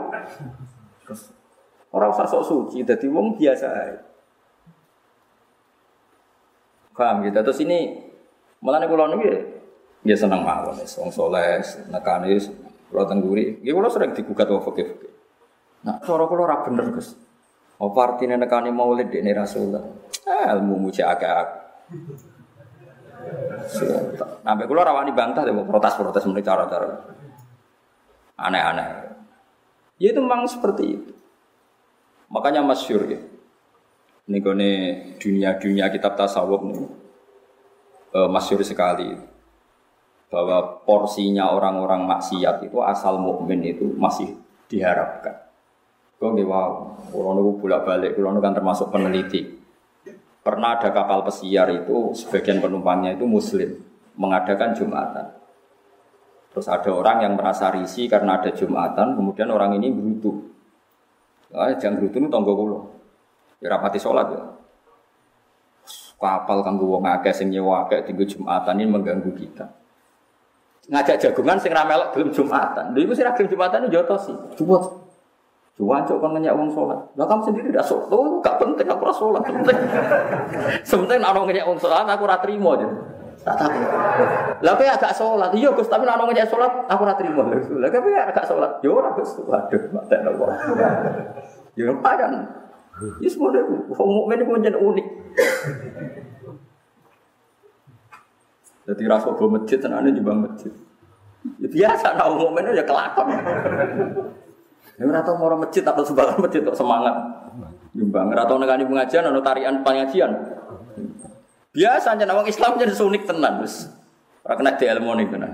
Orang 1.91 2.15
usah 2.15 2.25
sok 2.31 2.47
suci, 2.47 2.87
jadi 2.87 3.07
wong 3.11 3.35
biasa. 3.35 3.69
Paham 6.95 7.27
gitu. 7.27 7.41
Terus 7.43 7.61
ini 7.67 8.12
Malah 8.63 8.79
nih 8.79 8.89
kulo 8.89 9.05
niki 9.11 9.31
ya 10.07 10.15
seneng 10.15 10.47
mawon 10.47 10.79
wis 10.79 10.95
wong 10.99 11.11
saleh 11.11 11.59
nekani 11.91 12.39
kulo 12.91 13.03
tengguri. 13.11 13.59
Nggih 13.59 13.75
kulo 13.75 13.89
sering 13.91 14.15
digugat 14.15 14.47
wong 14.47 14.63
fikih-fikih. 14.63 15.11
Nah, 15.83 15.99
cara 15.99 16.25
kulo 16.31 16.47
ora 16.47 16.63
bener, 16.63 16.95
Gus. 16.95 17.19
Apa 17.83 17.99
artine 18.07 18.39
nekani 18.39 18.71
maulid 18.71 19.11
dekne 19.11 19.35
Rasulullah? 19.35 19.83
Eh, 20.23 20.47
ilmu 20.55 20.79
muji 20.79 21.03
akeh 21.03 21.59
Sampai 24.47 24.67
kulo 24.71 24.81
rawani 24.87 25.11
bantah 25.11 25.43
deh 25.43 25.55
protes-protes 25.55 26.23
menurut 26.31 26.47
cara-cara. 26.47 27.19
Aneh-aneh. 28.39 28.89
Ya 29.99 30.15
itu 30.15 30.23
memang 30.23 30.47
seperti 30.47 30.85
itu. 30.99 31.13
Makanya 32.31 32.63
masyur 32.63 33.07
ya. 33.11 33.21
Ini 34.31 34.39
dunia-dunia 35.19 35.87
kitab 35.91 36.15
tasawuf 36.15 36.63
nih 36.63 37.02
uh, 38.13 38.29
masyur 38.29 38.61
sekali 38.63 39.17
bahwa 40.33 40.81
porsinya 40.89 41.53
orang-orang 41.53 42.09
maksiat 42.09 42.65
itu 42.65 42.81
asal 42.81 43.21
mukmin 43.21 43.61
itu 43.69 43.85
masih 44.01 44.33
diharapkan. 44.73 45.45
Kau 46.17 46.33
nggak 46.33 46.49
wow, 46.49 46.71
kalau 47.13 47.35
nunggu 47.37 47.53
bolak 47.61 47.83
balik, 47.85 48.13
kalau 48.17 48.41
kan 48.41 48.55
termasuk 48.57 48.89
peneliti. 48.89 49.61
Pernah 50.43 50.81
ada 50.81 50.91
kapal 50.91 51.23
pesiar 51.27 51.71
itu 51.71 52.17
sebagian 52.17 52.59
penumpangnya 52.59 53.15
itu 53.15 53.29
muslim 53.29 53.79
mengadakan 54.17 54.75
jumatan. 54.75 55.27
Terus 56.51 56.67
ada 56.69 56.91
orang 56.91 57.27
yang 57.27 57.35
merasa 57.37 57.71
risih 57.71 58.11
karena 58.11 58.41
ada 58.41 58.51
jumatan, 58.51 59.15
kemudian 59.15 59.49
orang 59.53 59.77
ini 59.79 59.93
berutuh. 59.93 60.37
Ah, 61.53 61.75
jangan 61.77 62.01
berutuh 62.01 62.19
itu 62.25 62.29
tonggo 62.33 62.53
kulo. 62.57 62.79
Ya 63.63 63.71
rapati 63.71 64.01
sholat 64.01 64.27
ya 64.33 64.62
kapal 66.23 66.63
kanggo 66.63 66.87
wong 66.87 67.03
akeh 67.03 67.35
sing 67.35 67.51
nyewa 67.51 67.83
akeh 67.83 68.07
tinggal 68.07 68.23
Jumatan 68.31 68.79
ini 68.79 68.87
mengganggu 68.87 69.35
kita. 69.35 69.67
Ngajak 70.87 71.19
jagungan 71.19 71.59
sing 71.59 71.75
ra 71.75 71.83
melok 71.83 72.15
belum 72.15 72.31
Jumatan. 72.31 72.95
Lha 72.95 72.99
iku 73.03 73.13
sing 73.19 73.27
ra 73.27 73.35
gelem 73.35 73.51
Jumatan 73.51 73.91
jotosi. 73.91 74.31
Coba. 74.55 75.03
Cuman 75.73 76.05
cok 76.05 76.21
kon 76.21 76.37
ngeyak 76.37 76.53
wong 76.53 76.69
sholat. 76.69 77.01
Lah 77.17 77.25
kamu 77.25 77.43
sendiri 77.49 77.69
udah 77.73 77.83
sholat. 77.83 78.07
Oh, 78.13 78.39
gak 78.45 78.61
penting 78.61 78.87
aku 78.87 79.03
ora 79.09 79.15
sholat. 79.17 79.43
Penting. 79.49 79.79
Sementing 80.89 81.25
ana 81.25 81.41
ngeyak 81.43 81.65
wong 81.65 81.81
sholat 81.81 82.05
aku 82.05 82.23
ora 82.29 82.37
trimo 82.45 82.77
aja. 82.77 82.87
Tak 83.43 83.57
tahu. 83.59 83.81
Lah 84.63 84.73
kowe 84.77 84.87
agak 84.87 85.13
sholat. 85.17 85.51
Iya 85.57 85.73
Gus, 85.73 85.89
tapi 85.89 86.05
ana 86.05 86.23
ngeyak 86.29 86.47
sholat 86.53 86.73
aku 86.93 87.01
ora 87.09 87.15
trimo. 87.17 87.41
Lah 87.49 87.89
kowe 87.89 88.13
agak 88.13 88.45
sholat. 88.45 88.71
Yo 88.85 89.01
ora 89.01 89.17
Gus. 89.17 89.33
Waduh, 89.43 89.83
mate 89.97 90.17
nopo. 90.21 90.45
Yo 91.81 91.97
padan. 92.05 92.63
Ya 93.25 93.29
semua 93.33 93.49
deh, 93.57 93.65
wong 93.65 94.11
mukmin 94.13 94.45
menjadi 94.45 94.77
unik. 94.77 95.07
Jadi 98.83 99.03
rasa 99.07 99.31
bawa 99.31 99.63
masjid, 99.63 99.79
tenane 99.79 100.11
juga 100.11 100.35
masjid. 100.35 100.73
Ya 101.59 101.69
biasa, 101.71 102.19
wong 102.19 102.39
mukmin 102.39 102.71
ya 102.75 102.85
kelakon. 102.87 103.31
Ya 104.99 105.03
ora 105.09 105.23
tau 105.25 105.35
mau 105.39 105.55
masjid 105.59 105.83
atau 105.83 106.05
sebagian 106.05 106.39
masjid 106.39 106.61
kok 106.63 106.79
semangat. 106.79 107.15
Nyumbang, 107.95 108.31
ora 108.31 108.45
tau 108.47 108.59
nekani 108.61 108.85
pengajian 108.87 109.27
atau 109.27 109.43
tarian 109.43 109.75
pengajian. 109.83 110.31
Biasa 111.73 112.15
aja 112.15 112.29
wong 112.29 112.47
Islam 112.47 112.77
jadi 112.77 112.95
sunik 112.95 113.25
tenan 113.25 113.65
wis. 113.65 113.89
Ora 114.45 114.55
kena 114.59 114.77
dielmu 114.77 115.15
nih 115.19 115.27
tenan. 115.33 115.53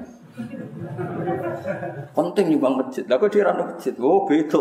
Penting 2.16 2.46
nyumbang 2.54 2.74
masjid. 2.84 3.04
Lah 3.06 3.16
kok 3.20 3.30
dia 3.32 3.50
masjid? 3.52 3.94
Oh, 4.00 4.24
beda. 4.24 4.60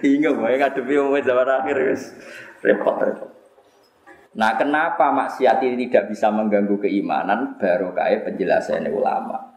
Ingat 0.00 0.32
gue 0.32 0.56
ngadepi 0.60 0.94
umum 0.96 1.20
zaman 1.20 1.48
akhir 1.48 1.76
guys. 1.76 2.04
Repot 2.64 2.96
repot. 3.00 3.30
Nah, 4.30 4.54
kenapa 4.54 5.10
maksiat 5.10 5.58
ini 5.66 5.90
tidak 5.90 6.14
bisa 6.14 6.30
mengganggu 6.30 6.78
keimanan? 6.78 7.58
Baru 7.58 7.90
kayak 7.90 8.30
penjelasan 8.30 8.86
ulama. 8.86 9.50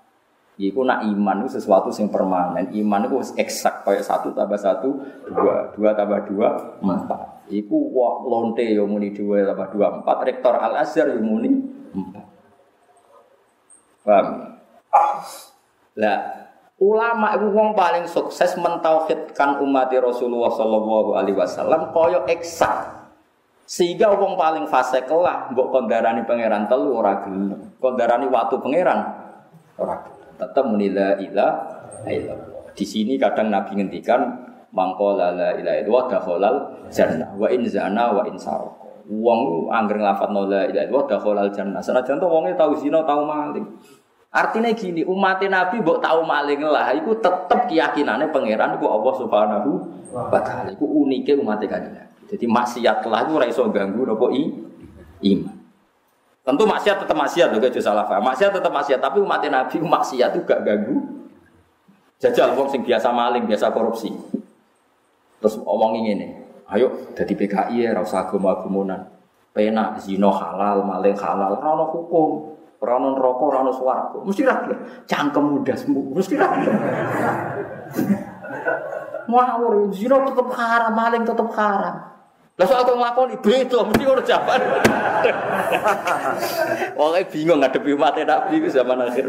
Iku 0.54 0.86
nak 0.86 1.02
iman 1.06 1.42
itu 1.46 1.58
sesuatu 1.58 1.90
yang 1.94 2.14
permanen. 2.14 2.70
Iman 2.74 3.10
itu 3.10 3.18
eksak 3.38 3.86
kayak 3.86 4.06
satu 4.06 4.34
tambah 4.38 4.58
satu 4.58 4.90
dua, 5.30 5.74
dua 5.74 5.98
tambah 5.98 6.30
dua 6.30 6.78
empat. 6.78 7.50
Iku 7.50 7.90
wah 7.94 8.22
lonte 8.22 8.62
yang 8.62 8.86
muni 8.86 9.10
dua 9.14 9.50
tambah 9.50 9.74
dua 9.74 9.88
empat. 10.02 10.18
Rektor 10.30 10.54
Al 10.54 10.78
Azhar 10.82 11.10
yang 11.10 11.26
muni 11.26 11.58
empat. 11.94 12.33
Paham? 14.04 14.60
Lah, 15.98 16.18
ulama 16.78 17.40
itu 17.40 17.48
wong 17.50 17.72
paling 17.74 18.06
sukses 18.06 18.54
mentauhidkan 18.60 19.64
umat 19.64 19.90
Rasulullah 19.96 20.52
Shallallahu 20.52 21.16
Alaihi 21.16 21.38
Wasallam 21.40 21.96
koyo 21.96 22.28
eksak. 22.28 23.04
Sehingga 23.64 24.12
wong 24.12 24.36
paling 24.36 24.68
fase 24.68 25.02
kelah 25.08 25.48
mbok 25.56 25.72
kondarani 25.72 26.28
pangeran 26.28 26.68
telu 26.68 27.00
ora 27.00 27.24
gelem. 27.24 27.72
Kondarani 27.80 28.28
waktu 28.28 28.60
pangeran 28.60 29.00
ora 29.80 30.04
tetap 30.36 30.66
menila 30.68 31.16
ilah 31.18 31.52
di 32.74 32.86
sini 32.86 33.16
kadang 33.16 33.54
Nabi 33.54 33.80
ngendikan 33.80 34.52
mangkola 34.74 35.32
la 35.32 35.50
ilaha 35.56 35.78
illallah 35.80 36.06
dakhalal 36.10 36.56
jannah 36.90 37.30
wa 37.38 37.48
in 37.48 37.64
zana 37.70 38.12
wa 38.12 38.26
in 38.28 38.36
Wong 39.04 39.68
angger 39.68 40.00
nglafat 40.00 40.32
la 40.32 40.64
ilaha 40.64 40.86
illallah 40.88 41.06
dakhalal 41.12 41.52
jannah. 41.52 41.84
Senajan 41.84 42.24
to 42.24 42.28
wonge 42.28 42.56
tau 42.56 42.72
zina, 42.80 43.04
tau 43.04 43.28
maling. 43.28 43.68
Artinya 44.34 44.72
gini, 44.74 45.06
umat 45.06 45.44
Nabi 45.46 45.84
mbok 45.84 46.02
tahu 46.02 46.26
maling 46.26 46.66
lah, 46.66 46.90
itu 46.96 47.14
tetap 47.22 47.70
keyakinannya 47.70 48.34
pangeran 48.34 48.82
itu 48.82 48.88
Allah 48.90 49.14
Subhanahu 49.14 49.70
wa 50.10 50.42
taala. 50.42 50.74
Iku 50.74 50.86
unike 50.90 51.38
umat 51.38 51.62
Kanjeng 51.62 52.10
Jadi 52.34 52.46
maksiat 52.50 53.06
lah 53.06 53.30
itu 53.30 53.32
ora 53.38 53.46
iso 53.46 53.62
ganggu 53.70 54.02
nopo 54.02 54.34
i 54.34 54.50
iman. 55.30 55.54
Tentu 56.44 56.64
maksiat 56.66 57.06
tetap 57.06 57.16
maksiat 57.16 57.56
loh, 57.56 57.60
kayak 57.62 57.80
salah 57.80 58.04
paham. 58.10 58.26
Maksiat 58.26 58.52
tetap 58.52 58.74
maksiat, 58.74 59.00
tapi 59.00 59.22
umat 59.22 59.44
Nabi 59.48 59.76
maksiat 59.80 60.36
itu 60.36 60.44
gak 60.44 60.66
ganggu. 60.66 60.98
Jajal 62.20 62.56
wong 62.56 62.68
sing 62.74 62.82
biasa 62.84 63.14
maling, 63.16 63.48
biasa 63.48 63.72
korupsi. 63.72 64.12
Terus 65.40 65.56
omong 65.62 66.04
ini, 66.04 66.36
ayo 66.74 67.14
jadi 67.14 67.34
PKI 67.38 67.78
ya, 67.86 67.90
rasa 67.94 68.28
agama-agumunan. 68.28 69.06
Pena, 69.54 69.94
zino 70.02 70.34
halal, 70.34 70.82
maling 70.82 71.14
halal, 71.14 71.62
rano 71.62 71.86
hukum. 71.94 72.58
Rano 72.84 73.16
rokok, 73.16 73.54
rano 73.54 73.72
suaraku. 73.72 74.28
Mesti 74.28 74.44
rakyat. 74.44 75.08
Cangkem 75.08 75.46
muda 75.46 75.72
sembuh, 75.72 76.12
mesti 76.12 76.36
rakyat. 76.36 76.74
Ngawur, 79.32 79.94
zino 79.94 80.26
tetap 80.26 80.50
haram, 80.58 80.92
maling 80.92 81.24
tetap 81.24 81.48
haram. 81.56 82.14
Lah 82.54 82.70
soal 82.70 82.86
kok 82.86 82.94
nglakoni 82.94 83.36
beda 83.42 83.82
mesti 83.82 84.06
ora 84.06 84.22
jawaban. 84.22 84.62
Wong 87.02 87.18
bingung 87.34 87.66
ngadepi 87.66 87.98
umat 87.98 88.14
Nabi 88.14 88.70
zaman 88.70 89.10
akhir. 89.10 89.26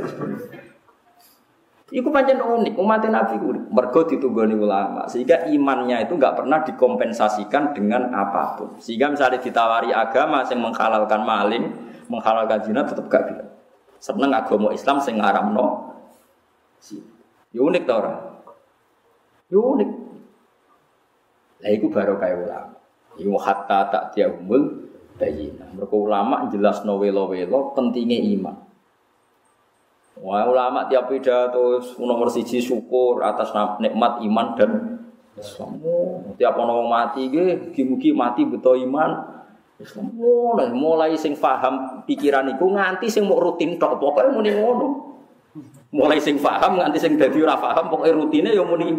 Iku 1.93 2.09
pancen 2.09 2.41
unik, 2.41 2.80
umat 2.80 3.05
Nabi 3.12 3.37
ku 3.37 3.53
mergo 3.68 4.09
ditunggoni 4.09 4.57
ulama, 4.57 5.05
sehingga 5.05 5.45
imannya 5.53 6.09
itu 6.09 6.16
nggak 6.16 6.41
pernah 6.41 6.64
dikompensasikan 6.64 7.76
dengan 7.76 8.09
apa 8.09 8.57
pun. 8.57 8.80
Sehingga 8.80 9.12
misalnya 9.12 9.37
ditawari 9.37 9.93
agama 9.93 10.41
yang 10.49 10.64
menghalalkan 10.64 11.20
maling, 11.20 11.64
menghalalkan 12.09 12.64
zina 12.64 12.89
tetap 12.89 13.05
gak 13.12 13.28
bilang. 13.28 13.51
Seneng 14.01 14.32
agama 14.32 14.72
Islam 14.72 14.97
sing 15.01 15.20
ngaramno. 15.20 15.93
Ya 17.53 17.61
unik 17.61 17.82
ta 17.85 17.93
ora? 18.01 18.14
Ya 19.53 19.61
unik. 19.61 19.91
Lah 21.64 21.70
iku 21.72 21.87
baru 21.93 22.16
kayak 22.16 22.39
ulama. 22.49 22.76
Iku 23.20 23.32
hatta 23.39 23.93
tak 23.93 24.05
tiahumul 24.16 24.89
bayina. 25.20 25.68
Mereka 25.72 25.95
ulama 25.95 26.49
jelas 26.51 26.82
no 26.82 26.97
welo 26.97 27.30
welo 27.30 27.72
pentingnya 27.76 28.18
iman. 28.37 28.57
Wah 30.24 30.48
ulama 30.48 30.88
tiap 30.88 31.12
pidato 31.12 31.84
nomor 32.00 32.32
siji 32.32 32.56
syukur 32.56 33.20
atas 33.20 33.52
nikmat 33.76 34.24
iman 34.24 34.56
dan 34.56 34.70
Islam. 35.36 35.76
Tiap 36.40 36.54
orang 36.56 36.88
mati 36.88 37.28
ge, 37.28 37.68
mugi 37.84 38.16
mati 38.16 38.48
betul 38.48 38.80
iman. 38.88 39.36
Islam. 39.74 40.14
mulai 40.70 41.18
sing 41.18 41.34
paham 41.34 42.06
pikiran 42.06 42.46
iku 42.56 42.72
nganti 42.72 43.10
sing 43.10 43.26
mau 43.26 43.42
rutin 43.42 43.76
tok 43.76 44.00
pokoke 44.00 44.32
muni 44.32 44.54
ngono. 44.54 45.12
Mulai 45.92 46.22
sing 46.22 46.40
paham 46.40 46.80
nganti 46.80 46.96
sing 47.02 47.20
dadi 47.20 47.42
ora 47.44 47.58
paham 47.60 47.92
pokoke 47.92 48.14
rutine 48.14 48.54
ya 48.54 48.64
muni 48.64 48.96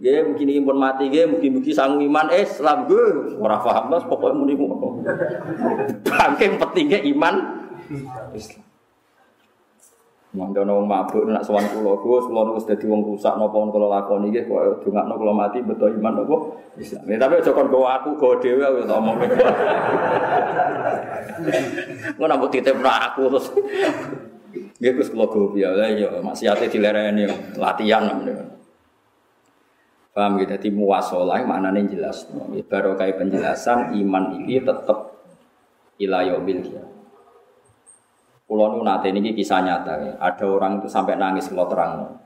nggih 0.00 0.32
mungkin 0.32 0.64
pun 0.64 0.76
mati 0.76 1.08
nggih 1.08 1.34
mugi-mugi 1.34 1.72
sang 1.72 2.00
iman 2.00 2.32
Islam 2.32 2.88
gue 2.88 3.36
ora 3.40 3.58
paham 3.58 3.90
terus 3.90 4.06
pokoke 4.06 4.38
muni 4.38 4.54
ngono. 4.54 5.02
Bangke 6.06 6.46
pentingnya 6.62 7.00
iman 7.10 7.34
Islam. 8.36 8.69
Mangga 10.30 10.62
wong 10.62 10.86
mabuk 10.86 11.26
nak 11.26 11.42
sowan 11.42 11.66
kula 11.74 11.98
Gus, 11.98 12.30
kula 12.30 12.54
wis 12.54 12.62
dadi 12.62 12.86
wong 12.86 13.02
rusak 13.02 13.34
napa 13.34 13.66
kula 13.66 13.90
lakoni 13.90 14.30
nggih 14.30 14.46
kok 14.46 14.86
dongakno 14.86 15.18
kula 15.18 15.34
mati 15.34 15.58
beto 15.58 15.90
iman 15.90 16.22
napa 16.22 16.36
Islam. 16.78 17.02
Ya, 17.10 17.18
tapi 17.18 17.42
aja 17.42 17.50
kon 17.50 17.66
go 17.66 17.82
aku 17.82 18.14
go 18.14 18.38
dhewe 18.38 18.62
wis 18.78 18.86
omong. 18.86 19.18
Ngono 22.14 22.32
mbok 22.38 22.50
titipno 22.54 22.86
aku 22.86 23.26
terus 23.26 23.46
Nggih 24.78 24.92
Gus 25.02 25.10
kula 25.10 25.26
go 25.26 25.50
piye 25.50 25.66
lah 25.66 25.90
ya 25.90 26.22
maksiate 26.22 26.70
dilereni 26.70 27.26
latihan 27.58 28.06
namanya. 28.06 28.54
Paham 30.10 30.42
gitu, 30.42 30.50
jadi 30.50 30.68
muwasolah 30.74 31.42
maknanya 31.46 31.86
jelas. 31.86 32.26
Baru 32.70 32.98
kayak 32.98 33.18
penjelasan 33.18 33.94
iman 33.94 34.42
ini 34.42 34.58
tetap 34.58 35.10
ilayomil 36.02 36.66
ya. 36.66 36.89
Pulau 38.50 38.74
nu 38.74 38.82
nate 38.82 39.14
ini 39.14 39.30
kisah 39.30 39.62
nyata 39.62 39.94
ya. 40.02 40.12
Ada 40.18 40.42
orang 40.42 40.82
itu 40.82 40.90
sampai 40.90 41.14
nangis 41.14 41.46
kalau 41.54 41.70
terang. 41.70 42.18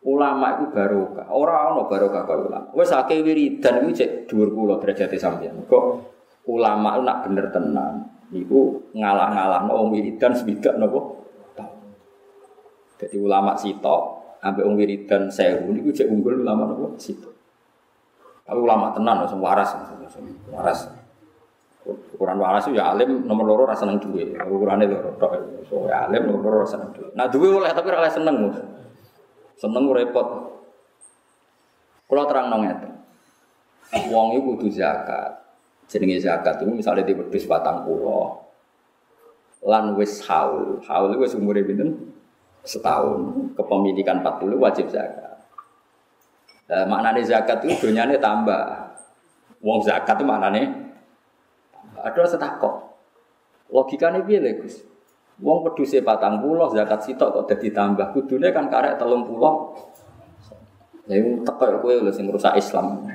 Ulama 0.00 0.56
itu 0.56 0.72
baru 0.72 1.12
orang 1.28 1.76
no 1.76 1.84
baru 1.84 2.08
kalau 2.08 2.48
ulama. 2.48 2.72
Wes 2.72 2.88
akeh 2.88 3.20
wiridan 3.20 3.84
itu 3.84 4.00
cek 4.00 4.32
dua 4.32 4.48
puluh 4.48 4.80
derajat 4.80 5.12
sampean. 5.20 5.60
Kok 5.68 5.84
ulama 6.48 6.96
itu 6.96 7.02
nak 7.04 7.18
bener 7.28 7.52
tenang. 7.52 7.94
Iku 8.32 8.92
ngalah-ngalah 8.96 9.68
no 9.68 9.92
wiridan 9.92 10.32
sebidak 10.32 10.80
nopo 10.80 11.20
jadi 12.98 13.14
ulama 13.14 13.54
sitok, 13.54 14.02
sampai 14.42 14.66
wong 14.66 14.74
wiridan 14.74 15.30
sewu 15.30 15.70
niku 15.70 15.94
cek 15.94 16.10
unggul 16.10 16.42
ulama 16.42 16.64
nopo 16.66 16.96
sitok. 16.96 17.30
Tapi 18.42 18.56
ulama 18.56 18.90
tenan 18.96 19.22
langsung 19.22 19.44
waras, 19.44 19.70
waras. 20.48 20.88
Ukuran 21.88 22.38
waras 22.40 22.68
ya 22.72 22.92
alim 22.92 23.24
nomor 23.24 23.44
loro 23.48 23.62
rasa 23.68 23.86
seneng 23.86 24.02
duwe. 24.02 24.36
Ukurane 24.36 24.84
loro 24.84 25.14
tok. 25.16 25.32
So 25.68 25.88
ya 25.88 26.08
alim 26.08 26.28
nomor 26.28 26.40
loro 26.44 26.56
rasa 26.64 26.80
seneng 26.80 26.90
duwe. 26.92 27.08
Nah 27.14 27.26
duwe 27.30 27.46
oleh 27.48 27.70
tapi 27.72 27.86
ora 27.88 28.10
seneng. 28.10 28.36
Seneng 29.58 29.84
repot. 29.90 30.28
Kalau 32.08 32.24
terang 32.24 32.48
nong 32.48 32.64
itu, 32.64 32.88
wong 34.08 34.32
itu 34.32 34.40
kudu 34.48 34.66
zakat. 34.72 35.28
Jenenge 35.92 36.16
zakat 36.24 36.56
itu 36.56 36.72
misalnya 36.72 37.04
di 37.04 37.12
wedhus 37.12 37.44
batang 37.44 37.84
pulau, 37.84 38.48
lan 39.60 39.92
wis 39.92 40.24
haul, 40.24 40.80
haul 40.88 41.12
wis 41.20 41.36
umure 41.36 41.60
pinten? 41.68 42.16
setahun 42.68 43.54
kepemilikan 43.56 44.20
40 44.20 44.60
wajib 44.60 44.86
zakat. 44.92 45.40
Nah, 46.68 46.84
maknanya 46.84 47.24
zakat 47.24 47.64
itu 47.64 47.88
dunyanya 47.88 48.20
tambah. 48.20 48.92
Wong 49.64 49.80
zakat 49.80 50.20
itu 50.20 50.28
maknanya 50.28 50.68
ada 52.04 52.22
setakok. 52.26 52.74
Logikanya 53.68 54.24
piye 54.24 54.40
Gus? 54.58 54.84
Wong 55.38 55.62
peduse 55.62 56.02
pulau 56.02 56.66
zakat 56.74 57.06
sitok 57.06 57.30
kok 57.30 57.44
jadi 57.54 57.70
tambah. 57.70 58.10
Kudune 58.10 58.50
kan 58.50 58.66
karek 58.66 58.98
telung 58.98 59.22
pulau. 59.22 59.76
Ya 61.06 61.22
teko 61.22 61.80
kowe 61.80 61.94
lho 61.94 62.10
sing 62.10 62.26
rusak 62.28 62.58
Islam. 62.58 63.06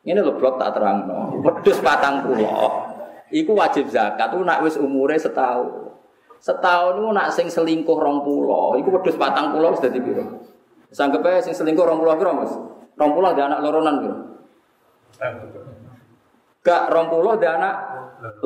Ini 0.00 0.16
lo 0.24 0.34
blok 0.34 0.56
tak 0.56 0.72
terang 0.72 1.04
no. 1.04 1.44
Pedus 1.44 1.78
patang 1.84 2.24
pulau. 2.24 2.90
Iku 3.30 3.54
wajib 3.54 3.86
zakat 3.92 4.32
tuh 4.32 4.42
nak 4.42 4.64
wis 4.64 4.80
umure 4.80 5.14
setahun. 5.14 5.94
Setahun 6.40 6.96
itu 6.96 7.08
nak 7.12 7.28
sing 7.36 7.52
selingkuh 7.52 8.00
rong 8.00 8.24
pulau, 8.24 8.72
itu 8.80 8.88
wedus 8.88 9.12
patang 9.20 9.52
pulau 9.52 9.76
sudah 9.76 9.92
dibiro. 9.92 10.40
Sanggep 10.88 11.20
aja 11.20 11.44
sing 11.44 11.52
selingkuh 11.52 11.84
pulau 11.84 12.16
kira 12.16 12.32
mas, 12.32 12.50
rong 12.96 13.12
pulau 13.12 13.36
ada 13.36 13.44
anak 13.44 13.60
loronan 13.60 13.94
kira. 14.00 14.16
Gak 16.70 16.86
rong 16.94 17.10
pulau 17.10 17.34
ada 17.34 17.58
anak 17.58 17.74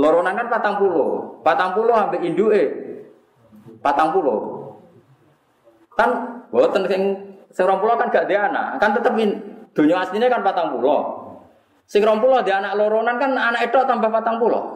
loronan 0.01 0.33
kan 0.33 0.49
patang 0.49 0.81
pulau, 0.81 1.37
patang 1.45 1.77
pulau 1.77 1.93
sampai 1.93 2.25
induk 2.25 2.57
eh, 2.57 2.73
patang 3.85 4.17
pulau. 4.17 4.65
Kan 5.93 6.41
buatan 6.49 6.89
sing 6.89 7.03
sing 7.53 7.69
pulau 7.69 8.01
kan 8.01 8.09
gak 8.09 8.25
ada 8.25 8.49
anak, 8.49 8.67
kan 8.81 8.97
tetep 8.97 9.13
dunia 9.77 10.01
aslinya 10.01 10.33
kan 10.33 10.41
patang 10.41 10.73
pulau. 10.73 11.21
Sing 11.85 12.01
rong 12.01 12.25
pulau 12.25 12.41
ada 12.41 12.65
anak 12.65 12.81
loronan 12.81 13.21
kan 13.21 13.37
anak 13.37 13.69
itu 13.69 13.77
tambah 13.85 14.09
patang 14.09 14.41
pulau. 14.41 14.73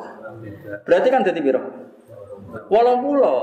Berarti 0.85 1.09
kan 1.09 1.25
jadi 1.25 1.41
biro. 1.41 1.65
Wolong 2.69 3.01
pulau. 3.01 3.41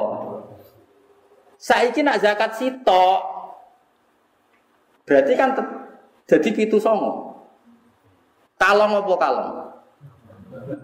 Saiki 1.58 2.06
nak 2.06 2.22
zakat 2.22 2.62
sitok. 2.62 3.22
Berarti 5.02 5.34
kan 5.34 5.58
jadi 6.30 6.50
pitu 6.54 6.78
songo. 6.78 7.42
Kalong 8.62 9.02
apa 9.02 9.14
kalong? 9.18 9.75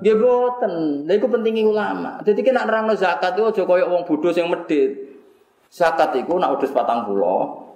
Dia 0.02 0.18
boten. 0.18 1.06
Lha 1.06 1.14
iku 1.18 1.30
pentingi 1.30 1.62
ulama. 1.62 2.18
Jadi 2.26 2.42
kena 2.42 2.66
nerangno 2.66 2.98
zakat 2.98 3.38
itu 3.38 3.46
aja 3.46 3.64
koyo 3.66 3.86
wong 3.94 4.04
bodho 4.10 4.34
sing 4.34 4.50
medhit. 4.50 4.98
Zakat 5.70 6.18
iku 6.18 6.42
nak 6.42 6.58
udus 6.58 6.74
patang 6.74 7.06
pulau. 7.06 7.70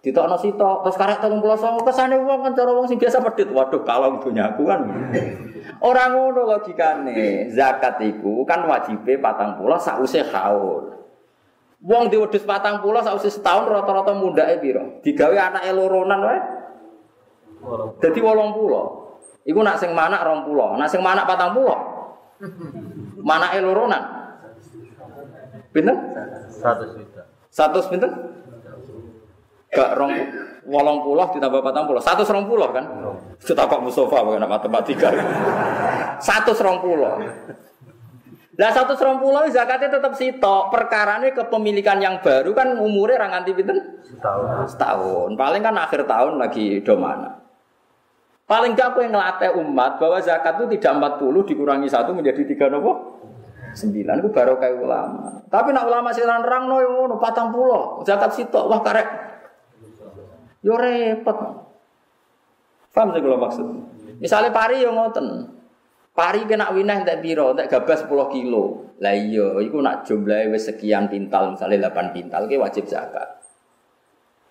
Ditokno 0.00 0.40
sitok, 0.40 0.80
terus 0.80 0.96
karek 0.96 1.20
30 1.20 1.60
songo 1.60 1.80
kesane 1.84 2.16
wong 2.16 2.40
kan 2.40 2.52
cara 2.56 2.72
wong 2.72 2.88
sing 2.88 2.96
biasa 2.96 3.20
medhit. 3.20 3.52
Waduh, 3.52 3.84
kalong 3.84 4.16
aku 4.20 4.62
kan. 4.64 4.80
Orang 5.80 6.10
ngono 6.16 6.40
logikane. 6.56 7.52
Zakat 7.52 8.00
iku 8.02 8.42
kan 8.48 8.64
wajibe 8.66 9.20
patang 9.20 9.60
pulau 9.60 9.76
sause 9.76 10.24
haul. 10.34 10.98
Wong 11.80 12.12
diwedhus 12.12 12.44
patang 12.44 12.84
pulau 12.84 13.00
sause 13.00 13.32
setahun 13.32 13.68
rata-rata 13.68 14.12
mundake 14.12 14.60
piro? 14.60 15.00
Digawe 15.00 15.36
anake 15.36 15.70
loronan 15.72 16.20
wae. 16.20 16.40
Dadi 18.00 18.20
80. 18.20 19.09
Iku 19.44 19.60
nak 19.64 19.80
sing 19.80 19.96
manak 19.96 20.20
20. 20.22 20.80
Nak 20.80 20.88
sing 20.88 21.00
manak 21.00 21.24
patang 21.24 21.56
pulau. 21.56 21.78
Manake 23.20 23.60
loronan. 23.60 24.02
Pinten? 25.70 25.96
100 26.50 26.98
juta. 26.98 27.22
100 27.52 27.90
pinten? 27.92 28.10
Gak 29.70 29.94
rong 29.94 30.12
wolong 30.66 31.06
pulau 31.06 31.30
ditambah 31.30 31.62
patang 31.62 31.86
pulau, 31.86 32.02
satu 32.02 32.26
serong 32.26 32.46
pulau 32.50 32.74
kan? 32.74 32.84
Kita 33.38 33.70
kok 33.70 33.80
Mustafa 33.86 34.26
bukan 34.26 34.44
matematika. 34.50 35.14
Satu 36.18 36.50
serong 36.52 36.82
pulau. 36.82 37.22
Lah 38.60 38.70
satu 38.76 38.92
serong 38.92 39.22
pulau 39.22 39.48
zakatnya 39.48 39.88
tetap 39.88 40.12
sitok. 40.18 40.68
Perkarane 40.68 41.32
kepemilikan 41.32 41.96
yang 41.96 42.20
baru 42.20 42.52
kan 42.52 42.76
umurnya 42.76 43.24
orang 43.24 43.40
anti 43.40 43.56
pinten? 43.56 44.04
Setahun. 44.04 44.68
Setahun. 44.68 45.30
Paling 45.32 45.62
kan 45.64 45.76
akhir 45.80 46.04
tahun 46.04 46.36
lagi 46.36 46.84
do 46.84 47.00
mana. 47.00 47.39
Paling 48.50 48.74
gak 48.74 48.98
aku 48.98 49.06
yang 49.06 49.14
ngelatih 49.14 49.62
umat 49.62 50.02
bahwa 50.02 50.18
zakat 50.18 50.58
itu 50.58 50.74
tidak 50.74 51.22
40 51.22 51.46
dikurangi 51.54 51.86
satu 51.86 52.10
menjadi 52.10 52.42
tiga 52.42 52.66
nopo? 52.66 53.22
Sembilan 53.70 54.18
itu 54.18 54.30
baru 54.34 54.58
kayak 54.58 54.74
ulama. 54.82 55.46
Tapi 55.46 55.70
nak 55.70 55.86
ulama 55.86 56.10
sih 56.10 56.26
nerang 56.26 56.66
no 56.66 56.82
ngono 56.82 57.14
patang 57.22 57.54
pulau 57.54 58.02
zakat 58.02 58.34
sitok 58.34 58.66
wah 58.66 58.82
karek. 58.82 59.06
Yo 60.66 60.74
repot. 60.74 61.38
Paham 62.90 63.14
sih 63.14 63.22
kalau 63.22 63.38
maksud? 63.38 63.66
Misalnya 64.18 64.50
pari 64.50 64.82
yang 64.82 64.98
ngoten. 64.98 65.56
Pari 66.10 66.44
kena 66.44 66.74
winah 66.74 67.06
tak 67.06 67.22
biro, 67.22 67.54
tak 67.54 67.70
gabas 67.70 68.04
10 68.04 68.34
kilo. 68.34 68.92
Lah 69.00 69.14
iya, 69.16 69.56
iku 69.62 69.80
nak 69.80 70.04
jumlahnya 70.04 70.58
sekian 70.60 71.08
pintal, 71.08 71.56
misalnya 71.56 71.88
8 71.88 72.12
pintal, 72.12 72.44
ke 72.44 72.60
wajib 72.60 72.84
zakat. 72.84 73.39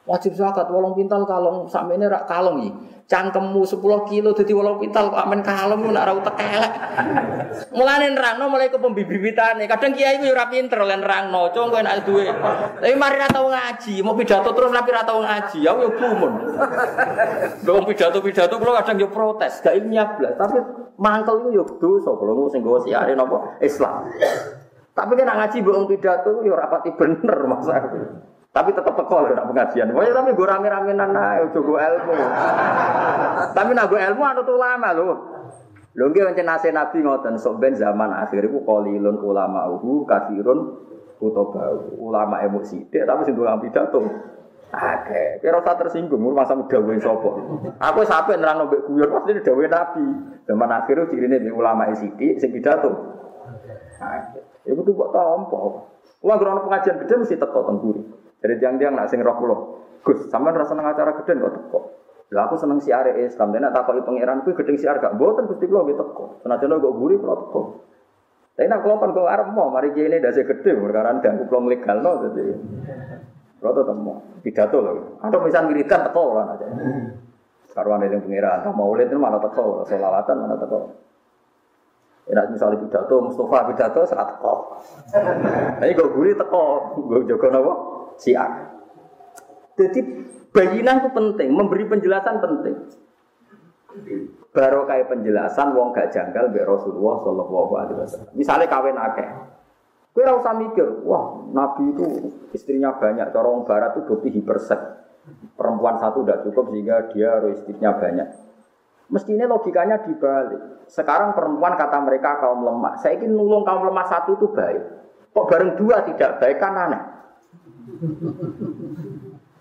Wajib 0.09 0.33
zakat 0.33 0.65
wolong 0.73 0.97
pintal 0.97 1.21
kalong 1.29 1.69
sampe 1.69 1.93
ini 1.93 2.09
rak 2.09 2.25
kalong 2.25 2.65
iki. 2.65 2.73
Cangkemmu 3.05 3.61
10 3.61 4.09
kilo 4.09 4.33
dadi 4.33 4.53
wolong 4.57 4.81
pintal 4.81 5.13
kok 5.13 5.21
amen 5.21 5.45
kalong 5.45 5.85
nak 5.93 6.05
ra 6.09 6.13
utek 6.17 6.33
elek. 6.33 6.73
Nerangno 7.77 8.49
mulai 8.49 8.73
ke 8.73 8.81
pembibitane. 8.81 9.69
Kadang 9.69 9.93
kiai 9.93 10.17
ku 10.17 10.25
yo 10.25 10.33
ora 10.33 10.49
pinter 10.49 10.81
lan 10.81 11.05
nerangno, 11.05 11.53
cung 11.53 11.69
kowe 11.69 11.81
nek 11.81 12.09
duwe. 12.09 12.25
Tapi 12.25 12.95
mari 12.97 13.21
ra 13.21 13.29
tau 13.29 13.53
ngaji, 13.53 14.01
mau 14.01 14.17
pidato 14.17 14.49
terus 14.49 14.73
tapi 14.73 14.89
ra 14.89 15.05
tau 15.05 15.21
ngaji, 15.21 15.59
aku 15.69 15.79
yo 15.85 15.91
gumun. 15.93 16.33
Dong 17.69 17.85
pidato-pidato 17.85 18.57
kula 18.57 18.81
kadang 18.81 18.97
yo 18.97 19.07
protes, 19.13 19.61
gak 19.61 19.77
ilmiah 19.77 20.17
blas, 20.17 20.33
tapi 20.41 20.57
mangkel 20.97 21.45
iku 21.45 21.49
yo 21.53 21.63
dosa 21.77 22.17
kula 22.17 22.49
sing 22.49 22.65
nggawa 22.65 22.79
siare 22.81 23.13
napa 23.13 23.61
Islam. 23.61 24.09
Tapi 24.97 25.15
kan 25.15 25.31
ngaji 25.31 25.57
mbok 25.63 25.87
pidato 25.95 26.43
yo 26.43 26.57
rapati 26.57 26.91
bener 26.97 27.37
masa. 27.47 27.77
Tapi 28.49 28.73
tetap 28.73 28.97
teko 28.97 29.29
lho 29.29 29.37
nak 29.37 29.45
pengajian. 29.45 29.93
Pokoknya 29.93 30.13
tapi 30.17 30.29
gue 30.33 30.47
rame-rame 30.49 30.91
nana, 30.97 31.37
ojo 31.45 31.59
gue 31.61 31.77
ilmu. 31.77 32.13
tapi 33.57 33.71
nak 33.77 33.87
gue 33.93 33.99
ilmu 34.01 34.23
anut 34.25 34.47
ulama 34.49 34.89
lho. 34.97 35.09
Lho 35.93 36.05
nggih 36.09 36.33
pancen 36.33 36.45
nase 36.49 36.69
Nabi 36.73 37.05
ngoten, 37.05 37.37
sok 37.37 37.61
ben 37.61 37.77
zaman 37.77 38.09
akhir 38.09 38.49
iku 38.49 38.65
qalilun 38.65 39.21
ulama 39.21 39.69
uhu 39.69 40.01
kasirun 40.09 40.81
utobau. 41.21 41.93
Ulama 42.01 42.41
emosi 42.41 42.89
sithik 42.89 43.05
tapi 43.05 43.21
sing 43.29 43.37
tukang 43.37 43.61
pidato. 43.61 44.01
Oke, 44.69 45.41
kira 45.41 45.65
usah 45.65 45.81
tersinggung, 45.81 46.21
masa 46.29 46.53
dawe 46.53 46.93
sapa. 47.01 47.31
Aku 47.89 48.05
sampe 48.05 48.37
nerangno 48.37 48.69
mbek 48.69 48.85
guyon 48.85 49.09
pasti 49.13 49.45
dawe 49.45 49.65
Nabi. 49.65 50.05
Zaman 50.49 50.69
akhir 50.73 51.09
cirine 51.13 51.37
mbek 51.37 51.53
ulama 51.53 51.89
sithik 51.93 52.41
sing 52.41 52.49
pidato. 52.49 52.89
Oke. 54.01 54.41
Iku 54.65 54.81
tuh 54.81 54.93
kok 54.93 55.09
tampa. 55.13 55.61
Wah, 56.19 56.35
grono 56.35 56.67
pengajian 56.67 56.99
gede 56.99 57.13
mesti 57.15 57.39
teko 57.39 57.59
teng 57.63 57.77
jadi 58.39 58.53
tiang-tiang 58.55 58.95
nak 58.95 59.11
sing 59.11 59.19
roh. 59.19 59.79
Gus, 59.99 60.31
sampean 60.31 60.55
rasa 60.55 60.71
seneng 60.71 60.87
acara 60.87 61.11
gede 61.19 61.35
kok 61.35 61.51
teko. 61.59 61.79
Lah 62.31 62.47
aku 62.47 62.55
seneng 62.55 62.79
siar 62.79 63.09
Islam, 63.19 63.51
dene 63.51 63.73
takoki 63.73 64.05
pangeran 64.05 64.45
kuwi 64.47 64.55
gedeng 64.55 64.77
siar 64.79 65.01
gak 65.01 65.17
mboten 65.19 65.49
Gusti 65.49 65.67
kula 65.67 65.83
nggih 65.83 65.97
teko. 65.99 66.39
Senajan 66.45 66.79
kok 66.79 66.95
guri 66.95 67.19
kula 67.19 67.35
teko. 67.35 67.61
Tapi 68.55 68.67
nak 68.71 68.79
kula 68.85 68.95
kan 69.01 69.11
kok 69.11 69.51
mau 69.51 69.67
mari 69.67 69.91
kene 69.91 70.23
dasi 70.23 70.47
gede 70.47 70.71
perkara 70.71 71.19
kula 71.19 71.59
legal 71.67 71.97
no 71.99 72.11
dadi. 72.23 72.43
Kula 73.59 73.71
tetep 73.75 73.97
mau 73.99 74.23
pidato 74.39 74.77
lho. 74.79 74.91
Atau 75.19 75.39
misal 75.43 75.67
wiridan 75.67 75.99
teko 76.07 76.21
ora 76.31 76.43
aja. 76.55 76.67
Karuan 77.69 78.01
yang 78.01 78.19
pangeran, 78.25 78.65
tak 78.65 78.75
lihat 78.75 79.13
malah 79.19 79.39
teko, 79.39 79.83
selawatan 79.83 80.35
mana 80.41 80.55
teko. 80.57 80.95
Enak 82.29 82.53
misalnya 82.53 82.81
pidato, 82.81 83.15
Mustafa 83.19 83.73
pidato 83.73 83.99
serat 84.07 84.37
teko. 84.37 84.53
Ini 85.83 85.91
gue 85.91 86.07
guri 86.13 86.31
teko, 86.39 86.63
gue 87.03 87.27
jaga 87.27 87.47
nopo 87.51 87.98
siar. 88.19 88.75
Jadi 89.79 89.99
bayinan 90.51 91.01
itu 91.01 91.09
penting, 91.15 91.49
memberi 91.55 91.87
penjelasan 91.87 92.43
penting. 92.43 92.75
Baru 94.53 94.85
kayak 94.85 95.09
penjelasan 95.09 95.73
wong 95.73 95.95
gak 95.95 96.11
janggal 96.13 96.51
be 96.51 96.61
Rasulullah 96.61 97.23
Shallallahu 97.25 97.73
Alaihi 97.79 97.97
Wasallam. 97.97 98.29
Misalnya 98.37 98.67
kawin 98.69 98.97
akeh, 98.99 99.29
Kue 100.09 100.25
usah 100.25 100.57
mikir, 100.57 101.05
wah 101.05 101.47
Nabi 101.53 101.95
itu 101.95 102.33
istrinya 102.51 102.97
banyak. 102.97 103.29
Corong 103.29 103.63
Barat 103.63 103.95
itu 103.95 104.09
bukti 104.09 104.33
hipersek. 104.33 104.81
Perempuan 105.53 106.01
satu 106.01 106.25
tidak 106.25 106.43
cukup 106.49 106.73
sehingga 106.73 107.07
dia 107.13 107.39
istrinya 107.53 107.93
banyak. 107.95 108.27
Mestinya 109.13 109.45
logikanya 109.47 110.01
dibalik. 110.03 110.85
Sekarang 110.89 111.37
perempuan 111.37 111.77
kata 111.77 112.01
mereka 112.01 112.41
kaum 112.41 112.65
lemah. 112.65 112.97
Saya 112.97 113.21
ingin 113.21 113.37
nulung 113.37 113.61
kaum 113.61 113.85
lemah 113.85 114.05
satu 114.09 114.35
itu 114.35 114.49
baik. 114.49 114.81
Kok 115.29 115.45
bareng 115.45 115.71
dua 115.77 116.01
tidak 116.03 116.41
baik 116.41 116.57
kan 116.57 116.73
aneh. 116.73 117.01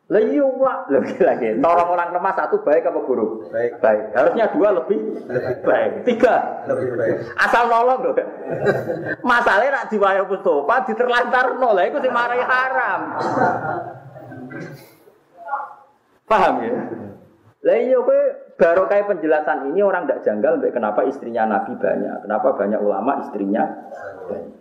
Lah 0.09 0.25
iya 0.25 0.41
lagi 0.89 1.17
lagi. 1.21 1.49
Tolong 1.61 1.89
orang 1.93 2.17
lemah 2.17 2.33
satu 2.33 2.65
baik 2.65 2.89
apa 2.89 3.01
buruk? 3.05 3.53
Baik. 3.53 3.77
Baik. 3.85 4.17
Harusnya 4.17 4.49
dua 4.57 4.69
lebih, 4.73 5.21
lebih 5.29 5.57
baik. 5.61 5.93
Tiga 6.09 6.65
lebih 6.65 6.97
baik. 6.97 7.17
Asal 7.37 7.69
nolong 7.69 8.01
loh. 8.09 8.15
Masalahnya 9.21 9.85
nak 9.85 9.89
diwayo 9.93 10.25
Mustafa 10.25 10.89
diterlantar 10.89 11.61
nol. 11.61 11.77
Itu 11.85 12.01
sih 12.01 12.09
marahi 12.09 12.41
haram. 12.41 13.01
Paham 16.25 16.55
ya? 16.65 16.73
Lah 17.59 17.77
iya 17.77 17.99
kowe 18.01 18.21
baru 18.55 18.87
kayak 18.87 19.13
penjelasan 19.13 19.71
ini 19.75 19.83
orang 19.83 20.07
tidak 20.07 20.23
janggal 20.25 20.63
kenapa 20.73 21.05
istrinya 21.05 21.47
Nabi 21.47 21.75
banyak, 21.75 22.23
kenapa 22.23 22.49
banyak 22.55 22.81
ulama 22.81 23.23
istrinya 23.27 23.65
banyak. 24.31 24.58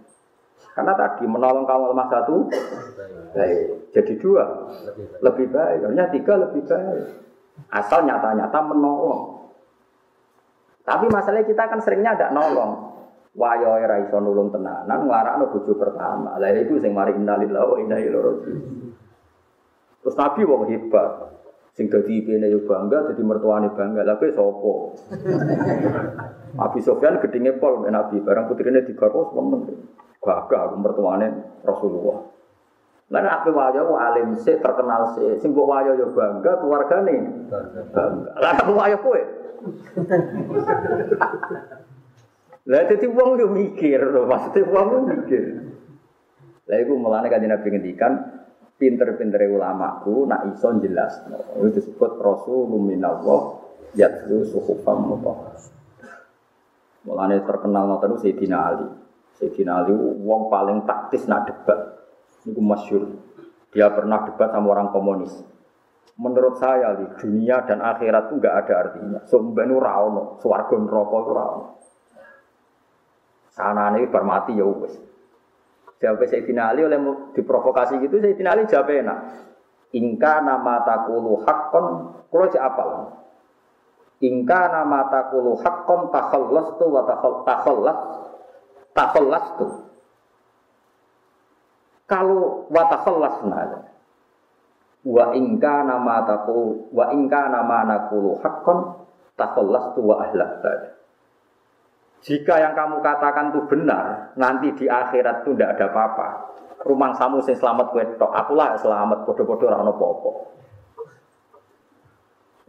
Karena 0.78 0.94
tadi 0.94 1.26
menolong 1.26 1.66
kaum 1.66 1.90
lemah 1.90 2.06
satu 2.06 2.46
baik, 3.34 3.90
jadi 3.98 4.14
dua 4.22 4.46
lebih 5.26 5.50
baik. 5.50 5.90
Karena 5.90 6.06
tiga 6.14 6.38
lebih 6.38 6.62
baik. 6.70 7.02
Asal 7.74 8.06
nyata-nyata 8.06 8.62
menolong. 8.62 9.50
Tapi 10.86 11.10
masalahnya 11.10 11.50
kita 11.50 11.66
kan 11.66 11.82
seringnya 11.82 12.14
ada 12.14 12.30
nolong. 12.30 12.94
Wayo 13.34 13.74
ora 13.74 14.02
iso 14.06 14.22
nulung 14.22 14.54
tenanan 14.54 15.10
nglarakno 15.10 15.50
bojo 15.50 15.74
pertama. 15.82 16.38
Lah 16.38 16.54
itu 16.54 16.78
sing 16.78 16.94
mari 16.94 17.18
innalillahi 17.18 17.70
wa 17.70 17.78
inna 17.82 17.98
ilaihi 17.98 18.54
Terus 20.02 20.14
Nabi 20.14 20.42
wong 20.46 20.70
hebat. 20.70 21.38
Sing 21.74 21.90
dadi 21.90 22.22
ipine 22.22 22.50
yo 22.50 22.66
bangga, 22.66 23.10
dadi 23.10 23.22
mertuane 23.26 23.74
bangga. 23.74 24.02
Lah 24.06 24.18
kowe 24.18 24.30
sapa? 24.30 24.74
Abi 26.58 26.80
Sofyan 26.82 27.22
gedinge 27.22 27.58
pol 27.58 27.86
Nabi, 27.86 28.22
barang 28.22 28.46
putrine 28.50 28.82
digarwa 28.86 29.30
seneng. 29.34 29.62
Gagah 30.18 30.62
aku 30.72 30.76
mertuane 30.82 31.28
Rasulullah. 31.64 32.20
Lah 33.08 33.20
nek 33.24 33.34
ape 33.40 33.50
wayo 33.56 33.96
alim 33.96 34.36
sih 34.36 34.60
terkenal 34.60 35.16
sih, 35.16 35.40
sing 35.40 35.56
mbok 35.56 35.68
wayo 35.72 35.96
yo 35.96 36.12
bangga 36.12 36.60
keluargane. 36.60 37.48
Lah 38.36 38.54
aku 38.60 38.72
wayo 38.76 38.98
kowe. 39.00 39.22
Lah 42.68 42.84
dadi 42.84 43.08
wong 43.08 43.30
yo 43.40 43.48
mikir, 43.48 44.02
maksudnya 44.28 44.68
wong 44.68 44.88
yo 44.92 45.00
mikir. 45.08 45.44
Lah 46.68 46.78
iku 46.84 47.00
mulane 47.00 47.32
kanjeng 47.32 47.48
Nabi 47.48 47.68
ngendikan 47.72 48.44
pinter-pintere 48.76 49.48
ulamaku 49.48 50.28
nak 50.28 50.44
iso 50.52 50.68
jelas. 50.84 51.24
Itu 51.64 51.80
disebut 51.80 52.20
Rasulullah 52.20 52.82
minallah 52.84 53.42
yatlu 53.96 54.44
suhufam 54.52 55.16
mutahhar. 55.16 55.56
Mulane 57.08 57.40
terkenal 57.48 57.88
ngoten 57.88 58.20
Sayyidina 58.20 58.58
Ali. 58.60 59.07
Sayyidina 59.38 59.86
Ali 59.86 59.94
wong 59.98 60.50
paling 60.50 60.90
taktis 60.90 61.30
nak 61.30 61.46
debat. 61.46 61.78
Niku 62.46 62.62
masyhur. 62.62 63.04
Dia 63.70 63.94
pernah 63.94 64.26
debat 64.26 64.50
sama 64.50 64.74
orang 64.74 64.90
komunis. 64.90 65.34
Menurut 66.18 66.58
saya 66.58 66.98
di 66.98 67.06
dunia 67.22 67.62
dan 67.70 67.78
akhirat 67.78 68.34
itu 68.34 68.42
enggak 68.42 68.56
ada 68.66 68.74
artinya. 68.90 69.20
Sumben 69.30 69.70
ora 69.70 70.02
ono, 70.02 70.42
swarga 70.42 70.74
neraka 70.74 71.18
ora 71.22 71.46
ono. 71.54 71.66
Sanane 73.54 74.10
bar 74.10 74.26
mati 74.26 74.58
ya 74.58 74.66
wis. 74.66 74.98
Jawab 76.02 76.26
Sayyidina 76.26 76.74
Ali 76.74 76.86
oleh 76.86 76.98
diprovokasi 77.38 78.02
gitu 78.02 78.18
Sayyidina 78.18 78.58
Ali 78.58 78.66
jawab 78.66 78.90
enak. 78.90 79.18
Ingka 79.94 80.42
nama 80.42 80.82
takulu 80.82 81.46
hakon, 81.46 81.86
kalau 82.34 82.50
cek 82.50 82.62
apal. 82.66 82.90
Ingka 84.18 84.62
nama 84.74 85.10
takulu 85.14 85.54
hakon 85.62 86.10
takhallas 86.10 86.68
tu 86.82 86.86
wa 86.90 87.02
takhallas 87.46 87.98
takhallas 88.98 89.46
tu. 89.62 89.68
Kalau 92.10 92.66
wa 92.74 92.84
takhallasna 92.90 93.86
wa 95.06 95.26
ingka 95.38 95.76
nama 95.86 96.26
taku 96.26 96.90
wa 96.90 97.14
ingka 97.14 97.42
nama 97.54 97.78
nakulu 97.86 98.42
hakon 98.42 99.06
takhallas 99.38 99.94
tu 99.94 100.02
wa 100.02 100.26
ahlak 100.26 100.66
Jika 102.18 102.58
yang 102.58 102.74
kamu 102.74 103.06
katakan 103.06 103.54
itu 103.54 103.62
benar, 103.70 104.34
nanti 104.42 104.74
di 104.74 104.90
akhirat 104.90 105.46
itu 105.46 105.54
tidak 105.54 105.78
ada 105.78 105.86
apa-apa. 105.94 106.28
Rumah 106.82 107.14
samu 107.14 107.46
sing 107.46 107.54
selamat 107.54 107.94
kowe 107.94 108.04
tok, 108.18 108.34
akulah 108.34 108.74
selamat 108.74 109.22
bodoh-bodoh 109.30 109.70
ora 109.70 109.86
ono 109.86 109.94
apa-apa. 109.94 110.32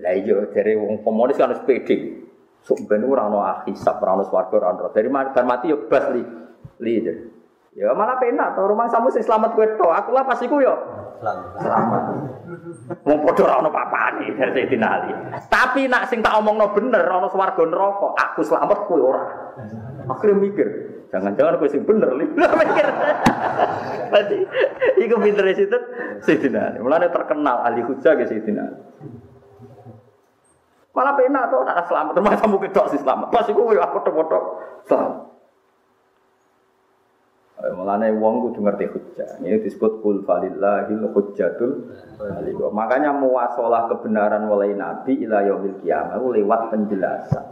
Lah 0.05 0.15
iya 0.15 0.37
dari 0.53 0.77
wong 0.77 1.01
komunis 1.01 1.41
kan 1.41 1.49
harus 1.49 1.65
pede. 1.65 2.28
Sok 2.69 2.85
ben 2.85 3.01
ora 3.09 3.25
ono 3.33 3.41
hisab, 3.65 3.97
ora 4.05 4.21
ono 4.21 4.29
swarga, 4.29 4.61
ora 4.61 4.69
ono. 4.77 4.93
Dari 4.93 5.09
bar 5.09 5.33
mati 5.49 5.73
yo 5.73 5.89
bas 5.89 6.05
li. 6.13 6.21
Li. 6.85 6.95
Ya 7.73 7.97
malah 7.97 8.21
penak 8.21 8.59
to 8.59 8.69
rumah 8.69 8.91
samu 8.93 9.09
sing 9.09 9.25
selamat 9.25 9.55
kowe 9.55 9.65
tok, 9.79 9.93
akulah 9.95 10.27
pas 10.29 10.37
iku 10.45 10.61
yo 10.61 10.75
selamat. 11.57 12.03
Wong 13.07 13.19
padha 13.25 13.43
ora 13.49 13.55
ono 13.65 13.71
papane 13.73 14.37
dari 14.37 14.53
Sayyidina. 14.53 14.89
Tapi 15.49 15.89
nak 15.89 16.13
sing 16.13 16.21
tak 16.21 16.37
omongno 16.37 16.77
bener 16.77 17.07
ono 17.09 17.33
swarga 17.33 17.65
neraka, 17.65 18.09
aku 18.19 18.45
selamat 18.45 18.79
kowe 18.85 19.01
ora. 19.01 19.25
Akhirnya 20.09 20.37
mikir, 20.37 20.69
Jangan-jangan 21.09 21.57
kowe 21.57 21.69
sing 21.73 21.83
bener 21.89 22.13
li. 22.21 22.27
Mikir. 22.37 22.87
Berarti 24.13 24.39
iku 25.01 25.15
pintere 25.21 25.53
sinten? 25.57 25.83
Sayyidina 26.21 26.61
Ali. 26.75 26.79
Mulane 26.85 27.09
terkenal 27.09 27.65
ahli 27.65 27.81
hujjah 27.85 28.13
ke 28.17 28.29
Sayyidina. 28.29 28.88
Malah 30.99 31.15
penak 31.15 31.47
tuh 31.55 31.63
nak 31.63 31.87
selamat, 31.87 32.13
termasuk 32.19 32.43
kamu 32.43 32.59
kedok 32.67 32.87
sih 32.91 32.99
selamat. 32.99 33.31
Pas 33.31 33.47
iku 33.47 33.71
aku 33.71 34.03
foto-foto 34.03 34.39
selamat. 34.91 35.31
Mulane 37.59 38.15
wong 38.19 38.51
kudu 38.51 38.67
ngerti 38.67 38.87
hujjah. 38.91 39.39
Ini 39.39 39.63
disebut 39.63 40.03
kul 40.03 40.27
falillahil 40.27 41.07
hujjatul 41.15 41.91
baligh. 42.19 42.59
Makanya 42.71 43.15
muwasalah 43.15 43.87
kebenaran 43.91 44.51
mulai 44.51 44.75
nabi 44.75 45.23
ila 45.23 45.43
yaumil 45.47 45.79
kiamah 45.83 46.19
lewat 46.19 46.75
penjelasan. 46.75 47.47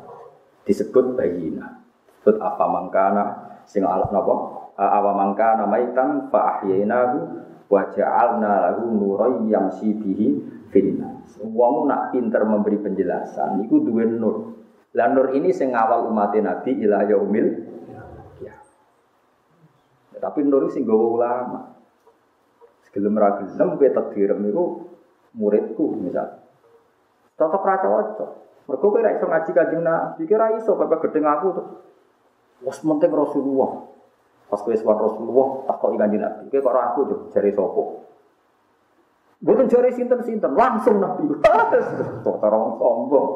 Disebut 0.67 1.15
bayina. 1.15 1.87
Disebut 2.11 2.43
apa 2.43 2.65
mangkana 2.67 3.25
sing 3.67 3.87
alat 3.87 4.11
napa? 4.11 4.35
Awa 4.75 5.15
mangkana 5.15 5.71
maitan 5.71 6.31
fa 6.31 6.59
ahyaynahu 6.59 7.19
wa 7.67 7.83
ja'alna 7.91 8.51
lahu 8.71 8.91
nuran 8.95 9.47
yamshi 9.51 9.91
bihi 9.95 10.39
finnas. 10.71 11.16
Wong 11.43 11.91
nak 11.91 12.17
pinter 12.17 12.43
memberi 12.49 12.81
penjelasan 12.81 13.61
iku 13.67 13.83
duwe 13.83 14.09
nur. 14.09 14.57
Lah 14.97 15.13
nur 15.13 15.35
ini 15.37 15.53
sing 15.53 15.77
ngawal 15.77 16.09
umat 16.09 16.33
Nabi 16.41 16.81
ila 16.81 17.05
yaumil 17.05 17.67
tapi 20.17 20.43
nur 20.43 20.67
sing 20.73 20.89
gawa 20.89 21.07
ulama. 21.07 21.61
Gelem 22.97 23.13
ra 23.13 23.37
gelem 23.37 23.77
kowe 23.77 23.89
takdirem 23.93 24.41
niku 24.41 24.89
muridku 25.37 26.01
misal. 26.01 26.41
Tetep 27.37 27.61
ra 27.61 27.77
cocok. 27.77 28.31
Mergo 28.65 28.87
kowe 28.89 29.05
ra 29.05 29.13
iso 29.13 29.29
ngaji 29.29 29.51
Kanjeng 29.53 29.85
Nabi, 29.85 30.25
kira 30.25 30.49
ra 30.49 30.57
iso 30.57 30.73
pepe 30.81 30.97
gedeng 31.05 31.29
aku 31.29 31.47
tuh. 31.61 31.67
Wes 32.65 32.81
penting 32.81 33.13
Rasulullah. 33.13 33.85
Pas 34.49 34.65
kowe 34.65 34.73
suwan 34.73 34.97
Rasulullah 34.97 35.69
tak 35.69 35.77
kok 35.77 35.93
Kanjeng 35.93 36.25
Nabi. 36.25 36.43
Kowe 36.49 36.61
kok 36.65 36.73
aku 36.73 37.01
tuh 37.05 37.19
jare 37.37 37.53
sapa? 37.53 37.83
Bukan 39.47 39.71
jari 39.71 39.95
sinten-sinten, 39.95 40.59
langsung 40.59 40.99
Nabi. 40.99 41.31
Kok 42.27 42.43
wong 42.43 42.75
sombong. 42.83 43.29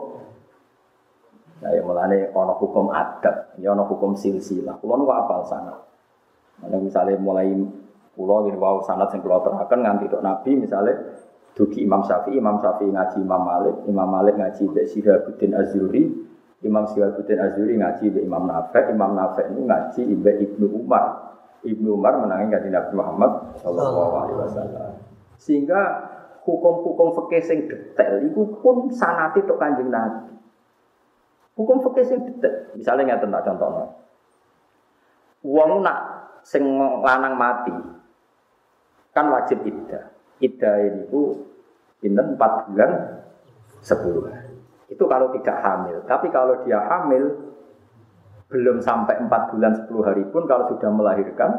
Nah, 1.60 1.70
ya 1.76 1.84
mulane 1.84 2.32
ana 2.32 2.54
hukum 2.56 2.90
adab, 2.90 3.54
ya 3.60 3.76
ana 3.76 3.84
hukum 3.86 4.16
silsilah. 4.16 4.80
Kulo 4.80 4.96
nu 4.96 5.06
apal 5.06 5.44
sana. 5.46 5.76
Nah, 6.66 6.80
misalnya 6.80 7.20
mulai 7.20 7.52
pulau 8.16 8.48
gitu, 8.48 8.58
wow 8.58 8.82
sanat 8.82 9.12
yang 9.14 9.22
pulau 9.22 9.40
terakan 9.44 9.80
nganti 9.80 10.12
dok 10.12 10.24
Nabi 10.24 10.50
misalnya 10.58 10.92
dugi 11.54 11.84
Imam 11.84 12.04
Syafi'i, 12.04 12.36
Imam 12.36 12.58
Syafi'i 12.58 12.90
ngaji 12.90 13.16
Imam 13.22 13.42
Malik, 13.44 13.76
Imam 13.86 14.08
Malik 14.08 14.34
ngaji 14.36 14.62
Mbak 14.66 14.86
Syihabuddin 14.92 15.52
Azuri, 15.56 16.02
Imam 16.64 16.84
Syihabuddin 16.90 17.38
Azuri 17.38 17.76
ngaji 17.76 18.04
Mbak 18.12 18.24
Imam 18.24 18.44
Nafek, 18.48 18.84
Imam 18.92 19.10
Nafek 19.14 19.46
itu 19.52 19.62
ngaji 19.62 20.00
Mbak 20.16 20.36
Ibnu 20.42 20.66
Umar. 20.74 21.04
Ibnu 21.60 21.92
Umar 21.92 22.16
menangi 22.24 22.56
ngaji 22.56 22.68
Nabi 22.72 22.92
Muhammad 22.96 23.30
Shallallahu 23.60 24.12
Alaihi 24.16 24.38
Wasallam. 24.48 25.09
Sehingga 25.40 25.80
hukum-hukum 26.44 27.16
fikih 27.16 27.42
sing 27.42 27.58
detail 27.64 28.20
itu 28.20 28.44
pun 28.60 28.92
sanati 28.92 29.40
tok 29.48 29.56
kanjeng 29.56 29.88
Nabi. 29.88 30.36
Hukum 31.56 31.80
fikih 31.80 32.04
sing 32.04 32.18
detail. 32.28 32.76
Misalnya 32.76 33.16
nggak 33.16 33.22
tentang 33.24 33.44
contohnya. 33.48 33.86
Uang 35.40 35.80
nak 35.80 35.98
sing 36.44 36.62
lanang 37.00 37.40
mati 37.40 37.72
kan 39.16 39.32
wajib 39.32 39.64
iddah. 39.64 40.12
Iddah 40.40 40.76
itu 40.84 41.48
pinten 42.00 42.36
4 42.36 42.68
bulan 42.68 42.90
10 43.80 44.28
hari. 44.28 44.56
Itu 44.92 45.04
kalau 45.08 45.32
tidak 45.36 45.56
hamil. 45.64 46.04
Tapi 46.04 46.28
kalau 46.28 46.60
dia 46.64 46.80
hamil 46.80 47.48
belum 48.50 48.82
sampai 48.82 49.16
4 49.24 49.50
bulan 49.56 49.72
10 49.88 50.06
hari 50.06 50.24
pun 50.28 50.44
kalau 50.44 50.68
sudah 50.68 50.90
melahirkan 50.90 51.50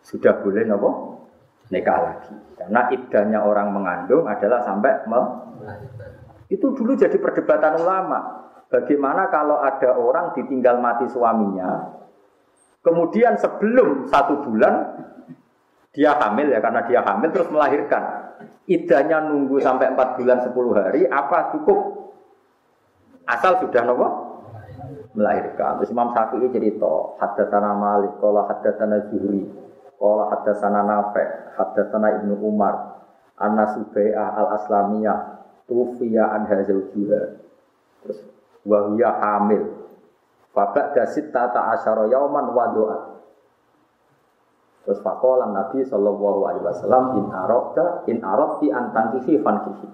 sudah 0.00 0.40
boleh 0.40 0.64
nopo 0.64 1.13
nikah 1.74 1.98
lagi. 1.98 2.34
Karena 2.54 2.86
iddahnya 2.94 3.42
orang 3.42 3.74
mengandung 3.74 4.30
adalah 4.30 4.62
sampai 4.62 5.02
melahirkan. 5.10 6.10
Itu 6.46 6.70
dulu 6.70 6.94
jadi 6.94 7.18
perdebatan 7.18 7.82
ulama. 7.82 8.46
Bagaimana 8.70 9.26
kalau 9.28 9.58
ada 9.58 9.98
orang 9.98 10.34
ditinggal 10.38 10.78
mati 10.78 11.10
suaminya, 11.10 11.94
kemudian 12.82 13.34
sebelum 13.38 14.06
satu 14.06 14.42
bulan 14.42 14.74
dia 15.94 16.14
hamil 16.18 16.50
ya 16.50 16.58
karena 16.58 16.82
dia 16.86 17.00
hamil 17.02 17.30
terus 17.30 17.50
melahirkan. 17.50 18.34
Idahnya 18.66 19.30
nunggu 19.30 19.60
sampai 19.62 19.94
4 19.94 20.18
bulan 20.18 20.38
10 20.42 20.80
hari 20.80 21.02
apa 21.06 21.54
cukup 21.54 21.78
asal 23.28 23.62
sudah 23.62 23.82
nopo 23.86 24.06
melahirkan. 25.14 25.78
Terus 25.80 25.94
Imam 25.94 26.10
Syafi'i 26.10 26.50
cerita, 26.50 27.14
hadatsana 27.22 27.72
Malik, 27.78 28.18
qala 28.18 28.50
hadatsana 28.50 29.06
Zuhri, 29.08 29.46
qala 29.98 30.30
hadatsana 30.32 30.80
Nafi', 30.84 31.58
hadatsana 31.58 32.08
Ibnu 32.22 32.38
Umar, 32.42 33.00
anna 33.38 33.74
Subai'ah 33.74 34.28
al-Aslamiyah 34.38 35.18
tufiya 35.68 36.34
an 36.34 36.48
zawjiha. 36.48 37.22
Terus 38.04 38.18
wa 38.64 38.88
hamil. 38.92 39.62
Babak 40.54 40.94
dasit 40.94 41.34
tata 41.34 41.74
asyara 41.74 42.06
yauman 42.06 42.54
wa 42.54 42.66
doa. 42.70 42.98
Terus 44.84 45.00
fakolan 45.00 45.56
Nabi 45.56 45.82
Shallallahu 45.82 46.40
Alaihi 46.44 46.64
Wasallam 46.68 47.04
in 47.16 47.26
arokta 47.32 47.84
in 48.06 48.20
arokti 48.20 48.68
antang 48.68 49.16
kihi 49.16 49.40
fan 49.40 49.64
kihi. 49.64 49.88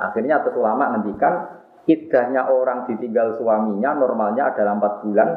Akhirnya 0.00 0.40
terus 0.42 0.56
ulama 0.58 0.96
ngendikan 0.96 1.60
idahnya 1.86 2.50
orang 2.50 2.88
ditinggal 2.88 3.36
suaminya 3.38 3.94
normalnya 3.94 4.50
adalah 4.50 4.74
4 4.80 5.04
bulan 5.06 5.28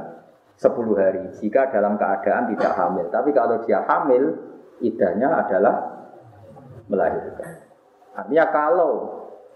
10 0.59 0.75
hari 0.99 1.23
jika 1.39 1.71
dalam 1.71 1.95
keadaan 1.95 2.51
tidak 2.51 2.75
hamil. 2.75 3.07
Tapi 3.07 3.31
kalau 3.31 3.63
dia 3.63 3.79
hamil, 3.87 4.35
idahnya 4.83 5.39
adalah 5.39 5.75
melahirkan. 6.91 7.63
Artinya 8.11 8.45
kalau 8.51 8.91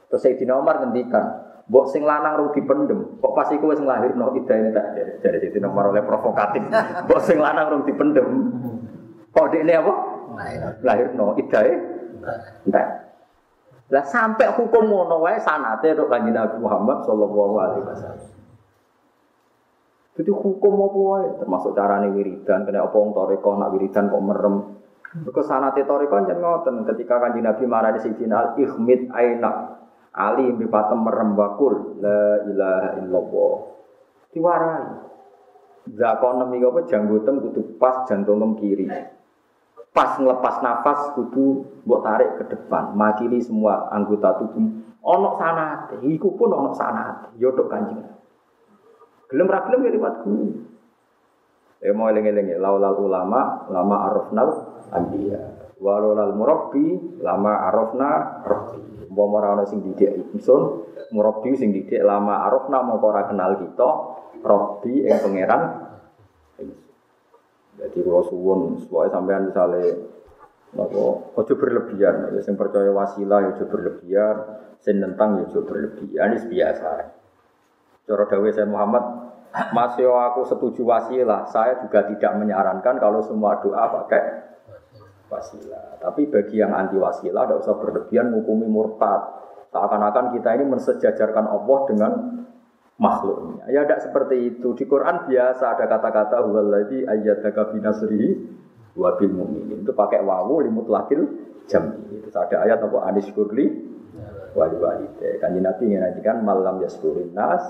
terus 0.08 0.24
Sayyidina 0.24 0.56
Umar 0.56 0.80
ngendikan, 0.80 1.43
Mbok 1.64 1.91
sing 1.91 2.04
lanang 2.04 2.39
rugi 2.43 2.64
pendem, 2.64 3.20
kok 3.24 3.34
pas 3.36 3.47
iku 3.51 3.72
wis 3.72 3.80
nglahirno 3.80 4.36
ida 4.36 4.56
entek 4.56 4.86
dari 5.20 5.38
Sayyidina 5.43 5.68
Umar 5.68 5.91
oleh 5.91 6.04
provokatif. 6.08 6.64
Mbok 7.08 7.22
sing 7.24 7.39
lanang 7.39 7.68
rugi 7.68 7.91
pendem, 7.95 8.28
kok 9.36 9.51
dekne 9.51 9.74
apa? 9.76 9.93
Lahirno 10.88 11.36
idae 11.36 11.72
entek. 12.64 12.88
Lah 13.91 14.06
sampai 14.08 14.56
hukum 14.56 14.88
ngono 14.88 15.20
wae 15.20 15.36
sanate 15.43 15.91
tok 15.91 16.08
Kanjeng 16.08 16.32
Nabi 16.32 16.58
Muhammad 16.64 17.04
sallallahu 17.04 17.56
alaihi 17.60 17.84
wasallam. 17.84 18.33
Jadi 20.14 20.30
hukum 20.30 20.74
apa 20.78 20.99
wae 20.99 21.28
termasuk 21.41 21.74
carane 21.74 22.14
wiridan, 22.14 22.70
kena 22.70 22.86
apa 22.86 22.93
wong 22.93 23.18
toreko 23.18 23.57
nak 23.57 23.74
wiridan 23.74 24.14
kok 24.14 24.22
merem. 24.22 24.55
Mergo 25.14 25.41
sanate 25.41 25.86
toreko 25.86 26.22
jan 26.26 26.38
ngoten 26.41 26.86
ketika 26.89 27.22
Kanjeng 27.22 27.45
Nabi 27.45 27.64
marani 27.66 28.01
Sayyidina 28.01 28.34
Al 28.34 28.49
Ihmid 28.57 29.14
Ainak 29.14 29.55
Ali 30.14 30.53
bi 30.53 30.70
patem 30.70 31.01
merem 31.01 31.34
bakul 31.34 31.97
la 31.97 32.45
ilaha 32.45 32.89
illallah. 33.01 33.53
Diwarai. 34.30 34.86
Zakon 35.84 36.39
nemi 36.39 36.64
apa 36.64 36.86
janggotem 36.86 37.43
kudu 37.43 37.76
pas 37.82 38.05
jantung 38.05 38.55
kiri. 38.55 38.88
Pas 39.93 40.18
ngelepas 40.18 40.61
nafas 40.61 41.14
kudu 41.18 41.66
mbok 41.86 42.01
tarik 42.01 42.30
ke 42.41 42.43
depan, 42.49 42.97
makili 42.97 43.38
semua 43.43 43.89
anggota 43.93 44.41
tubuh. 44.41 44.82
Ono 45.03 45.36
sanate, 45.36 45.99
iku 46.01 46.34
pun 46.39 46.55
ono 46.55 46.72
sanate. 46.74 47.36
Yo 47.38 47.51
tok 47.53 47.68
kanjeng. 47.68 47.99
Gelem 49.34 49.50
ra 49.50 49.66
gelem 49.66 49.90
ya 49.90 49.92
liwat 49.98 50.16
guru. 50.22 50.46
Ya 51.82 51.92
mau 51.98 52.06
eling-eling 52.08 52.54
ya, 52.54 52.62
laulal 52.62 52.96
ulama, 53.02 53.66
lama 53.74 53.96
arafnal 54.06 54.50
anbiya. 54.94 55.42
Walolal 55.82 56.38
murabbi, 56.38 57.18
lama 57.18 57.66
arafna 57.66 58.40
rabbi. 58.46 59.10
Umpama 59.10 59.42
ora 59.42 59.50
ana 59.58 59.64
sing 59.66 59.82
didik 59.82 60.32
ingsun, 60.38 60.86
murabi 61.12 61.58
sing 61.58 61.74
didik 61.74 62.06
lama 62.06 62.46
arafna 62.46 62.86
mongko 62.86 63.06
ora 63.10 63.26
kenal 63.26 63.58
kita, 63.58 63.90
rabbi 64.46 64.94
ing 65.02 65.18
pangeran. 65.18 65.62
Jadi 67.74 68.00
kalau 68.06 68.22
suwun, 68.30 68.78
suwai 68.86 69.10
sampean 69.10 69.50
misalnya 69.50 70.14
Napa 70.74 71.30
ojo 71.38 71.54
berlebihan, 71.54 72.34
ya 72.34 72.42
sing 72.42 72.58
percaya 72.58 72.90
wasilah 72.90 73.46
ya 73.46 73.50
ojo 73.54 73.66
berlebihan, 73.70 74.36
sing 74.82 74.98
nentang 74.98 75.38
ya 75.38 75.46
ojo 75.46 75.70
berlebihan, 75.70 76.34
ini 76.34 76.50
biasa. 76.50 76.90
Cara 78.04 78.28
dawe 78.28 78.49
saya 78.51 78.68
Muhammad, 78.68 79.04
masih 79.72 80.12
aku 80.12 80.43
setuju 80.43 80.84
wasilah, 80.84 81.47
saya 81.47 81.80
juga 81.80 82.04
tidak 82.04 82.36
menyarankan 82.36 82.99
kalau 82.99 83.24
semua 83.24 83.64
doa 83.64 83.88
pakai 83.88 84.22
wasilah. 85.32 86.04
Tapi 86.04 86.28
bagi 86.28 86.60
yang 86.60 86.76
anti 86.76 86.99
wasilah, 86.99 87.47
tidak 87.47 87.64
usah 87.64 87.76
berlebihan 87.80 88.34
menghukumi 88.34 88.68
murtad. 88.68 89.39
Seakan-akan 89.72 90.36
kita 90.36 90.49
ini 90.60 90.66
mensejajarkan 90.70 91.45
Allah 91.49 91.80
dengan 91.89 92.12
makhluknya. 93.01 93.66
Ya 93.72 93.88
tidak 93.88 94.06
seperti 94.06 94.54
itu. 94.54 94.76
Di 94.78 94.86
Quran 94.86 95.26
biasa 95.26 95.64
ada 95.74 95.86
kata-kata 95.89 96.45
huwaladzi 96.45 97.10
ayyadaka 97.10 97.74
binasrihi 97.74 98.30
wa 98.93 99.18
bil 99.18 99.34
mu'minin. 99.34 99.82
Itu 99.82 99.97
pakai 99.97 100.22
wawu 100.22 100.62
limut 100.62 100.86
lakil 100.91 101.26
jam. 101.66 102.06
Itu 102.12 102.30
ada 102.38 102.68
ayat 102.70 102.86
apa 102.86 102.97
anis 103.10 103.26
kurli 103.34 103.93
wali 104.54 104.78
walide. 104.78 105.41
Kan 105.41 105.58
Nabi 105.58 105.97
kan 106.22 106.41
malam 106.41 106.82
yaskurin 106.82 107.34
nas 107.34 107.62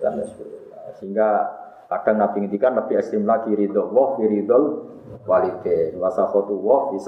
lam 0.00 0.14
yaskurin 0.20 0.64
Sehingga 1.00 1.60
Kadang 1.84 2.16
Nabi 2.16 2.36
ngendikan 2.44 2.74
lebih 2.74 2.96
ekstrim 2.98 3.28
lagi 3.28 3.52
ridho 3.52 3.92
wah 3.92 4.16
fi 4.16 4.24
ridhol 4.24 4.88
walidain 5.28 5.94
wa 6.00 6.08
sakhatu 6.08 6.56
wah 6.58 6.90
fi 6.90 6.98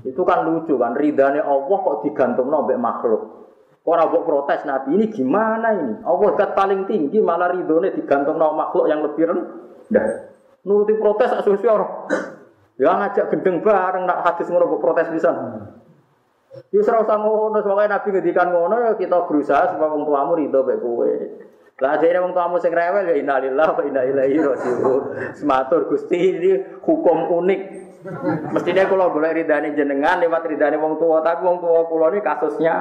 itu 0.00 0.22
kan 0.24 0.48
lucu 0.48 0.80
kan 0.80 0.96
ridhane 0.96 1.44
Allah 1.44 1.78
kok 1.84 2.06
digantung 2.06 2.48
mbek 2.48 2.80
makhluk. 2.80 3.22
Orang 3.84 4.12
buat 4.12 4.24
protes 4.28 4.62
Nabi 4.68 4.96
ini 4.96 5.06
gimana 5.08 5.72
ini? 5.72 6.04
Allah 6.04 6.36
kat 6.36 6.52
paling 6.52 6.84
tinggi 6.84 7.18
malah 7.20 7.52
ridhone 7.52 7.92
digantung 7.92 8.36
makhluk 8.36 8.86
yang 8.88 9.00
lebih 9.04 9.28
rendah. 9.28 10.06
Nuruti 10.64 10.94
protes 11.00 11.32
asus 11.32 11.64
orang. 11.64 12.08
Ya 12.80 12.96
ngajak 12.96 13.28
gendeng 13.28 13.60
bareng 13.60 14.08
nak 14.08 14.24
hadis 14.24 14.48
ngono 14.48 14.80
protes 14.80 15.08
bisa. 15.12 15.32
Yus 16.74 16.90
ora 16.90 17.06
usah 17.06 17.14
ngono, 17.14 17.62
Nabi 17.62 18.08
ngedikan 18.10 18.50
ngono 18.50 18.74
ya 18.82 18.98
kita 18.98 19.30
berusaha 19.30 19.70
supaya 19.70 19.94
wong 19.94 20.02
tuamu 20.02 20.34
ridho 20.34 20.60
mek 20.66 20.82
kowe. 20.82 21.12
Lah 21.78 21.96
jare 22.02 22.18
wong 22.18 22.34
tuamu 22.34 22.58
sing 22.58 22.74
rewel 22.74 23.06
ya 23.06 23.14
innalillahi 23.14 23.72
wa 23.72 23.82
inna 23.86 24.02
ilaihi 24.02 24.42
raji'un. 24.42 25.02
Sematur 25.38 25.86
Gusti 25.86 26.18
ini 26.18 26.52
hukum 26.82 27.30
unik. 27.38 27.60
Mestinya 28.50 28.88
kalau 28.90 29.14
boleh 29.14 29.30
ridani 29.30 29.78
jenengan 29.78 30.18
lewat 30.18 30.42
ridani 30.50 30.74
wong 30.76 30.98
tua, 30.98 31.22
tapi 31.22 31.46
wong 31.46 31.62
tua 31.62 31.86
kulo 31.86 32.10
ini 32.10 32.18
kasusnya 32.18 32.74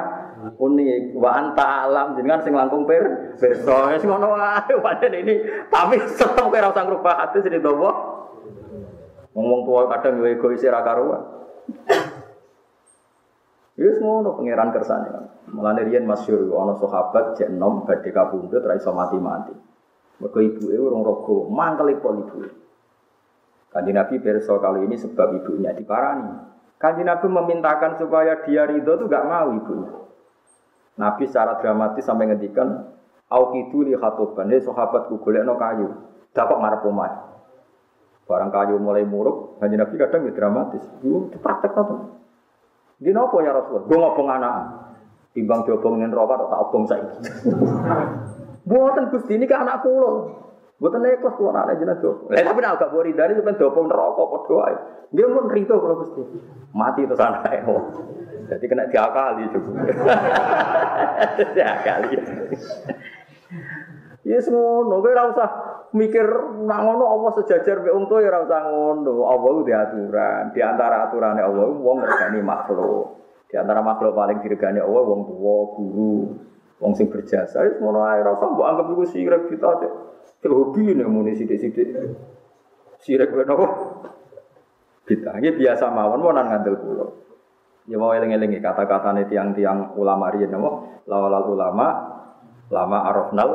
unik. 0.58 1.14
Wa 1.14 1.30
anta 1.38 1.86
alam 1.86 2.18
jenengan 2.18 2.42
sing 2.42 2.58
langkung 2.58 2.90
per 2.90 3.38
perso. 3.38 3.94
Wis 3.94 4.02
ngono 4.02 4.34
wae 4.34 4.74
pancen 4.82 5.14
ini. 5.14 5.46
Tapi 5.70 6.02
tetep 6.10 6.46
kira 6.50 6.74
usah 6.74 6.84
ngrubah 6.90 7.16
hati 7.22 7.46
sing 7.46 7.54
dowo. 7.62 7.92
Wong 9.38 9.62
tua 9.62 9.94
kadang 9.94 10.20
yo 10.20 10.26
egois 10.26 10.66
ra 10.66 10.82
karuan. 10.82 11.22
Wis 13.80 13.96
ngono 14.04 14.36
pangeran 14.36 14.76
kersane. 14.76 15.08
Mulane 15.56 15.88
riyen 15.88 16.04
masyhur 16.04 16.52
ana 16.52 16.76
sahabat 16.76 17.40
jek 17.40 17.48
enom 17.48 17.88
badhe 17.88 18.12
kabundut 18.12 18.60
ra 18.60 18.76
iso 18.76 18.92
mati-mati. 18.92 19.56
Mergo 20.20 20.40
ibuke 20.44 20.76
urung 20.76 21.08
raga, 21.08 21.38
mangkel 21.48 21.96
ibu. 21.96 22.10
Kanji 23.72 23.92
Nabi 23.96 24.20
berso 24.20 24.60
kali 24.60 24.84
ini 24.84 25.00
sebab 25.00 25.32
ibunya 25.40 25.72
diparani. 25.72 26.28
Kanji 26.76 27.08
Nabi 27.08 27.32
memintakan 27.32 27.96
supaya 27.96 28.44
dia 28.44 28.68
ridho 28.68 29.00
itu 29.00 29.06
gak 29.08 29.24
mau 29.30 29.48
ibunya. 29.56 29.96
Nabi 31.00 31.24
secara 31.32 31.56
dramatis 31.64 32.04
sampai 32.04 32.28
ngendikan, 32.28 33.00
Au 33.30 33.54
kitu 33.54 33.86
li 33.86 33.94
khatoban, 33.94 34.50
ini 34.50 34.58
sahabatku 34.60 35.22
golek 35.22 35.46
no 35.46 35.54
kayu, 35.56 35.88
dapat 36.34 36.58
ngarep 36.60 36.82
omah. 36.82 37.14
Barang 38.26 38.50
kayu 38.50 38.82
mulai 38.82 39.06
muruk, 39.06 39.62
kanji 39.62 39.78
Nabi 39.78 39.96
kadang 40.02 40.26
ya 40.28 40.34
dramatis. 40.34 40.82
Itu 41.00 41.30
praktek 41.40 41.78
nonton. 41.78 42.20
Di 43.00 43.16
nopo 43.16 43.40
ya 43.40 43.56
Rasulullah? 43.56 43.88
Gue 43.88 43.98
ngobong 43.98 44.30
anak. 44.30 44.56
Timbang 45.32 45.64
diobongin 45.64 46.12
rokok 46.12 46.52
tak 46.52 46.64
obong 46.68 46.84
saya. 46.84 47.06
Buatan 48.68 49.08
Gusti 49.14 49.40
ini 49.40 49.48
ke 49.48 49.56
anak 49.56 49.80
pulau. 49.82 50.36
Buatan 50.84 51.04
nekos 51.04 51.36
tuh 51.40 51.52
anak 51.52 51.80
jenazah 51.80 52.04
do. 52.04 52.28
Lah 52.28 52.44
tapi 52.44 52.60
nak 52.60 52.80
gak 52.80 52.92
bori 52.92 53.12
dari 53.16 53.36
sampean 53.36 53.56
diobong 53.56 53.88
neraka 53.88 54.24
padha 54.24 54.56
ae. 54.68 54.76
Dia 55.16 55.32
pun 55.32 55.48
rito 55.48 55.76
kalau 55.80 55.96
Gusti. 56.04 56.22
Mati 56.76 57.08
terus 57.08 57.24
anake. 57.24 57.64
Jadi 58.52 58.66
kena 58.68 58.90
diakali 58.92 59.44
juga. 59.54 59.72
diakali. 61.56 62.08
Ya 64.28 64.36
ngono, 64.44 65.00
kowe 65.00 65.12
ora 65.16 65.32
usah 65.32 65.50
mikir 65.96 66.28
nak 66.68 66.80
ngono 66.84 67.08
Allah 67.08 67.32
sejajar 67.40 67.80
mek 67.80 67.96
untu 67.96 68.20
ya 68.20 68.28
ora 68.36 68.44
usah 68.44 68.60
ngono. 68.68 69.16
Allah 69.32 69.50
ku 69.56 69.62
aturan. 69.64 70.44
Di 70.52 70.60
antara 70.60 71.08
aturane 71.08 71.40
Allah 71.40 71.72
wong 71.72 72.04
ngergani 72.04 72.40
makhluk. 72.44 73.16
Di 73.48 73.56
antara 73.56 73.80
makhluk 73.80 74.12
paling 74.12 74.44
diregani 74.44 74.84
Allah 74.84 75.02
wong 75.08 75.22
tua, 75.24 75.58
guru, 75.80 76.36
wong 76.84 76.92
sing 77.00 77.08
berjasa. 77.08 77.64
Wis 77.64 77.80
ngono 77.80 78.04
ae 78.04 78.20
ora 78.20 78.36
usah 78.36 78.48
mbok 78.52 78.68
anggap 78.68 78.86
iku 78.92 79.04
sirik 79.08 79.44
kita 79.48 79.68
aja. 79.72 79.90
Cek 80.44 80.52
hobi 80.52 80.96
nek 81.00 81.08
muni 81.08 81.40
sithik-sithik. 81.40 81.88
Sirik 83.00 83.32
nopo? 83.32 83.66
Kita 85.08 85.32
ini 85.40 85.56
biasa 85.56 85.90
mawon 85.96 86.20
mau 86.20 86.36
ngandel 86.36 86.76
kula. 86.76 87.08
Ya 87.90 87.98
mau 87.98 88.14
eling-eling 88.14 88.62
kata-katane 88.62 89.26
tiang-tiang 89.26 89.96
ulama 89.98 90.30
riyen 90.30 90.54
napa? 90.54 91.02
Lawal 91.10 91.50
ulama 91.50 91.88
lama 92.70 92.98
arafnal 93.10 93.50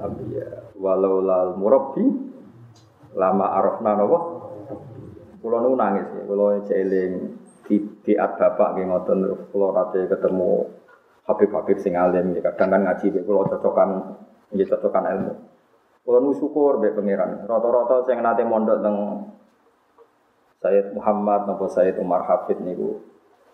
ambiya. 0.00 0.72
Walau 0.76 1.24
lal 1.24 1.56
murabbi 1.56 2.04
lama 3.16 3.46
arafna 3.56 3.90
napa? 3.96 4.18
Kula 5.40 5.62
nu 5.62 5.78
nangis 5.78 6.10
ya 6.10 6.22
kula 6.26 6.58
eling 6.58 7.12
di 7.66 7.76
diat 8.02 8.38
bapak 8.38 8.74
nggih 8.74 8.86
ngoten 8.90 9.18
kula 9.50 9.68
nate 9.74 10.06
ketemu 10.10 10.66
Habib-habib 11.26 11.82
sing 11.82 11.98
alim 11.98 12.38
ya 12.38 12.40
kadang 12.50 12.70
kan 12.70 12.82
ngaji 12.86 13.10
mek 13.10 13.22
kula 13.26 13.50
cocokan 13.50 13.90
nggih 14.54 14.66
cocokan 14.70 15.04
ilmu. 15.06 15.32
Kula 16.06 16.18
nu 16.22 16.30
syukur 16.34 16.78
mek 16.78 16.94
pangeran. 16.94 17.46
Rata-rata 17.46 18.06
sing 18.06 18.22
nate 18.22 18.42
mondok 18.46 18.78
teng 18.82 18.96
Sayyid 20.62 20.94
Muhammad 20.94 21.46
napa 21.46 21.66
Sayyid 21.70 21.98
Umar 21.98 22.26
Hafid 22.26 22.62
niku 22.62 23.02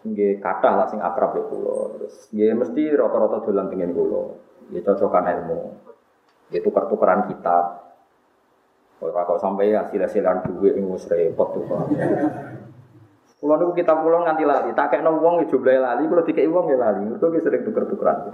nggih 0.05 0.40
kathah 0.40 0.74
lah 0.80 0.86
sing 0.88 1.01
akrab 1.01 1.36
ya 1.36 1.45
kula. 1.49 1.97
Terus 1.97 2.14
nggih 2.32 2.53
mesti 2.57 2.82
rata-rata 2.93 3.45
dolan 3.45 3.68
pengen 3.72 3.93
kula. 3.93 4.22
Nggih 4.72 4.82
cocokan 4.84 5.28
ilmu 5.28 5.61
itu 6.53 6.61
ya, 6.61 6.68
tukar-tukaran 6.68 7.32
kitab. 7.32 7.80
Ora 9.00 9.24
kok 9.24 9.40
sampai 9.40 9.72
hasil-hasilan 9.72 10.44
duit 10.46 10.76
wis 10.76 11.09
repot 11.09 11.57
tuh. 11.57 11.64
Kulo 13.42 13.59
niku 13.59 13.72
kitab 13.74 14.07
kulo 14.07 14.22
nganti 14.22 14.46
lali, 14.46 14.70
tak 14.76 14.94
kekno 14.94 15.18
wong 15.18 15.42
ya 15.42 15.50
jumlahe 15.50 15.80
lali, 15.80 16.07
kulo 16.07 16.22
dikeki 16.22 16.46
wong 16.46 16.70
ya 16.70 16.78
lali. 16.78 17.03
Mergo 17.09 17.32
ki 17.32 17.42
sering 17.42 17.66
tuker-tukeran. 17.66 18.30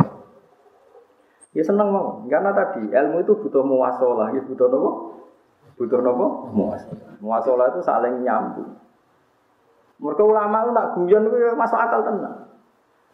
Ya 1.56 1.62
seneng 1.64 1.88
mau, 1.88 2.20
karena 2.28 2.52
tadi 2.52 2.92
ilmu 2.92 3.24
itu 3.24 3.32
butuh 3.40 3.64
muasalah, 3.64 4.36
ya 4.36 4.44
butuh 4.44 4.68
nopo? 4.68 4.90
Butuh 5.80 6.04
nopo? 6.04 6.52
Muasalah. 6.52 7.16
Muasalah 7.24 7.66
itu 7.72 7.80
saling 7.80 8.20
nyambung. 8.20 8.76
Mereka 9.96 10.22
ulama 10.22 10.68
itu 10.68 10.70
nak 10.76 10.86
guyon 10.92 11.22
itu 11.32 11.36
ya 11.40 11.56
masuk 11.56 11.78
akal 11.80 12.04
tenang. 12.04 12.47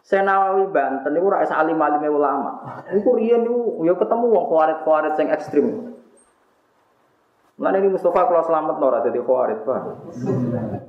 Senawawi 0.05 0.69
Banten 0.69 1.17
itu 1.17 1.25
rakyat 1.25 1.49
alim 1.49 1.81
alim 1.81 2.13
ulama. 2.13 2.61
Iku 2.93 3.17
riyen 3.17 3.41
niku 3.41 3.81
ya 3.89 3.97
ketemu 3.97 4.25
wong 4.29 4.45
khawarit-khawarit 4.53 5.17
sing 5.17 5.33
ekstrim. 5.33 5.97
Mana 7.57 7.81
ini 7.81 7.89
Mustafa 7.89 8.29
kalau 8.29 8.45
selamat 8.45 8.77
nora 8.77 9.01
jadi 9.01 9.17
khawarit 9.25 9.65
pak. 9.65 9.81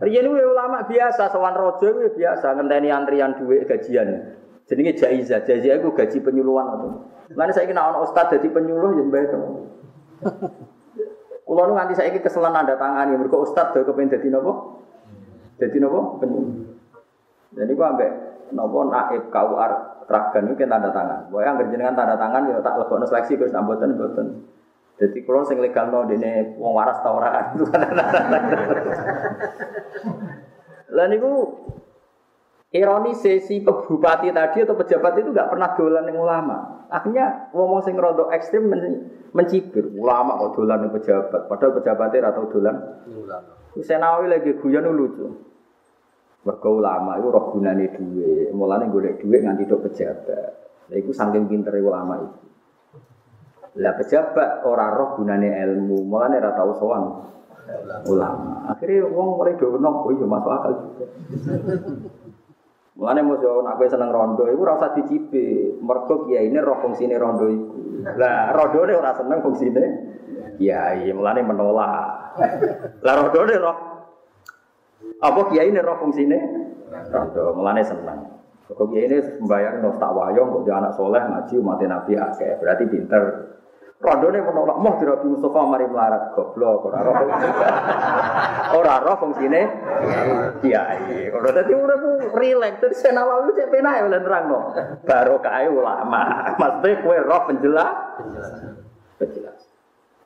Riyen 0.04 0.20
niku 0.20 0.36
ya 0.36 0.46
ulama 0.52 0.84
biasa, 0.84 1.32
sowan 1.32 1.56
rojo 1.56 1.96
itu 1.96 2.00
ya 2.04 2.10
biasa 2.12 2.60
ngenteni 2.60 2.92
antrian 2.92 3.40
duit 3.40 3.64
gajian. 3.64 4.36
Jenenge 4.68 4.92
jaizah, 5.00 5.40
jaizah 5.48 5.80
itu 5.80 5.88
gaji 5.96 6.18
penyuluhan 6.20 6.66
atau. 6.76 7.08
Mana 7.32 7.56
saya 7.56 7.70
kena 7.70 7.88
orang 7.88 8.04
ustad 8.04 8.28
jadi 8.28 8.52
penyuluh 8.52 9.00
yang 9.00 9.08
baik 9.08 9.32
teman. 9.32 9.64
Kulo 11.46 11.72
nganti 11.72 11.94
saiki 11.96 12.20
keselan 12.20 12.52
nanda 12.52 12.76
tangani, 12.76 13.16
mergo 13.16 13.46
ustad 13.46 13.72
do 13.72 13.80
kepen 13.80 14.12
dadi 14.12 14.28
napa? 14.28 14.76
Dadi 15.56 15.78
napa? 15.80 16.00
Penyuluh. 16.20 16.52
Jadi 17.56 17.72
gua 17.72 17.94
ambek 17.94 18.25
nopo 18.54 18.86
naib 18.86 19.30
KUR 19.32 19.72
ragan 20.06 20.44
itu 20.50 20.62
tanda 20.66 20.90
tangan. 20.94 21.30
Boy 21.30 21.42
yang 21.42 21.58
jenengan 21.66 21.98
tanda 21.98 22.14
tangan 22.14 22.46
ya 22.46 22.62
tak 22.62 22.78
lebokno 22.78 23.06
seleksi 23.06 23.34
terus 23.38 23.54
namboten 23.54 23.98
mboten. 23.98 24.26
Jadi 24.96 25.28
kalau 25.28 25.44
sing 25.44 25.60
legal 25.60 25.92
no 25.92 26.08
dene 26.08 26.56
wong 26.56 26.72
waras 26.72 27.04
ta 27.04 27.12
ora 27.12 27.30
itu 27.52 27.64
kan. 27.68 27.84
Lah 30.96 31.06
niku 31.10 31.32
ironi 32.72 33.12
sesi 33.12 33.60
bupati 33.60 34.32
tadi 34.32 34.64
atau 34.64 34.78
pejabat 34.78 35.20
itu 35.20 35.30
nggak 35.34 35.50
pernah 35.52 35.68
dolan 35.76 36.08
yang 36.08 36.18
ulama. 36.22 36.86
Akhirnya 36.88 37.50
ngomong 37.52 37.84
sing 37.84 37.98
rondo 37.98 38.32
ekstrim 38.32 38.72
men 38.72 38.82
mencibir 39.36 39.84
ulama 39.92 40.40
kok 40.40 40.56
dolan 40.56 40.88
yang 40.88 40.92
pejabat. 40.96 41.40
Padahal 41.44 41.76
pejabatnya 41.76 42.32
atau 42.32 42.48
dolan. 42.48 42.76
Ulama. 43.10 43.52
Senawi 43.76 44.32
lagi 44.32 44.56
guyon 44.56 44.88
lucu. 44.96 45.26
Mergo 46.46 46.78
ulama 46.78 47.18
itu 47.18 47.26
roh 47.26 47.50
gunane 47.50 47.90
duwe, 47.90 48.54
mulane 48.54 48.86
golek 48.86 49.18
duit 49.18 49.42
nganti 49.42 49.66
tok 49.66 49.90
pejabat. 49.90 50.50
Lha 50.86 50.94
iku 50.94 51.10
saking 51.10 51.50
pintere 51.50 51.82
ulama 51.82 52.22
itu. 52.22 52.38
Lah 53.82 53.98
pejabat 53.98 54.62
ora 54.62 54.94
roh 54.94 55.18
gunane 55.18 55.50
ilmu, 55.50 56.06
mulane 56.06 56.38
ora 56.38 56.54
tau 56.54 56.70
ulama. 58.06 58.70
Akhirnya 58.70 59.10
wong 59.10 59.42
mulai 59.42 59.58
do 59.58 59.74
oh 59.74 60.10
iya 60.14 60.22
masuk 60.22 60.52
akal 60.54 60.72
juga. 60.86 61.06
Mulane 62.94 63.20
mesti 63.26 63.44
nek 63.44 63.74
kowe 63.76 63.88
seneng 63.90 64.10
rondo 64.14 64.46
iku 64.46 64.62
ora 64.62 64.78
usah 64.78 64.94
dicipe. 64.94 65.74
Kiai 66.30 66.46
ini 66.46 66.62
roh 66.62 66.78
fungsine 66.78 67.18
rondo 67.18 67.50
iku. 67.50 68.06
Lah 68.14 68.54
rondone 68.54 68.94
ora 68.94 69.10
seneng 69.18 69.42
fungsine 69.42 69.84
kiai, 70.62 71.10
mulane 71.10 71.42
menolak. 71.42 72.38
Lah 73.02 73.14
rondone 73.18 73.54
roh 73.58 73.95
apa 75.20 75.40
kiai 75.52 75.68
ini 75.72 75.80
roh 75.80 75.96
fungsine? 76.00 76.38
Rondo, 77.12 77.56
mulane 77.56 77.82
seneng. 77.84 78.20
Kok 78.66 78.86
kiai 78.90 79.06
ini 79.06 79.18
membayar 79.42 79.78
no 79.78 79.94
tak 79.96 80.10
wayong, 80.10 80.48
kok 80.50 80.62
dia 80.66 80.74
anak 80.76 80.92
soleh 80.98 81.22
ngaji 81.22 81.54
umat 81.62 81.80
nabi 81.86 82.12
akeh, 82.18 82.58
berarti 82.58 82.84
pinter. 82.90 83.22
Rondo 83.96 84.28
ini 84.28 84.44
menolak, 84.44 84.76
mau 84.76 85.00
dirabi 85.00 85.24
Mustafa 85.32 85.60
mari 85.64 85.88
melarat 85.88 86.36
goblok, 86.36 86.84
ora 86.84 87.00
roh. 87.00 87.16
Ora 88.76 88.94
roh 89.00 89.16
fungsine 89.16 89.62
kiai. 90.60 91.32
Ora 91.32 91.48
dadi 91.48 91.72
urip 91.72 92.28
rileks, 92.36 92.76
terus 92.84 93.00
senawawi 93.00 93.56
cek 93.56 93.72
penak 93.72 94.04
oleh 94.04 94.20
nerangno. 94.20 94.60
Baru 95.00 95.40
kae 95.40 95.72
ulama. 95.72 96.52
Maksudnya 96.60 97.00
kue 97.00 97.16
roh 97.24 97.40
penjelas. 97.48 97.96
Penjelas. 99.16 99.55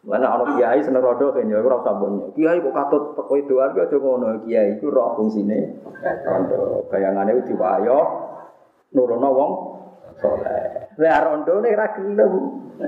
Mana 0.01 0.33
ana 0.33 0.57
kiai 0.57 0.81
seneng 0.81 1.05
rodo 1.05 1.37
kan 1.37 1.45
ya 1.45 1.61
ora 1.61 1.85
usah 1.85 1.93
mbok 1.93 2.33
Kiai 2.33 2.57
kok 2.65 2.73
katut 2.73 3.05
wedoan 3.29 3.77
ki 3.77 3.81
aja 3.85 3.97
ngono. 4.01 4.27
Kiai 4.49 4.81
iku 4.81 4.89
roh 4.89 5.13
fungsine 5.21 5.77
rondo. 6.25 6.89
Bayangane 6.89 7.37
ku 7.37 7.43
diwayo 7.53 7.99
nurono 8.97 9.29
wong 9.29 9.53
saleh. 10.17 10.97
Lah 10.97 11.21
rondo 11.21 11.53
nek 11.61 11.77
ra 11.77 11.87
gelem. 12.01 12.33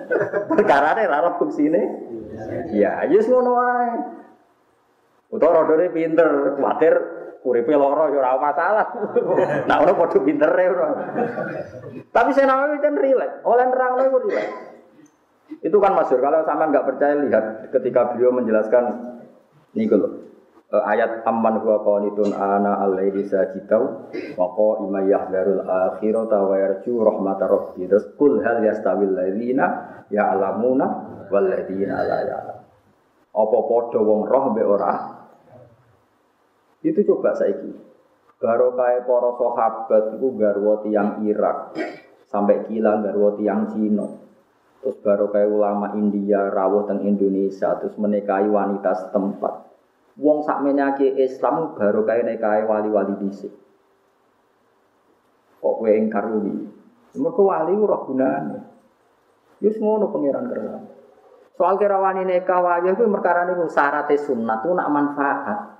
Perkarane 0.57 1.05
ra 1.05 1.21
roh 1.21 1.35
fungsine. 1.37 1.83
Ya, 2.73 3.05
wis 3.05 3.29
ngono 3.29 3.61
wae. 3.61 3.93
Utawa 5.33 5.65
rodone 5.65 5.93
pinter, 5.93 6.57
kuwatir 6.57 6.93
uripe 7.45 7.77
lara 7.77 8.09
ya 8.09 8.25
ora 8.25 8.41
masalah. 8.41 8.87
Nah, 9.69 9.77
ora 9.85 9.93
padha 9.97 10.19
pintere 10.25 10.65
ora. 10.69 10.89
Tapi 12.09 12.31
saya 12.33 12.49
namanya 12.49 12.81
kan 12.81 12.97
rileks. 12.97 13.45
Oleh 13.45 13.65
nerang 13.69 14.01
iku 14.01 14.19
rileks. 14.29 14.72
Itu 15.61 15.77
kan 15.83 15.93
masyur. 15.93 16.25
Kalau 16.25 16.47
sama 16.49 16.73
nggak 16.73 16.87
percaya 16.89 17.15
lihat 17.21 17.69
ketika 17.69 18.15
beliau 18.15 18.33
menjelaskan 18.33 18.85
ini 19.77 19.85
kalau 19.85 20.09
eh, 20.73 20.85
ayat 20.89 21.27
amman 21.29 21.61
huwa 21.61 21.85
qanitun 21.85 22.33
ana 22.33 22.81
al-laili 22.81 23.29
sajidau 23.29 24.09
wa 24.41 24.47
qa'ima 24.57 25.05
yahdarul 25.05 25.65
akhirata 25.65 26.39
wa 26.41 26.57
yarju 26.57 26.93
rahmatar 27.05 27.51
rabbi. 27.53 27.85
Terus 27.85 28.17
hal 28.17 28.65
yastawil 28.65 29.13
ladzina 29.13 29.67
ya'lamuna 30.09 30.87
wal 31.29 31.47
ladzina 31.51 32.01
la 32.07 32.19
ya'lam. 32.25 32.59
Apa 33.33 33.59
padha 33.65 34.01
wong 34.01 34.21
roh 34.29 34.45
mbek 34.53 34.67
ora? 34.69 34.93
Itu 36.85 37.01
coba 37.07 37.33
saiki. 37.39 37.93
Barokah 38.43 39.07
para 39.07 39.31
sahabat 39.39 40.19
itu 40.19 40.29
garwa 40.35 40.83
tiyang 40.83 41.23
Irak 41.31 41.79
sampai 42.27 42.67
kila 42.67 42.99
garwa 42.99 43.39
tiyang 43.39 43.71
Cina. 43.71 44.22
Terus 44.83 44.99
baru 44.99 45.31
kayak 45.31 45.47
ulama 45.47 45.95
India 45.95 46.51
rawuh 46.51 46.91
teng 46.91 47.07
Indonesia 47.07 47.79
terus 47.79 47.95
menikahi 47.95 48.51
wanita 48.51 48.91
setempat. 48.99 49.71
Wong 50.19 50.43
sak 50.43 50.59
menyake 50.67 51.07
Islam 51.23 51.79
baru 51.79 52.03
kayak 52.03 52.27
nikahi 52.27 52.67
wali-wali 52.67 53.15
dhisik. 53.23 53.55
Kok 55.63 55.75
kowe 55.79 55.93
ingkar 55.95 56.27
kuwi? 56.27 56.67
Mergo 57.15 57.43
wali 57.47 57.73
ora 57.79 57.99
gunane. 58.03 58.59
Wis 59.63 59.79
ngono 59.79 60.11
pangeran 60.11 60.51
kerana. 60.51 60.83
Soal 61.55 61.79
kira 61.79 62.03
wani 62.03 62.27
nikah 62.27 62.59
wae 62.59 62.91
kuwi 62.91 63.07
perkara 63.07 63.47
niku 63.47 63.71
syarat 63.71 64.11
sunat 64.19 64.67
tuh 64.67 64.75
nak 64.75 64.91
manfaat. 64.91 65.72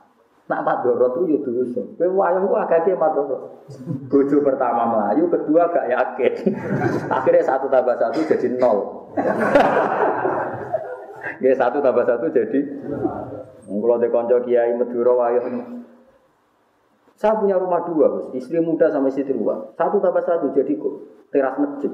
Nak 0.53 0.69
madoro 0.69 1.07
tuh 1.17 1.25
ya 1.33 1.41
dosa. 1.41 1.81
Kowe 1.97 2.13
wayang 2.13 2.45
ku 2.45 2.53
agak 2.61 2.93
madoro. 3.01 3.65
Bojo 4.13 4.37
pertama 4.45 4.85
melayu, 4.85 5.33
kedua 5.33 5.73
gak 5.73 5.89
yakin. 5.89 6.33
Akhirnya 7.17 7.41
satu 7.41 7.73
tambah 7.73 7.97
satu 7.97 8.21
jadi 8.29 8.61
nol. 8.61 8.79
Ya 11.43 11.55
satu 11.59 11.83
tambah 11.83 12.07
satu 12.07 12.31
jadi. 12.31 12.61
Kalau 13.67 13.99
di 13.99 14.09
konco 14.15 14.37
kiai 14.47 14.79
Madura 14.79 15.11
wayang 15.27 15.83
saya 17.19 17.39
punya 17.39 17.55
rumah 17.55 17.87
dua, 17.87 18.35
istri 18.35 18.59
muda 18.59 18.91
sama 18.91 19.07
istri 19.07 19.31
tua. 19.31 19.71
Satu 19.79 20.03
tambah 20.03 20.23
satu 20.27 20.51
jadi 20.55 20.75
kok 20.75 20.95
teras 21.31 21.55
masjid. 21.55 21.91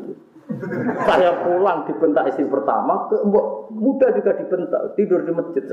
Saya 1.05 1.44
pulang 1.44 1.84
dibentak 1.84 2.32
istri 2.32 2.49
pertama, 2.49 3.05
ke 3.12 3.20
mbok 3.20 3.68
muda 3.68 4.09
juga 4.16 4.32
dibentak, 4.32 4.96
tidur 4.96 5.20
di 5.28 5.32
masjid. 5.36 5.61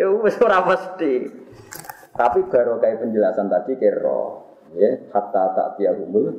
ya 0.00 0.08
wis 0.08 0.40
ora 0.40 0.64
mesti. 0.64 1.28
Tapi 2.16 2.38
baru 2.48 2.80
kayak 2.80 3.04
penjelasan 3.04 3.52
tadi 3.52 3.76
kero, 3.76 4.56
ya 4.72 5.04
hatta 5.12 5.52
tak 5.52 5.76
tiagumul. 5.76 6.32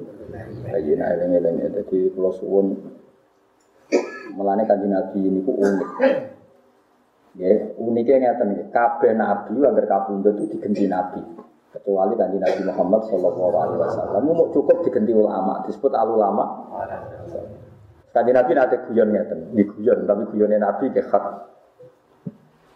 Ayina 0.74 1.14
eleng-eleng 1.14 1.62
jadi 1.62 2.18
kalau 2.18 2.34
suwun 2.34 2.74
melane 4.34 4.66
kanjeng 4.66 4.90
Nabi 4.90 5.22
ini 5.22 5.46
ku 5.46 5.54
unik. 5.54 5.90
Ya, 7.40 7.72
uniknya 7.80 8.36
ngeten 8.36 8.68
kabeh 8.76 9.16
nabi 9.16 9.56
agar 9.64 9.86
kabundut 9.88 10.36
itu 10.36 10.52
diganti 10.52 10.84
nabi. 10.84 11.24
Kecuali 11.72 12.20
kanji 12.20 12.36
Nabi 12.36 12.62
Muhammad 12.68 13.02
Shallallahu 13.08 13.56
Alaihi 13.56 13.80
Wasallam, 13.80 14.22
mau 14.28 14.52
cukup 14.52 14.84
diganti 14.84 15.16
ulama, 15.16 15.64
disebut 15.64 15.96
al 15.96 16.10
ulama. 16.12 16.44
Kanji 18.12 18.32
Nabi 18.36 18.52
nanti 18.52 18.76
guyon 18.92 19.16
ngeten, 19.16 19.56
di 19.56 19.64
guyon, 19.64 20.04
tapi 20.04 20.28
guyonnya 20.28 20.60
Nabi 20.60 20.92
ke 20.92 21.00
hak. 21.00 21.26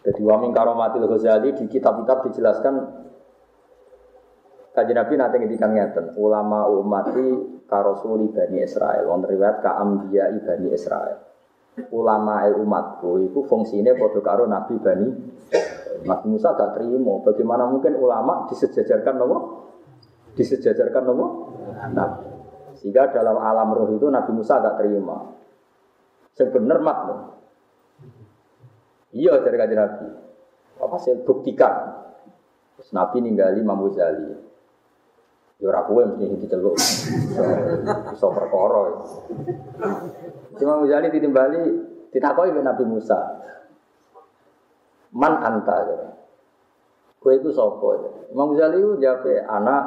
Jadi 0.08 0.22
wamin 0.24 0.56
karomatil 0.56 1.12
Ghazali 1.12 1.52
di 1.60 1.66
kitab-kitab 1.68 2.30
dijelaskan 2.30 3.04
Kanji 4.76 4.92
Nabi 4.92 5.14
nanti 5.16 5.36
ngedikan 5.40 5.72
ngeten, 5.72 6.06
ulama 6.20 6.68
umati 6.68 7.64
karosuli 7.64 8.28
bani 8.32 8.60
Israel, 8.60 9.08
on 9.08 9.24
riwayat 9.24 9.64
ka 9.64 9.76
ambiya 9.80 10.36
bani 10.44 10.72
Israel. 10.76 11.20
Ulama 11.92 12.48
umatku 12.56 13.28
itu 13.28 13.44
fungsinya 13.48 13.96
bodoh 13.96 14.24
karo 14.24 14.48
Nabi 14.48 14.80
bani 14.80 15.08
Nabi 16.06 16.26
Musa 16.30 16.54
gak 16.54 16.78
terima. 16.78 17.18
Bagaimana 17.26 17.66
mungkin 17.66 17.98
ulama 17.98 18.46
disejajarkan 18.48 19.16
nopo? 19.18 19.38
Disejajarkan 20.38 21.04
nopo? 21.04 21.26
Nah, 21.92 22.10
sehingga 22.78 23.10
dalam 23.10 23.42
alam 23.42 23.74
roh 23.74 23.90
itu 23.90 24.08
Nabi 24.08 24.32
Musa 24.32 24.62
gak 24.62 24.78
terima. 24.80 25.34
Sebenar 26.38 26.80
mat 26.84 27.00
loh. 27.10 27.22
Iya 29.16 29.40
dari 29.42 29.56
kajian 29.56 29.80
Nabi. 29.80 30.08
Apa 30.84 30.96
saya 31.00 31.16
buktikan? 31.24 31.74
Terus 32.76 32.92
Nabi 32.92 33.24
ninggali 33.24 33.64
Imam 33.64 33.80
Ghazali. 33.88 34.36
Ya 35.56 35.72
ora 35.72 35.88
kowe 35.88 36.04
mesti 36.04 36.36
diceluk. 36.36 36.76
Iso 38.12 38.28
perkara. 38.36 39.08
Imam 40.60 40.84
Ghazali 40.84 41.08
ditimbali 41.16 41.62
ditakoki 42.12 42.52
Nabi 42.60 42.84
Musa. 42.84 43.40
Man 45.16 45.40
anta 45.40 45.76
ya. 45.88 45.98
Kue 47.24 47.40
itu 47.40 47.50
sopo 47.56 47.96
ya. 47.96 48.10
Imam 48.36 48.52
Ghazali 48.52 48.84
itu 48.84 49.00
jawab 49.00 49.24
anak 49.48 49.84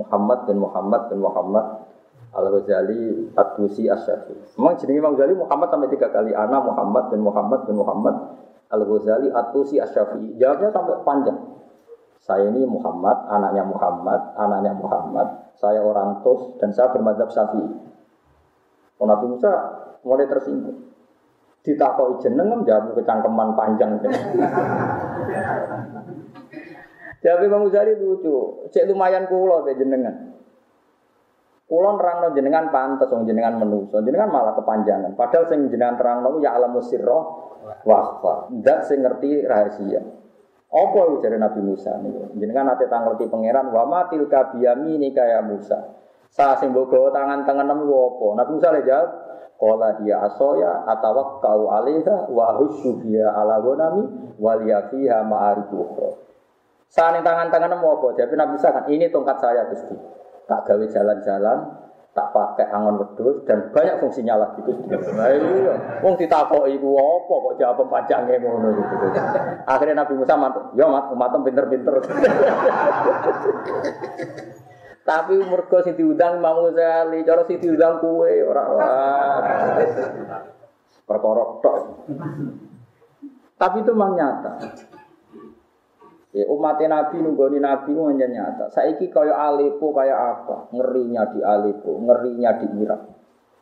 Muhammad 0.00 0.38
bin 0.48 0.56
Muhammad 0.58 1.00
bin 1.12 1.20
Muhammad 1.20 1.66
Al 2.32 2.48
Ghazali 2.48 3.28
At-Tusi 3.36 3.92
Asyafi. 3.92 4.56
Memang 4.56 4.80
jenenge 4.80 4.98
Imam 5.04 5.12
Ghazali 5.12 5.36
Muhammad 5.36 5.68
sampai 5.68 5.92
tiga 5.92 6.08
kali. 6.08 6.32
Anak 6.32 6.64
Muhammad 6.64 7.12
bin 7.12 7.20
Muhammad 7.20 7.60
bin 7.68 7.76
Muhammad 7.76 8.16
Al 8.72 8.82
Ghazali 8.88 9.28
At-Tusi 9.28 9.76
Asyafi. 9.76 10.40
Jawabnya 10.40 10.72
sampai 10.72 10.96
panjang. 11.04 11.38
Saya 12.22 12.54
ini 12.54 12.64
Muhammad, 12.64 13.28
anaknya 13.28 13.66
Muhammad, 13.66 14.20
anaknya 14.38 14.72
Muhammad. 14.78 15.52
Saya 15.58 15.82
orang 15.82 16.22
Tus 16.22 16.54
dan 16.62 16.70
saya 16.70 16.94
bermadhab 16.94 17.28
Syafi'i. 17.28 17.66
Oh, 19.02 19.06
Nabi 19.10 19.26
Musa 19.26 19.50
mulai 20.06 20.30
tersinggung 20.30 20.91
ditakoi 21.62 22.18
jeneng 22.18 22.66
jawab 22.66 22.94
kecangkeman 22.98 23.54
panjang. 23.54 23.90
Jawab 27.22 27.40
Imam 27.46 27.70
Ghazali 27.70 27.94
lucu, 28.02 28.66
cek 28.74 28.90
lumayan 28.90 29.30
kulo 29.30 29.62
be 29.62 29.78
jenengan. 29.78 30.34
Kulo 31.70 31.94
nerangno 31.94 32.34
jenengan 32.34 32.68
pantes 32.74 33.08
wong 33.08 33.24
jenengan 33.24 33.62
menuso, 33.62 34.02
jenengan 34.02 34.28
malah 34.28 34.58
kepanjangan. 34.58 35.14
Padahal 35.14 35.46
sing 35.46 35.70
jenengan 35.70 35.96
terangno 35.96 36.42
ya 36.42 36.58
alam 36.58 36.74
sirra 36.82 37.18
wa 37.86 38.00
Ndak 38.50 38.78
sing 38.90 39.06
ngerti 39.06 39.46
rahasia. 39.46 40.02
Apa 40.72 41.00
itu 41.04 41.16
dari 41.22 41.36
Nabi 41.36 41.60
Musa 41.62 41.94
nih? 42.00 42.36
Jenengan 42.42 42.74
nate 42.74 42.90
tangerti 42.90 43.30
pangeran 43.30 43.70
wa 43.70 43.86
matil 43.86 44.26
kabiyami 44.26 44.98
kaya 45.14 45.44
Musa. 45.46 45.94
Sa 46.32 46.58
sing 46.58 46.74
mbok 46.74 47.12
tangan 47.14 47.46
tangan 47.46 47.70
nemu 47.70 47.92
apa? 47.92 48.26
Nabi 48.40 48.50
Musa 48.56 48.68
le 48.72 48.80
jawab, 48.82 49.08
Kola 49.62 49.94
dia 50.02 50.18
asoya 50.26 50.82
atawak 50.90 51.38
kau 51.38 51.70
alaiha 51.70 52.26
wa 52.34 52.50
husyu 52.58 52.98
dia 53.06 53.30
ala 53.30 53.62
gonami 53.62 54.10
waliya 54.34 54.90
fiha 54.90 55.22
ma'arifu 55.22 55.86
Saat 56.90 57.22
tangan-tangan 57.22 57.78
mau 57.78 57.94
apa? 57.94 58.18
Jadi 58.18 58.34
Nabi 58.34 58.58
kan 58.58 58.90
ini 58.90 59.06
tongkat 59.06 59.38
saya 59.38 59.70
Gusti. 59.70 59.94
Tak 60.50 60.66
gawe 60.66 60.82
jalan-jalan, 60.82 61.78
tak 62.10 62.26
pakai 62.34 62.74
angon 62.74 63.06
wedhus 63.06 63.46
dan 63.46 63.70
banyak 63.70 64.02
fungsinya 64.02 64.34
lagi 64.34 64.66
Gusti. 64.66 64.98
Nah 65.14 65.30
iya, 65.30 66.02
wong 66.02 66.18
ditakoki 66.18 66.82
iku 66.82 66.98
apa 66.98 67.32
kok 67.32 67.54
jawab 67.62 67.86
panjangnya 67.86 68.42
ngono 68.42 68.66
gitu. 68.74 68.94
Akhirnya 69.62 70.02
Nabi 70.02 70.18
Musa 70.18 70.34
mantuk, 70.34 70.74
"Ya, 70.74 70.90
mat, 70.90 71.06
umatem 71.14 71.46
pinter-pinter." 71.46 72.02
Tapi 75.02 75.34
mergo 75.42 75.82
sing 75.82 75.98
diundang 75.98 76.38
Imam 76.38 76.70
Ghazali, 76.70 77.26
cara 77.26 77.42
sing 77.42 77.58
diundang 77.58 77.98
kue 77.98 78.38
ora 78.46 78.64
perkara 81.02 81.44
tok. 81.58 81.76
Tapi 83.58 83.76
itu 83.82 83.90
memang 83.90 84.12
nyata. 84.14 84.52
Ya, 86.32 86.48
umat 86.48 86.80
Nabi 86.80 87.20
nunggoni 87.20 87.60
Nabi 87.60 87.92
itu 87.92 88.02
nyata. 88.14 88.70
Saiki 88.72 89.12
kaya 89.12 89.36
Aleppo 89.36 89.92
kaya 89.92 90.16
apa? 90.16 90.70
Ngerinya 90.72 91.28
di 91.28 91.44
Aleppo, 91.44 91.98
ngerinya 91.98 92.50
di 92.56 92.66
Irak. 92.80 93.02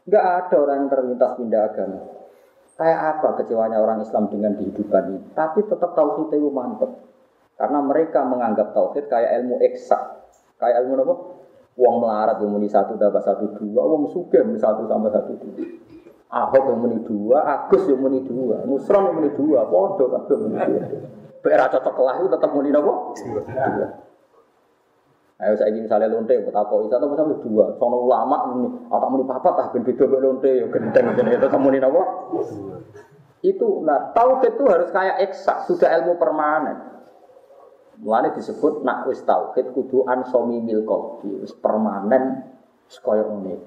Enggak 0.06 0.24
ada 0.24 0.56
orang 0.60 0.76
yang 0.84 0.88
terlintas 0.92 1.30
pindah 1.40 1.62
agama. 1.66 2.00
Kayak 2.80 3.00
apa 3.16 3.28
kecewanya 3.42 3.76
orang 3.76 4.00
Islam 4.00 4.32
dengan 4.32 4.56
kehidupan 4.56 5.02
ini? 5.12 5.20
Tapi 5.36 5.68
tetap 5.68 5.92
tauhid 5.92 6.32
itu 6.32 6.48
mantep. 6.48 6.88
Karena 7.60 7.84
mereka 7.84 8.24
menganggap 8.24 8.72
tauhid 8.72 9.04
kayak 9.08 9.40
ilmu 9.42 9.60
eksak. 9.60 10.19
Kayak 10.60 10.84
ilmu 10.84 10.92
apa? 11.00 11.14
Uang 11.80 11.96
melarat 12.04 12.36
yang 12.44 12.52
muni 12.52 12.68
satu 12.68 13.00
dapat 13.00 13.24
satu 13.24 13.56
dua, 13.56 13.80
uang 13.80 14.12
suge 14.12 14.44
muni 14.44 14.60
satu 14.60 14.84
sama 14.84 15.08
satu 15.08 15.32
dua. 15.40 15.64
Ahok 16.30 16.62
yang 16.68 16.78
muni 16.84 16.98
dua, 17.08 17.40
Agus 17.40 17.88
yang 17.88 18.04
muni 18.04 18.20
dua, 18.28 18.62
Nusron 18.68 19.08
yang 19.08 19.14
muni 19.16 19.30
dua, 19.32 19.64
Podo 19.64 20.04
kabeh 20.12 20.36
muni 20.36 20.56
dua. 20.60 20.82
Bera 21.40 21.72
cocok 21.72 21.94
kelah 21.96 22.14
itu 22.20 22.28
tetap 22.28 22.50
muni 22.52 22.68
nopo? 22.68 23.16
Dua. 23.16 23.88
Ayo 25.40 25.56
saya 25.56 25.72
ingin 25.72 25.88
misalnya 25.88 26.12
lonte, 26.12 26.36
betapa 26.36 26.76
itu 26.84 26.92
atau 26.92 27.08
misalnya 27.08 27.40
dua. 27.40 27.64
Sono 27.80 27.96
ulama 28.04 28.36
muni, 28.52 28.68
atau 28.92 29.08
muni 29.08 29.24
papat 29.24 29.54
ah 29.56 29.66
ben 29.72 29.80
beda 29.80 30.04
lonte, 30.20 30.50
yo 30.52 30.68
gendeng 30.68 31.16
jadi 31.16 31.40
itu 31.40 31.48
muni 31.56 31.80
nopo? 31.80 32.02
Itu, 33.40 33.80
nah 33.88 34.12
tauhid 34.12 34.60
itu 34.60 34.64
harus 34.68 34.92
kayak 34.92 35.24
eksak, 35.24 35.64
sudah 35.64 35.88
ilmu 35.96 36.20
permanen. 36.20 36.99
Mulane 38.00 38.32
disebut 38.32 38.80
nak 38.80 39.04
wis 39.04 39.20
tauhid 39.28 39.76
kudu 39.76 40.08
ansomi 40.08 40.56
mil 40.64 40.88
qalbi, 40.88 41.44
wis 41.44 41.52
permanen 41.60 42.48
sekaya 42.88 43.28
ngene. 43.28 43.60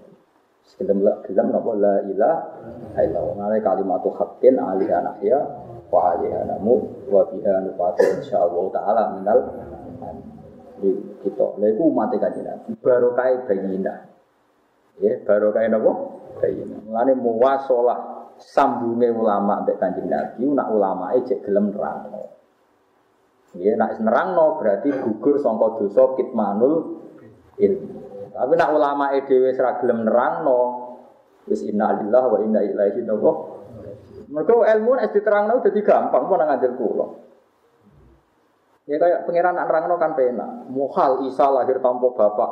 Sekedem 0.63 1.05
la 1.05 1.21
gelem 1.21 1.53
napa 1.53 1.71
la 1.77 2.01
ilaha 2.01 3.01
illallah. 3.03 3.35
Ngene 3.37 3.57
kalimatu 3.61 4.09
haqqin 4.15 4.57
ali 4.57 4.89
anahya 4.89 5.37
wa 5.93 6.17
ali 6.17 6.33
anamu 6.33 6.81
wa 7.13 7.21
biha 7.29 7.61
nufatu 7.61 8.01
insyaallah 8.01 8.65
taala 8.73 9.01
minal 9.13 9.39
di 10.81 10.97
kita. 11.21 11.47
Lha 11.61 11.67
iku 11.69 11.93
umat 11.93 12.17
kanjeng 12.17 12.49
Nabi 12.49 12.73
barokah 12.81 13.45
bayina. 13.45 13.95
Ya, 14.97 15.13
barokah 15.21 15.61
napa? 15.69 15.91
Bayina. 16.41 16.81
Mulane 16.89 17.13
muwasalah 17.13 17.99
sambunge 18.41 19.13
ulama 19.13 19.61
mbek 19.61 19.77
kanjeng 19.77 20.09
Nabi 20.09 20.49
nak 20.49 20.73
ulamae 20.73 21.21
cek 21.21 21.45
gelem 21.45 21.69
nerangno. 21.69 22.33
Ya, 23.53 23.77
nak 23.77 24.01
nerangno 24.01 24.57
berarti 24.57 24.89
gugur 24.89 25.37
sangka 25.37 25.77
dosa 25.77 26.17
kitmanul 26.17 27.05
ilmi. 27.61 27.93
Tapi 28.33 28.53
nak 28.57 28.73
ulama 28.73 29.13
dhewe 29.13 29.53
ora 29.53 29.77
gelem 29.77 30.09
nerangno, 30.09 30.61
wis 31.45 31.61
inna 31.61 32.01
lillahi 32.01 32.27
wa 32.33 32.39
inna 32.41 32.65
ilaihi 32.65 33.05
raji'un. 33.05 33.37
Mergo 34.33 34.65
ilmu 34.65 34.97
nek 34.97 35.13
diterangno 35.13 35.61
dadi 35.61 35.85
gampang 35.85 36.25
pun 36.25 36.41
ngajar 36.41 36.71
kula. 36.73 37.07
Ya 38.89 38.97
kayak 38.97 39.29
pangeran 39.29 39.53
nak 39.53 39.69
nerangno 39.69 39.95
kan 40.01 40.17
penak. 40.17 40.49
Muhal 40.73 41.29
Isa 41.29 41.45
lahir 41.53 41.77
tanpa 41.77 42.09
bapak. 42.09 42.51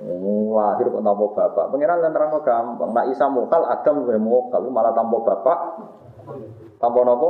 Oh, 0.00 0.56
lahir 0.56 0.88
kok 0.88 1.04
tanpa 1.04 1.26
bapak. 1.36 1.64
Pangeran 1.68 2.00
lan 2.00 2.10
nerangno 2.16 2.40
gampang. 2.40 2.90
Nak 2.96 3.06
Isa 3.12 3.28
muhal 3.28 3.68
Adam 3.68 4.08
luwih 4.08 4.16
muhal 4.16 4.72
malah 4.72 4.96
tanpa 4.96 5.20
bapak. 5.20 5.58
Tanpa 6.80 6.98
napa? 7.04 7.28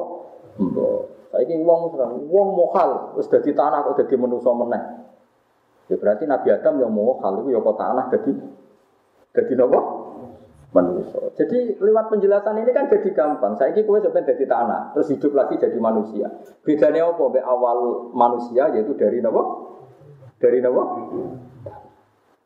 Mbok. 0.63 1.22
Saiki 1.33 1.57
wong 1.65 1.97
wong 2.29 2.49
mokal 2.53 3.17
wis 3.17 3.25
dadi 3.33 3.57
tanah 3.57 3.89
kok 3.89 4.05
dadi 4.05 4.21
manusa 4.21 4.53
meneh. 4.53 4.85
Ya 5.89 5.97
berarti 5.97 6.29
Nabi 6.29 6.53
Adam 6.53 6.77
yang 6.77 6.93
mokal 6.93 7.41
itu 7.41 7.57
ya 7.57 7.61
kok 7.65 7.77
tanah 7.81 8.05
dadi 8.13 8.33
dadi 9.33 9.53
napa? 9.57 9.81
Manusia. 10.73 11.21
Jadi 11.37 11.77
lewat 11.85 12.09
penjelasan 12.09 12.57
ini 12.65 12.73
kan 12.73 12.89
jadi 12.89 13.13
gampang. 13.13 13.61
Saya 13.61 13.77
kue 13.77 14.01
sebenarnya 14.01 14.33
jadi 14.33 14.45
tanah, 14.49 14.97
terus 14.97 15.13
hidup 15.13 15.37
lagi 15.37 15.61
jadi 15.61 15.77
manusia. 15.77 16.33
Bedanya 16.65 17.13
apa? 17.13 17.29
Be 17.29 17.45
awal 17.45 18.09
manusia 18.17 18.73
yaitu 18.73 18.97
dari 18.97 19.21
napa? 19.21 19.69
Dari 20.41 20.65
napa? 20.65 20.83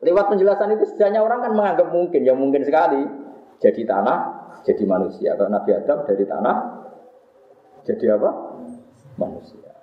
Lewat 0.03 0.25
penjelasan 0.27 0.75
itu 0.75 0.91
sejanya 0.91 1.23
orang 1.23 1.39
kan 1.39 1.51
menganggap 1.55 1.87
mungkin, 1.87 2.21
ya 2.27 2.35
mungkin 2.35 2.67
sekali 2.67 2.99
jadi 3.63 3.81
tanah, 3.87 4.17
jadi 4.67 4.83
manusia. 4.83 5.33
Kalau 5.39 5.47
Nabi 5.47 5.71
Adam 5.71 6.03
dari 6.03 6.23
tanah, 6.27 6.55
jadi 7.87 8.19
apa? 8.19 8.29
Manusia. 9.17 9.73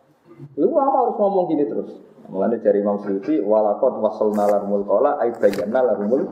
Itu 0.54 0.70
lama 0.70 1.06
harus 1.06 1.16
ngomong 1.18 1.46
gini 1.50 1.64
terus. 1.66 1.90
Mulanya 2.24 2.56
dari 2.64 2.80
Imam 2.80 2.98
Suyuti, 3.04 3.36
walakot 3.44 4.00
wasal 4.00 4.32
nalarmul 4.32 4.88
kola, 4.88 5.20
aybayan 5.20 5.68
nalarmul 5.68 6.24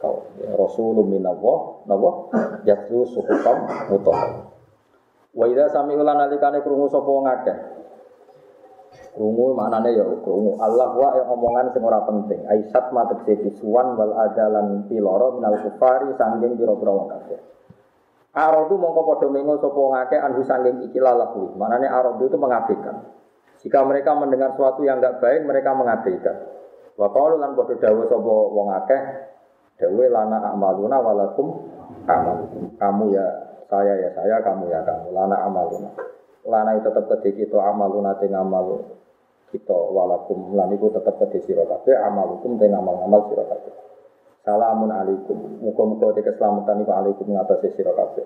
kau. 0.00 0.24
Ya, 0.40 0.56
Rasulullah 0.56 1.04
minallah, 1.04 1.58
nawa, 1.84 2.10
yatsu 2.64 3.04
suhukam 3.12 3.68
mutoh. 3.92 4.16
Wa 5.36 5.44
idza 5.44 5.68
sami'u 5.76 6.00
lan 6.00 6.16
alikane 6.24 6.64
krungu 6.64 6.88
sapa 6.88 7.12
ngakeh. 7.12 7.58
Krungu 9.12 9.52
maknane 9.52 9.92
ya 9.92 10.04
krungu. 10.24 10.56
Allah 10.56 10.96
wa 10.96 11.12
yang 11.12 11.28
omongan 11.36 11.76
sing 11.76 11.84
ora 11.84 12.00
penting. 12.08 12.40
Aisyat 12.48 12.88
matek 12.96 13.44
bisuan 13.44 13.96
wal 14.00 14.16
adalan 14.16 14.88
piloro 14.88 15.36
minal 15.36 15.60
kufari 15.60 16.08
sanggeng 16.16 16.56
pira-pira 16.56 16.92
wong. 16.92 17.08
Arodu 18.36 18.76
mongko 18.76 19.00
padha 19.08 19.32
mengo 19.32 19.56
sapa 19.56 19.80
ngake 19.80 20.16
anhu 20.20 20.44
sanging 20.44 20.84
iki 20.84 21.00
lalahu. 21.00 21.56
Manane 21.56 21.88
arodu 21.88 22.28
itu 22.28 22.36
mengabaikan. 22.36 23.00
Jika 23.64 23.80
mereka 23.88 24.12
mendengar 24.12 24.52
sesuatu 24.52 24.84
yang 24.84 25.00
enggak 25.00 25.24
baik, 25.24 25.48
mereka 25.48 25.72
mengabaikan. 25.72 26.36
Wa 27.00 27.08
qalu 27.16 27.40
lan 27.40 27.56
padha 27.56 27.80
dawuh 27.80 28.04
sapa 28.04 28.34
wong 28.52 28.68
akeh, 28.76 29.02
dawuh 29.80 30.12
lana 30.12 30.52
amaluna 30.52 31.00
walakum 31.00 31.64
amalukum. 32.04 32.76
Kamu 32.76 33.04
ya 33.16 33.24
saya 33.72 33.96
ya 34.04 34.12
saya, 34.12 34.36
kamu 34.44 34.68
ya 34.68 34.84
kamu. 34.84 35.16
Lana 35.16 35.36
amaluna. 35.40 35.90
Lana 36.44 36.76
itu 36.76 36.92
tetap 36.92 37.08
kedhe 37.08 37.40
kita 37.40 37.56
amaluna 37.56 38.20
te 38.20 38.28
ngamal 38.28 38.84
kita 39.48 39.72
walakum 39.72 40.52
lan 40.52 40.76
iku 40.76 40.92
tetep 40.92 41.16
kedhe 41.24 41.40
sira 41.40 41.64
kabeh 41.64 41.96
amalukum 42.04 42.60
te 42.60 42.68
ngamal-ngamal 42.68 43.32
sira. 43.32 43.44
Salamun 44.46 44.94
alaikum. 44.94 45.58
Muka-muka 45.58 46.14
te 46.14 46.22
keselamatan 46.22 46.86
iku 46.86 46.92
alaikum 46.94 47.26
ngatasi 47.34 47.74
sira 47.74 47.90
kabeh. 47.90 48.22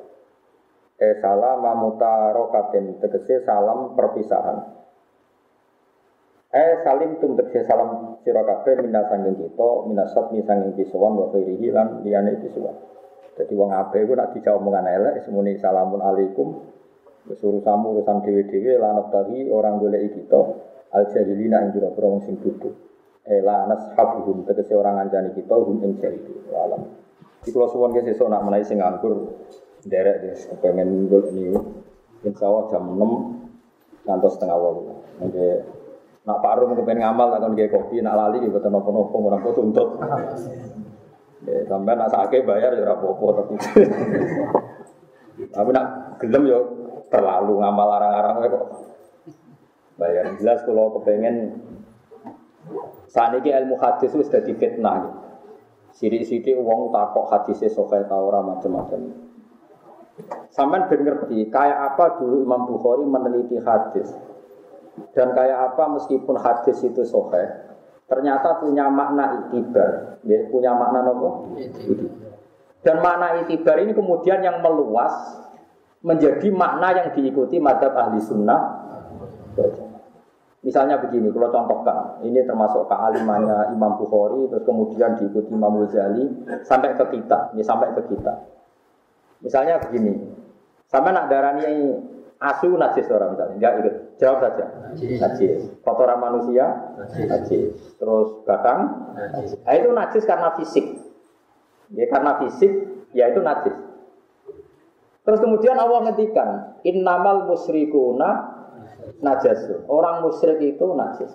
Eh 1.01 1.17
salam 1.17 1.65
mutarokatin 1.81 3.01
tegese 3.01 3.41
salam 3.41 3.97
perpisahan. 3.97 4.61
Eh 6.53 6.85
salim 6.85 7.17
tum 7.25 7.41
tegese 7.41 7.65
salam 7.65 8.21
sira 8.21 8.45
kabeh 8.45 8.85
minna 8.85 9.09
sanging 9.09 9.33
kita, 9.33 9.89
minasat 9.89 10.29
mi 10.29 10.45
sanging 10.45 10.77
kisuwan 10.77 11.17
wa 11.17 11.33
khairihi 11.33 11.73
lan 11.73 12.05
liyane 12.05 12.37
kisuwan. 12.45 12.77
Jadi 13.41 13.57
wong 13.57 13.73
ape 13.73 14.05
iku 14.05 14.13
nak 14.13 14.37
dijawab 14.37 14.61
omongan 14.61 14.93
elek 14.93 15.25
semuni 15.25 15.57
salamun 15.57 16.05
alaikum. 16.05 16.69
Wis 17.33 17.41
urusanmu 17.41 17.97
urusan 17.97 18.21
dhewe-dhewe 18.21 18.77
lan 18.77 19.09
orang 19.49 19.81
golek 19.81 20.13
kita 20.13 20.41
al 20.93 21.09
jahilina 21.09 21.65
wong 21.73 22.21
sing 22.29 22.37
duduk. 22.45 22.77
Ela 23.29 23.69
nashabuhum 23.69 24.49
tegese 24.49 24.73
orang 24.73 24.97
ngancani 24.97 25.37
kita 25.37 25.53
hum 25.53 25.85
ing 25.85 26.01
itu 26.01 26.33
alam. 26.57 26.89
Di 27.45 27.53
kula 27.53 27.69
suwon 27.69 27.93
ge 27.93 28.05
sesuk 28.05 28.29
nak 28.33 28.45
menawi 28.45 28.65
sing 28.65 28.81
derek 29.87 30.17
wis 30.25 30.49
pengen 30.61 31.09
nggol 31.09 31.33
niku. 31.33 31.61
Insyaallah 32.21 32.69
jam 32.69 32.85
6 33.01 34.05
ngantos 34.05 34.37
setengah 34.37 34.57
8. 34.61 35.25
Mengke 35.25 35.49
nak 36.29 36.39
Pak 36.45 36.53
Rum 36.61 36.77
kepen 36.77 37.01
ngamal 37.01 37.33
tak 37.33 37.41
kon 37.41 37.57
kopi 37.57 38.05
nak 38.05 38.17
lali 38.17 38.45
mboten 38.45 38.73
napa-napa 38.73 39.17
ora 39.17 39.37
kok 39.41 39.55
tuntut. 39.57 39.89
Ya 41.49 41.65
sampai 41.65 41.97
nak 41.97 42.13
sakit 42.13 42.45
bayar 42.45 42.77
ya 42.77 42.85
ora 42.85 42.95
apa-apa 43.01 43.27
tapi. 43.41 43.55
Tapi 45.49 45.71
nak 45.73 45.87
gelem 46.21 46.45
yo 46.45 46.61
terlalu 47.09 47.65
ngamal 47.65 47.89
arang-arang 47.89 48.37
kok. 48.53 48.65
Bayar 49.97 50.37
jelas 50.37 50.61
kalau 50.69 50.93
kepengen 51.01 51.57
saat 53.11 53.35
ini 53.41 53.51
ilmu 53.51 53.77
hadis 53.81 54.13
itu 54.15 54.23
sudah 54.27 54.43
fitnah. 54.45 54.97
Gitu. 55.03 55.19
Sidik-sidik 55.91 56.55
uang 56.55 56.95
takok 56.95 57.27
hadisnya 57.35 57.69
sokai 57.69 58.07
tahu 58.07 58.31
macam-macam. 58.31 59.01
Saman 60.53 60.87
ngerti 60.87 61.49
kayak 61.49 61.79
apa 61.95 62.21
dulu 62.21 62.45
Imam 62.45 62.69
Bukhari 62.69 63.03
meneliti 63.09 63.57
hadis 63.59 64.13
dan 65.17 65.33
kayak 65.33 65.73
apa 65.73 65.97
meskipun 65.97 66.37
hadis 66.37 66.77
itu 66.85 67.03
sokai 67.09 67.71
ternyata 68.11 68.59
punya 68.59 68.91
makna 68.91 69.39
itibar, 69.39 70.19
ya, 70.27 70.51
punya 70.51 70.75
makna 70.75 71.07
nopo. 71.07 71.55
Dan 72.83 72.99
makna 72.99 73.39
itibar 73.47 73.79
ini 73.79 73.95
kemudian 73.95 74.43
yang 74.43 74.59
meluas 74.59 75.15
menjadi 76.03 76.51
makna 76.51 76.91
yang 76.91 77.09
diikuti 77.15 77.63
madhab 77.63 77.95
ahli 77.95 78.19
sunnah. 78.19 78.61
Misalnya 80.61 81.01
begini, 81.01 81.33
kalau 81.33 81.49
contohkan, 81.49 82.21
ini 82.21 82.45
termasuk 82.45 82.85
kealimannya 82.85 83.73
Imam 83.73 83.97
Bukhari, 83.97 84.45
terus 84.53 84.65
kemudian 84.69 85.17
diikuti 85.17 85.57
Imam 85.57 85.81
Ghazali, 85.81 86.29
sampai 86.69 87.01
ke 87.01 87.05
kita, 87.17 87.57
ini 87.57 87.65
sampai 87.65 87.97
ke 87.97 88.05
kita. 88.13 88.45
Misalnya 89.41 89.81
begini, 89.81 90.21
sampai 90.85 91.17
nak 91.17 91.33
darani 91.33 91.97
asu 92.37 92.77
najis 92.77 93.09
orang 93.09 93.33
misalnya, 93.33 93.57
enggak 93.57 93.73
ikut, 93.81 93.95
jawab 94.21 94.39
saja. 94.45 94.65
Najis. 95.01 95.81
Kotoran 95.81 96.21
manusia, 96.21 96.93
najis. 97.09 97.97
Terus 97.97 98.45
batang, 98.45 99.13
najis. 99.17 99.57
Nah, 99.65 99.73
itu 99.81 99.89
najis 99.97 100.25
karena 100.29 100.49
fisik. 100.61 100.87
Ya 101.97 102.05
karena 102.13 102.37
fisik, 102.37 102.73
ya 103.17 103.33
itu 103.33 103.41
najis. 103.41 103.77
Terus 105.25 105.41
kemudian 105.41 105.81
Allah 105.81 106.13
ngetikan, 106.13 106.81
innamal 106.85 107.49
musyrikuna 107.49 108.60
najas. 109.21 109.61
Orang 109.87 110.25
musyrik 110.25 110.61
itu 110.61 110.87
najis. 110.97 111.33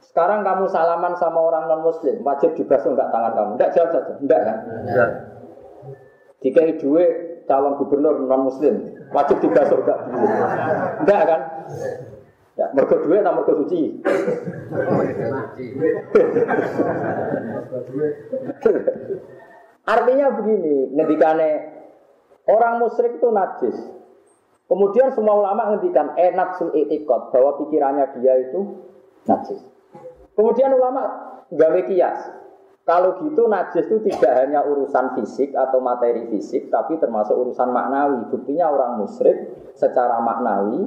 Sekarang 0.00 0.42
kamu 0.42 0.66
salaman 0.72 1.14
sama 1.20 1.38
orang 1.38 1.68
non 1.68 1.84
muslim, 1.84 2.24
wajib 2.24 2.56
dibasuh 2.56 2.96
enggak 2.96 3.12
tangan 3.12 3.32
kamu? 3.36 3.50
Enggak 3.60 3.70
jawab 3.76 3.90
saja, 3.92 4.12
enggak 4.16 4.40
kan? 4.42 4.56
Enggak. 4.88 5.10
Jika 6.40 6.60
dua 6.80 7.04
calon 7.44 7.76
gubernur 7.76 8.14
non 8.24 8.42
muslim, 8.48 8.74
wajib 9.12 9.36
dibasuh 9.44 9.78
enggak? 9.84 10.00
Enggak 11.04 11.22
kan? 11.28 11.40
Ya, 12.58 12.66
mergo 12.74 12.96
duit 13.06 13.22
atau 13.22 13.32
mergo 13.38 13.52
suci? 13.64 14.02
Artinya 19.86 20.26
begini, 20.36 20.76
ngendikane 20.92 21.50
orang 22.50 22.82
musyrik 22.82 23.16
itu 23.16 23.28
najis. 23.30 23.76
Kemudian 24.70 25.10
semua 25.10 25.34
ulama 25.34 25.74
ngendikan 25.74 26.14
enak 26.14 26.54
sul 26.54 26.70
itikot 26.70 27.34
bahwa 27.34 27.58
pikirannya 27.58 28.06
dia 28.22 28.38
itu 28.38 28.78
najis. 29.26 29.58
Kemudian 30.38 30.70
ulama 30.70 31.02
gawe 31.50 31.80
kias. 31.90 32.30
Kalau 32.86 33.18
gitu 33.18 33.50
najis 33.50 33.90
itu 33.90 33.98
tidak 34.06 34.46
hanya 34.46 34.62
urusan 34.62 35.18
fisik 35.18 35.58
atau 35.58 35.82
materi 35.82 36.30
fisik, 36.30 36.70
tapi 36.70 37.02
termasuk 37.02 37.34
urusan 37.34 37.74
maknawi. 37.74 38.30
Buktinya 38.30 38.70
orang 38.70 39.02
musyrik 39.02 39.50
secara 39.74 40.22
maknawi 40.22 40.86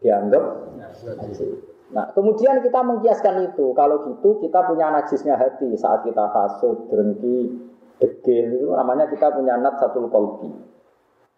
dianggap 0.00 0.72
najis. 0.80 1.60
Nah, 1.92 2.08
kemudian 2.16 2.64
kita 2.64 2.80
mengkiaskan 2.80 3.52
itu. 3.52 3.76
Kalau 3.76 4.08
gitu 4.08 4.40
kita 4.40 4.64
punya 4.64 4.88
najisnya 4.96 5.36
hati 5.36 5.76
saat 5.76 6.08
kita 6.08 6.24
hasut, 6.32 6.88
dengki, 6.88 7.68
degil 8.00 8.46
itu 8.56 8.68
namanya 8.72 9.10
kita 9.12 9.28
punya 9.34 9.60
nat 9.60 9.76
satu 9.76 10.08
kolbi. 10.08 10.50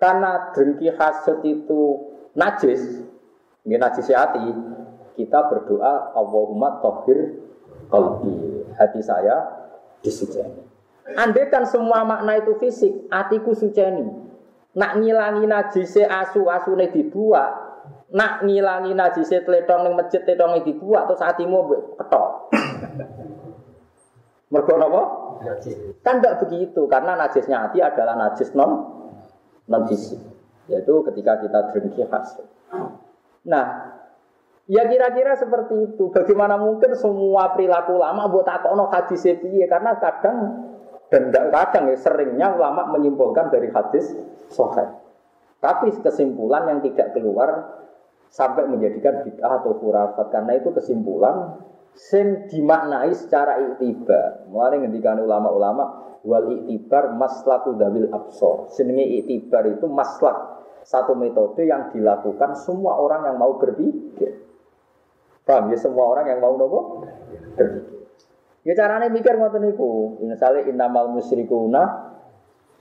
Karena 0.03 0.51
dengki 0.51 0.91
hasut 0.99 1.47
itu 1.47 2.11
najis, 2.35 3.07
ini 3.63 3.79
najis 3.79 4.11
hati, 4.11 4.51
kita 5.15 5.47
berdoa 5.47 6.11
Allahumma 6.19 6.83
tohir 6.83 7.39
kolbi. 7.87 8.67
Hati 8.75 8.99
saya 8.99 9.47
disuceni. 10.03 10.59
Andai 11.15 11.47
kan 11.47 11.63
semua 11.71 12.03
makna 12.03 12.35
itu 12.43 12.59
fisik, 12.59 13.07
hatiku 13.15 13.55
suceni. 13.55 14.11
Nak 14.75 14.99
ngilangi 14.99 15.47
najise 15.47 16.03
asu 16.03 16.51
asune 16.51 16.91
dibuat, 16.91 17.53
nak 18.11 18.43
ngilangi 18.43 18.99
najise 18.99 19.47
tletong 19.47 19.87
ning 19.87 19.95
masjid 19.95 20.19
tletong 20.27 20.67
dibuat 20.67 21.07
terus 21.07 21.23
hatimu 21.23 21.59
ketok. 21.95 22.31
Mergo 24.51 24.75
napa? 24.83 25.03
Kan 26.03 26.19
tidak 26.19 26.43
begitu 26.43 26.91
karena 26.91 27.15
najisnya 27.15 27.71
hati 27.71 27.79
adalah 27.79 28.19
najis 28.19 28.51
non 28.59 29.02
non 29.73 29.89
fisik. 29.89 30.21
Yaitu 30.69 30.93
ketika 31.09 31.41
kita 31.41 31.59
dengki 31.73 32.05
hasil. 32.05 32.45
Nah, 33.49 33.65
ya 34.69 34.87
kira-kira 34.87 35.35
seperti 35.35 35.75
itu. 35.91 36.13
Bagaimana 36.13 36.61
mungkin 36.61 36.93
semua 36.95 37.57
perilaku 37.57 37.99
lama 37.99 38.29
buat 38.29 38.47
takono 38.47 38.93
hadis 38.93 39.25
piye 39.25 39.65
karena 39.67 39.97
kadang 39.99 40.69
dan 41.11 41.29
kadang 41.33 41.93
ya 41.93 41.97
seringnya 41.99 42.57
ulama 42.57 42.89
menyimpulkan 42.95 43.51
dari 43.51 43.69
hadis 43.73 44.13
sahih. 44.53 44.89
Tapi 45.63 45.95
kesimpulan 46.03 46.67
yang 46.69 46.81
tidak 46.83 47.15
keluar 47.15 47.81
sampai 48.33 48.65
menjadikan 48.67 49.23
bid'ah 49.23 49.61
atau 49.61 49.77
khurafat 49.77 50.33
karena 50.33 50.57
itu 50.57 50.73
kesimpulan 50.73 51.61
sing 51.93 52.49
dimaknai 52.49 53.13
secara 53.13 53.61
iktibar. 53.61 54.49
Mulai 54.49 54.83
ngendikan 54.83 55.21
ulama-ulama 55.21 56.12
wal 56.23 56.47
iktibar 56.55 57.15
maslaku 57.15 57.75
dawil 57.79 58.11
absor. 58.15 58.71
Senenge 58.71 59.03
iktibar 59.23 59.67
itu 59.67 59.87
maslak 59.91 60.63
satu 60.83 61.15
metode 61.15 61.63
yang 61.67 61.91
dilakukan 61.95 62.59
semua 62.59 62.99
orang 62.99 63.27
yang 63.31 63.37
mau 63.39 63.59
berpikir. 63.59 64.43
Paham 65.43 65.75
ya 65.75 65.79
semua 65.79 66.07
orang 66.07 66.31
yang 66.31 66.39
mau 66.39 66.55
nopo 66.55 67.07
berpikir. 67.59 68.03
Ya 68.63 68.79
caranya 68.79 69.11
mikir 69.11 69.35
ngoten 69.35 69.67
niku. 69.67 70.23
Misalnya 70.23 70.71
innamal 70.71 71.11
musyrikuna 71.11 72.15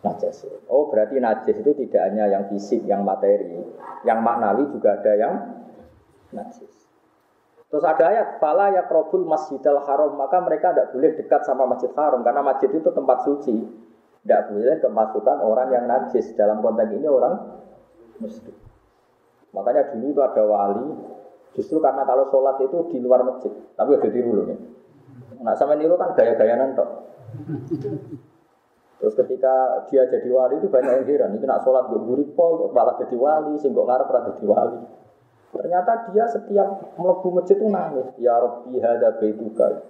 najis. 0.06 0.46
Oh 0.70 0.90
berarti 0.94 1.18
najis 1.18 1.58
itu 1.58 1.72
tidak 1.86 2.02
hanya 2.10 2.30
yang 2.30 2.44
fisik, 2.50 2.86
yang 2.86 3.02
materi, 3.02 3.58
yang 4.06 4.22
maknawi 4.22 4.70
juga 4.70 5.02
ada 5.02 5.14
yang 5.18 5.34
najis. 6.34 6.91
Terus 7.72 7.88
ada 7.88 8.04
ayat, 8.12 8.28
fala 8.44 8.68
krobul 8.84 9.24
masjidil 9.24 9.80
haram, 9.88 10.20
maka 10.20 10.44
mereka 10.44 10.76
tidak 10.76 10.92
boleh 10.92 11.12
dekat 11.16 11.42
sama 11.48 11.64
masjid 11.64 11.88
haram, 11.96 12.20
karena 12.20 12.44
masjid 12.44 12.68
itu 12.68 12.90
tempat 12.92 13.24
suci. 13.24 13.56
Tidak 14.22 14.42
boleh 14.52 14.76
kemasukan 14.84 15.38
orang 15.40 15.72
yang 15.72 15.88
najis, 15.88 16.36
dalam 16.36 16.60
konteks 16.60 16.92
ini 16.92 17.08
orang 17.08 17.34
muslim. 18.20 18.54
Makanya 19.56 19.96
dulu 19.96 20.06
itu 20.12 20.22
ada 20.22 20.44
wali, 20.44 20.88
justru 21.56 21.80
karena 21.80 22.04
kalau 22.04 22.28
sholat 22.28 22.60
itu 22.60 22.92
di 22.92 23.00
luar 23.00 23.24
masjid, 23.24 23.56
tapi 23.76 23.96
udah 23.96 24.12
tiru 24.12 24.32
loh 24.36 24.46
ya. 24.52 24.58
Nah 25.42 25.56
sama 25.58 25.74
niru 25.74 25.96
kan 25.96 26.14
gaya-gaya 26.14 26.60
nantok. 26.60 27.08
Terus 29.02 29.18
ketika 29.18 29.82
dia 29.90 30.06
jadi 30.06 30.30
wali 30.30 30.62
itu 30.62 30.70
banyak 30.70 31.02
yang 31.02 31.06
heran. 31.10 31.34
Ini 31.34 31.46
nak 31.50 31.66
sholat 31.66 31.90
gue 31.90 32.04
gurih 32.06 32.30
pol, 32.38 32.70
malah 32.70 33.00
jadi 33.02 33.18
wali, 33.18 33.58
sehingga 33.58 33.82
ngarep 33.82 34.06
pernah 34.06 34.24
jadi 34.30 34.46
wali. 34.46 34.80
Ternyata 35.52 36.12
dia 36.16 36.26
setiap 36.32 36.96
melebu 36.96 37.28
masjid 37.36 37.60
itu 37.60 37.68
nangis. 37.68 38.08
Ya 38.16 38.40
Rabbi 38.40 38.80
hada 38.80 39.20
baituka. 39.20 39.84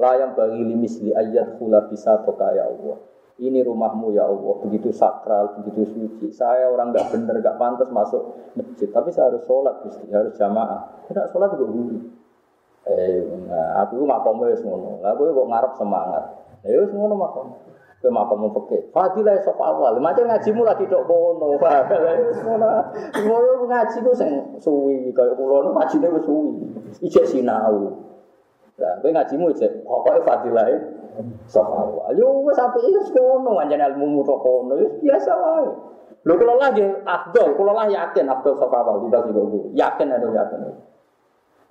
Layam 0.00 0.32
bagi 0.32 0.64
limisli 0.64 1.12
ayat 1.12 1.60
hula 1.60 1.86
bisa 1.92 2.24
toka 2.24 2.56
ya 2.56 2.66
Allah. 2.66 2.98
Ini 3.42 3.64
rumahmu 3.64 4.12
ya 4.12 4.28
Allah, 4.28 4.54
begitu 4.60 4.92
sakral, 4.92 5.56
begitu 5.60 5.88
suci. 5.88 6.28
Saya 6.30 6.68
orang 6.68 6.92
nggak 6.92 7.10
bener, 7.10 7.40
nggak 7.40 7.56
pantas 7.58 7.88
masuk 7.90 8.52
masjid. 8.54 8.86
Tapi 8.92 9.08
saya 9.08 9.32
harus 9.32 9.42
sholat, 9.48 9.82
Gusti, 9.82 10.04
harus 10.12 10.36
jamaah. 10.36 11.04
Tidak 11.08 11.32
sholat 11.32 11.56
gue 11.56 11.68
gurih. 11.68 12.02
Eh, 12.82 13.22
nah, 13.46 13.86
aku 13.86 14.02
makomnya 14.04 14.52
ngono. 14.58 15.00
Aku 15.00 15.20
kok 15.32 15.48
ngarep 15.48 15.72
semangat. 15.74 16.24
Ya 16.62 16.78
ngono 16.86 17.14
makom. 17.18 17.46
Kowe 18.02 18.10
makam 18.10 18.50
fikih. 18.50 18.90
Fadilah 18.90 19.38
sop 19.46 19.62
awal. 19.62 19.94
Macam 20.02 20.26
ngajimu 20.26 20.66
lagi 20.66 20.90
dok 20.90 21.06
bono. 21.06 21.54
Ngono 23.22 23.50
ngaji 23.70 23.98
ku 24.02 24.10
sing 24.10 24.58
suwi 24.58 25.14
kaya 25.14 25.38
kula 25.38 25.62
nu 25.62 25.70
ngajine 25.78 26.10
wis 26.10 26.26
suwi. 26.26 26.66
Ijek 27.06 27.30
sinau. 27.30 27.94
Lah 28.82 28.98
kowe 28.98 29.10
ngajimu 29.14 29.54
ijek 29.54 29.86
pokoke 29.86 30.18
fadilah 30.26 30.66
sop 31.46 31.70
awal. 31.70 32.10
Yo 32.18 32.42
wis 32.42 32.58
apike 32.58 32.90
wis 32.90 33.14
kono 33.14 33.62
anjane 33.62 33.86
ilmu 33.94 34.26
tok 34.26 34.42
kono. 34.42 34.74
Biasa 34.98 35.30
wae. 35.38 35.70
Lho 36.26 36.38
kula 36.38 36.54
lagi 36.54 36.86
afdol, 37.06 37.54
kula 37.54 37.70
lah 37.74 37.86
yakin 37.86 38.26
afdol 38.26 38.58
sop 38.58 38.74
awal 38.74 38.98
tidak 39.06 39.30
sih 39.30 39.62
Yakin 39.78 40.10
ada 40.10 40.26
yakin. 40.26 40.60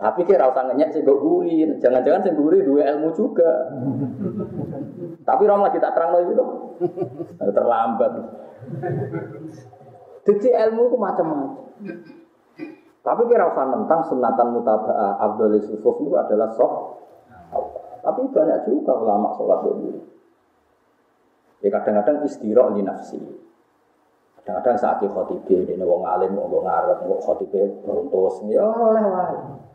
Tapi 0.02 0.26
kira 0.26 0.50
usah 0.50 0.66
ngenyek 0.66 0.98
sih 0.98 1.06
guri, 1.06 1.62
jangan-jangan 1.78 2.26
sih 2.26 2.34
guri 2.34 2.66
dua 2.66 2.90
ilmu 2.90 3.14
juga. 3.14 3.70
Tapi 5.22 5.42
orang 5.46 5.70
lagi 5.70 5.78
tak 5.78 5.94
terang 5.94 6.18
lagi 6.18 6.34
tuh, 6.34 6.50
terlambat. 7.38 8.12
Jadi 10.26 10.48
ilmu 10.50 10.82
itu 10.90 10.98
macam-macam. 10.98 11.54
Tapi 13.02 13.22
kira 13.30 13.46
usah 13.54 13.66
tentang 13.70 14.02
sunatan 14.10 14.48
mutaba'ah 14.58 15.22
Abdul 15.22 15.62
Yusuf 15.62 15.78
itu 15.78 16.14
adalah 16.18 16.50
sok. 16.50 16.74
Tapi 18.02 18.26
banyak 18.34 18.66
juga 18.66 18.98
ulama 18.98 19.38
sholat 19.38 19.62
guri. 19.70 20.02
Ya 21.62 21.70
kadang-kadang 21.78 22.26
istirahat 22.26 22.74
di 22.74 22.82
nafsi. 22.82 23.22
Kadang-kadang 24.42 24.82
saat 24.82 24.98
khotibah, 25.06 25.62
ini 25.70 25.86
wong 25.86 26.02
alim, 26.10 26.34
wong 26.34 26.66
ngarep, 26.66 27.06
wong 27.06 27.22
khotibah 27.22 27.70
beruntus, 27.86 28.42
ya 28.50 28.66
oleh 28.66 29.06
wae. 29.06 29.70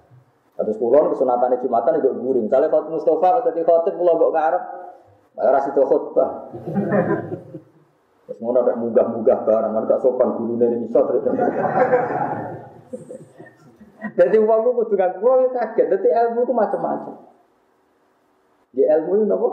Terus 0.57 0.77
kulon 0.81 1.12
kesunatan 1.12 1.61
Jumatan 1.61 2.01
itu 2.01 2.09
gurih. 2.16 2.41
Misalnya 2.49 2.73
kalau 2.73 2.89
Mustafa 2.89 3.20
pas 3.20 3.45
tadi 3.45 3.61
khotib 3.61 3.95
pulau 4.01 4.16
gak 4.16 4.33
ngarep, 4.33 4.62
ora 5.37 5.61
itu 5.61 5.83
khutbah. 5.85 6.31
Terus 8.27 8.39
ngono 8.41 8.59
ada 8.65 8.74
munggah-munggah 8.81 9.39
barang, 9.45 9.73
ada 9.77 9.97
sopan 10.01 10.41
guru 10.41 10.57
dari 10.57 10.81
misal 10.81 11.05
terus. 11.12 11.28
Jadi 14.16 14.37
uangku 14.41 14.70
kudu 14.81 14.95
kan 14.97 15.20
kulo 15.20 15.45
ya 15.45 15.49
kaget. 15.53 15.87
Jadi 15.93 16.09
ilmu 16.09 16.49
itu 16.49 16.55
macam-macam. 16.57 17.15
Di 18.73 18.83
ilmu 18.85 19.12
itu 19.20 19.24
apa? 19.28 19.49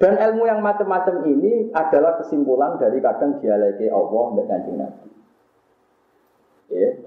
Dan 0.00 0.12
ilmu 0.16 0.42
yang 0.48 0.64
macam-macam 0.64 1.28
ini 1.28 1.68
adalah 1.76 2.16
kesimpulan 2.18 2.80
dari 2.80 2.98
kadang 3.04 3.36
dialeki 3.38 3.92
Allah 3.92 4.24
dan 4.40 4.44
kanjeng 4.48 4.76
Nabi. 4.80 5.08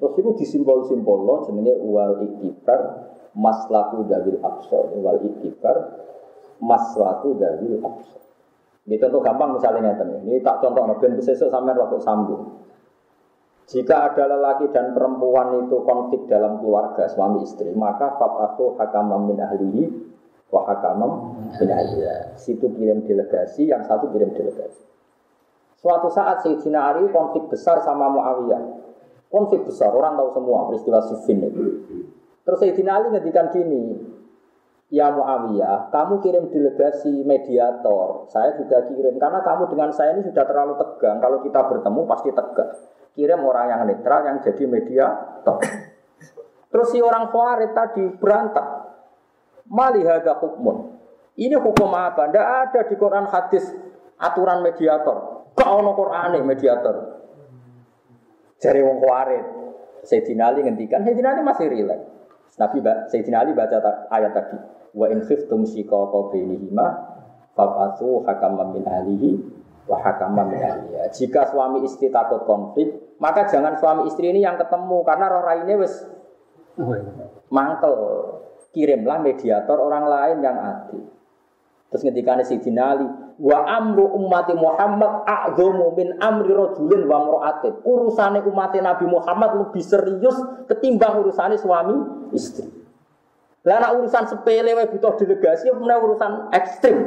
Terus 0.04 0.20
itu 0.20 0.32
disimpul-simpul 0.44 1.24
lo 1.24 1.48
jenenge 1.48 1.80
wal 1.80 2.20
iktibar 2.28 3.08
maslaku 3.40 4.04
dawil 4.04 4.36
absor. 4.44 4.92
Wal 5.00 5.24
iktibar 5.24 5.96
maslaku 6.60 7.40
dawil 7.40 7.80
absor. 7.80 8.20
Ini 8.84 9.00
contoh 9.00 9.24
gampang 9.24 9.56
misalnya 9.56 9.96
ngeten. 9.96 10.28
Ini 10.28 10.44
tak 10.44 10.60
contoh 10.60 10.84
ben 11.00 11.16
besok 11.16 11.48
sampai 11.48 11.72
waktu 11.80 12.04
sambung. 12.04 12.68
Jika 13.64 14.12
ada 14.12 14.28
lelaki 14.28 14.76
dan 14.76 14.92
perempuan 14.92 15.64
itu 15.64 15.80
konflik 15.88 16.28
dalam 16.28 16.60
keluarga 16.60 17.08
suami 17.08 17.48
istri, 17.48 17.72
maka 17.72 18.20
fab'atu 18.20 18.76
hakamam 18.76 19.32
min 19.32 19.40
ahlihi 19.40 19.88
wa 20.52 20.68
hakamam 20.68 21.12
min 21.64 21.72
ahliha. 21.72 22.36
Situ 22.36 22.76
kirim 22.76 23.08
delegasi, 23.08 23.72
yang 23.72 23.88
satu 23.88 24.12
kirim 24.12 24.36
delegasi. 24.36 24.84
Suatu 25.80 26.12
saat 26.12 26.44
Sayyidina 26.44 26.92
Ali 26.92 27.08
konflik 27.08 27.48
besar 27.48 27.80
sama 27.88 28.12
Muawiyah. 28.12 28.84
Konflik 29.34 29.66
besar, 29.66 29.90
orang 29.90 30.14
tahu 30.14 30.30
semua 30.38 30.70
peristiwa 30.70 31.02
Siffin 31.10 31.42
itu. 31.42 31.64
Terus 32.46 32.58
Sayyidina 32.62 33.02
Ali 33.02 33.18
ngedikan 33.18 33.50
gini, 33.50 33.98
Ya 34.94 35.10
Muawiyah, 35.10 35.90
kamu 35.90 36.22
kirim 36.22 36.54
delegasi 36.54 37.26
mediator, 37.26 38.30
saya 38.30 38.54
juga 38.62 38.86
kirim. 38.86 39.18
Karena 39.18 39.42
kamu 39.42 39.74
dengan 39.74 39.90
saya 39.90 40.14
ini 40.14 40.22
sudah 40.22 40.46
terlalu 40.46 40.78
tegang, 40.78 41.18
kalau 41.18 41.42
kita 41.42 41.66
bertemu 41.66 42.02
pasti 42.06 42.30
tegang. 42.30 42.72
Kirim 43.18 43.42
orang 43.42 43.74
yang 43.74 43.82
netral 43.90 44.22
yang 44.22 44.38
jadi 44.46 44.70
mediator. 44.70 45.58
Terus 46.74 46.88
si 46.90 47.02
orang 47.02 47.30
Khawarij 47.30 47.74
tadi 47.74 48.06
berantak. 48.22 48.66
Malihada 49.70 50.38
hukmun. 50.42 50.98
Ini 51.38 51.58
hukum 51.58 51.90
apa? 51.94 52.30
Tidak 52.30 52.48
ada 52.66 52.82
di 52.86 52.94
Quran 52.98 53.26
hadis 53.30 53.66
aturan 54.18 54.62
mediator. 54.66 55.50
Kau 55.54 55.82
no 55.82 55.94
Quran 55.94 56.42
mediator. 56.42 57.13
Jadi 58.64 58.80
wong 58.80 59.04
Khawarij. 59.04 59.44
Sayyidina 60.08 60.52
Ali 60.52 60.64
ngendikan, 60.64 61.04
Sayyidina 61.04 61.36
Ali 61.36 61.42
masih 61.44 61.68
rileks. 61.68 62.08
Nabi 62.60 62.80
Sayyidina 63.12 63.44
Ali 63.44 63.52
baca 63.52 64.08
ayat 64.08 64.32
tadi. 64.32 64.58
Wa 64.96 65.12
in 65.12 65.24
khiftum 65.28 65.68
shiqaqa 65.68 66.32
bainihima 66.32 66.86
fab'atsu 67.56 68.24
hakaman 68.24 68.78
min 68.78 68.84
ahlihi 68.88 69.30
wa 69.88 70.00
hakaman 70.00 70.56
min 70.56 70.60
ahliha. 70.64 71.12
Jika 71.12 71.52
suami 71.52 71.84
istri 71.84 72.08
takut 72.08 72.48
konflik, 72.48 73.16
maka 73.20 73.48
jangan 73.52 73.76
suami 73.80 74.08
istri 74.08 74.32
ini 74.32 74.44
yang 74.44 74.56
ketemu 74.56 75.04
karena 75.04 75.26
roh 75.28 75.44
raine 75.44 75.74
wis 75.76 75.94
mangkel. 77.52 77.96
Kirimlah 78.74 79.22
mediator 79.22 79.78
orang 79.78 80.10
lain 80.10 80.38
yang 80.42 80.58
adil. 80.58 81.06
Terus 81.94 82.10
ketika 82.10 82.42
Sayyidina 82.42 82.84
Ali, 82.90 83.06
wa 83.44 83.68
amru 83.68 84.08
ummati 84.16 84.56
Muhammad 84.56 85.28
a'dhamu 85.28 85.92
min 86.00 86.16
amri 86.24 86.56
rajulin 86.56 87.04
wa 87.04 87.28
mar'atin. 87.28 87.76
Urusane 87.84 88.40
umat 88.48 88.72
Nabi 88.80 89.04
Muhammad 89.04 89.52
lebih 89.60 89.84
serius 89.84 90.40
ketimbang 90.72 91.20
urusane 91.20 91.60
suami 91.60 91.92
istri. 92.32 92.72
Lah 93.68 93.84
nak 93.84 94.00
urusan 94.00 94.32
sepele 94.32 94.72
wae 94.72 94.88
butuh 94.88 95.20
delegasi 95.20 95.68
apa 95.68 95.84
urusan 95.84 96.32
ekstrim. 96.56 96.98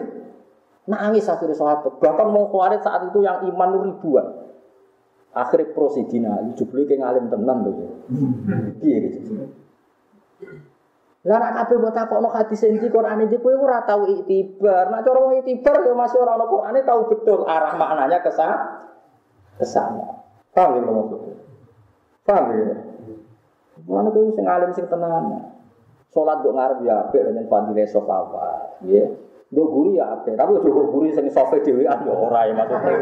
Nangis 0.86 1.26
akhirnya 1.26 1.56
sahabat. 1.56 1.98
Bahkan 1.98 2.26
mau 2.30 2.52
kuarit 2.52 2.84
saat 2.84 3.08
itu 3.08 3.24
yang 3.24 3.42
iman 3.48 3.90
ribuan. 3.90 4.26
Akhirnya 5.36 5.74
prosidina, 5.76 6.40
jubli 6.56 6.88
kayak 6.88 7.04
ngalim 7.04 7.24
tenang 7.28 7.58
tuh. 7.60 7.74
Iya 8.80 8.96
gitu. 9.04 9.52
Lah 11.27 11.43
nak 11.43 11.66
kabeh 11.66 11.82
mbok 11.82 11.90
takokno 11.90 12.31
hadis 12.31 12.62
iki 12.62 12.86
Quran 12.86 13.27
iki 13.27 13.43
kowe 13.43 13.51
ora 13.59 13.82
tau 13.82 14.07
itibar. 14.07 14.94
Nak 14.94 15.03
cara 15.03 15.19
wong 15.19 15.43
itibar 15.43 15.82
ya 15.82 15.90
masih 15.90 16.23
ora 16.23 16.39
ono 16.39 16.47
Qurane 16.47 16.81
tahu 16.86 17.01
betul 17.11 17.43
arah 17.43 17.74
maknanya 17.74 18.23
ke 18.23 18.31
sana. 18.31 18.86
Paham 20.55 20.78
ya 20.78 20.81
maksudnya? 20.86 21.35
Paham 22.23 22.44
ya? 22.55 22.74
Mana 23.90 24.09
kowe 24.15 24.31
sing 24.39 24.47
alim 24.47 24.70
sing 24.70 24.86
tenan. 24.86 25.51
Salat 26.15 26.40
kok 26.47 26.55
ngarep 26.55 26.78
ya 26.86 26.94
apik 27.11 27.23
dengan 27.28 27.44
fadile 27.51 27.85
sofawat, 27.90 28.81
ya. 28.89 29.05
Gue 29.57 29.65
guri 29.73 29.97
ya 29.97 30.12
apik, 30.12 30.37
tapi 30.37 30.53
gue 30.61 30.85
guri 30.93 31.09
sing 31.16 31.33
sofe 31.33 31.65
dhewean 31.65 32.05
ya 32.05 32.12
ora 32.12 32.45
ya 32.45 32.53
maksudnya. 32.53 32.93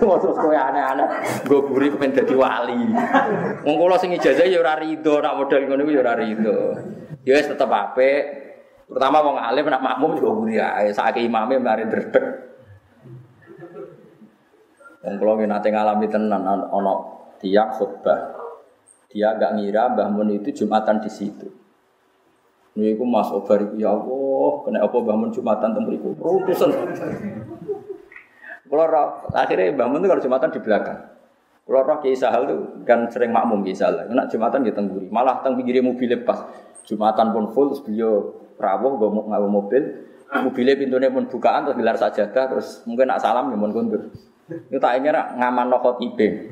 Terus 0.00 0.40
kowe 0.40 0.56
aneh-aneh, 0.56 1.04
gue 1.44 1.60
guri 1.68 1.92
kepen 1.92 2.16
dadi 2.16 2.32
wali. 2.32 2.88
Wong 3.60 3.76
kula 3.76 4.00
sing 4.00 4.16
ijazah 4.16 4.48
ya 4.48 4.56
ora 4.56 4.80
rido, 4.80 5.20
nak 5.20 5.36
modal 5.36 5.68
ngono 5.68 5.84
ya 5.84 6.00
ora 6.00 6.16
rido. 6.16 6.80
Ya 7.28 7.36
wis 7.36 7.44
tetep 7.44 7.68
apik. 7.68 8.24
Pertama 8.88 9.20
wong 9.20 9.36
alim 9.36 9.68
nak 9.68 9.84
makmum 9.84 10.16
juga 10.16 10.30
guri 10.32 10.56
ae, 10.56 10.96
sakake 10.96 11.20
imame 11.20 11.60
mari 11.60 11.84
dredeg. 11.84 12.24
Wong 15.04 15.14
kula 15.20 15.44
nate 15.44 15.68
ngalami 15.68 16.08
tenan 16.08 16.40
ana 16.40 16.94
tiang 17.36 17.68
khutbah. 17.76 18.32
Dia 19.12 19.36
agak 19.36 19.60
ngira 19.60 19.92
Mbah 19.92 20.08
itu 20.32 20.64
Jumatan 20.64 21.04
di 21.04 21.12
situ. 21.12 21.57
Ini 22.78 22.94
aku 22.94 23.02
mas 23.02 23.26
obar 23.34 23.74
ya 23.74 23.90
Allah, 23.90 24.50
kena 24.62 24.78
apa 24.86 24.96
bangun 25.02 25.34
jumatan 25.34 25.74
temuriku, 25.74 26.14
rutusan. 26.14 26.70
Kalau 28.70 28.86
akhirnya 29.34 29.74
bangun 29.74 29.98
tuh 29.98 30.08
kalau 30.14 30.22
jumatan 30.22 30.48
di 30.54 30.62
belakang. 30.62 31.00
Kalau 31.66 31.82
roh 31.82 31.98
kiai 31.98 32.14
sahal 32.14 32.46
tuh 32.46 32.86
kan 32.86 33.10
sering 33.10 33.34
makmum 33.34 33.66
kiai 33.66 33.74
sahal. 33.74 34.06
Nak 34.06 34.30
jumatan 34.30 34.62
dia 34.62 34.70
tengguri, 34.70 35.10
malah 35.10 35.42
teng 35.42 35.58
pinggir 35.58 35.82
mobil 35.82 36.06
lepas. 36.06 36.46
Jumatan 36.86 37.34
pun 37.34 37.50
full, 37.50 37.74
beliau 37.82 38.46
rawuh 38.54 38.94
gue 38.94 39.10
mau 39.10 39.26
mobil, 39.50 40.06
mobilnya 40.30 40.78
pintunya 40.78 41.10
pun 41.10 41.26
bukaan 41.26 41.66
terus 41.66 41.76
gelar 41.82 41.98
saja 41.98 42.30
terus 42.30 42.86
mungkin 42.86 43.10
nak 43.10 43.18
salam 43.18 43.50
ya 43.50 43.58
mau 43.58 43.74
kundur. 43.74 44.06
Itu 44.46 44.78
tak 44.78 45.02
ingin 45.02 45.18
ngaman 45.18 45.66
nokot 45.66 45.98
ibe. 45.98 46.46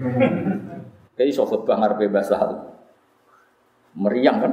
Kayak 1.14 1.28
iso 1.30 1.46
khutbah 1.46 1.78
ngarepe 1.78 2.10
bahasa 2.10 2.34
Meriang 3.94 4.42
kan? 4.42 4.52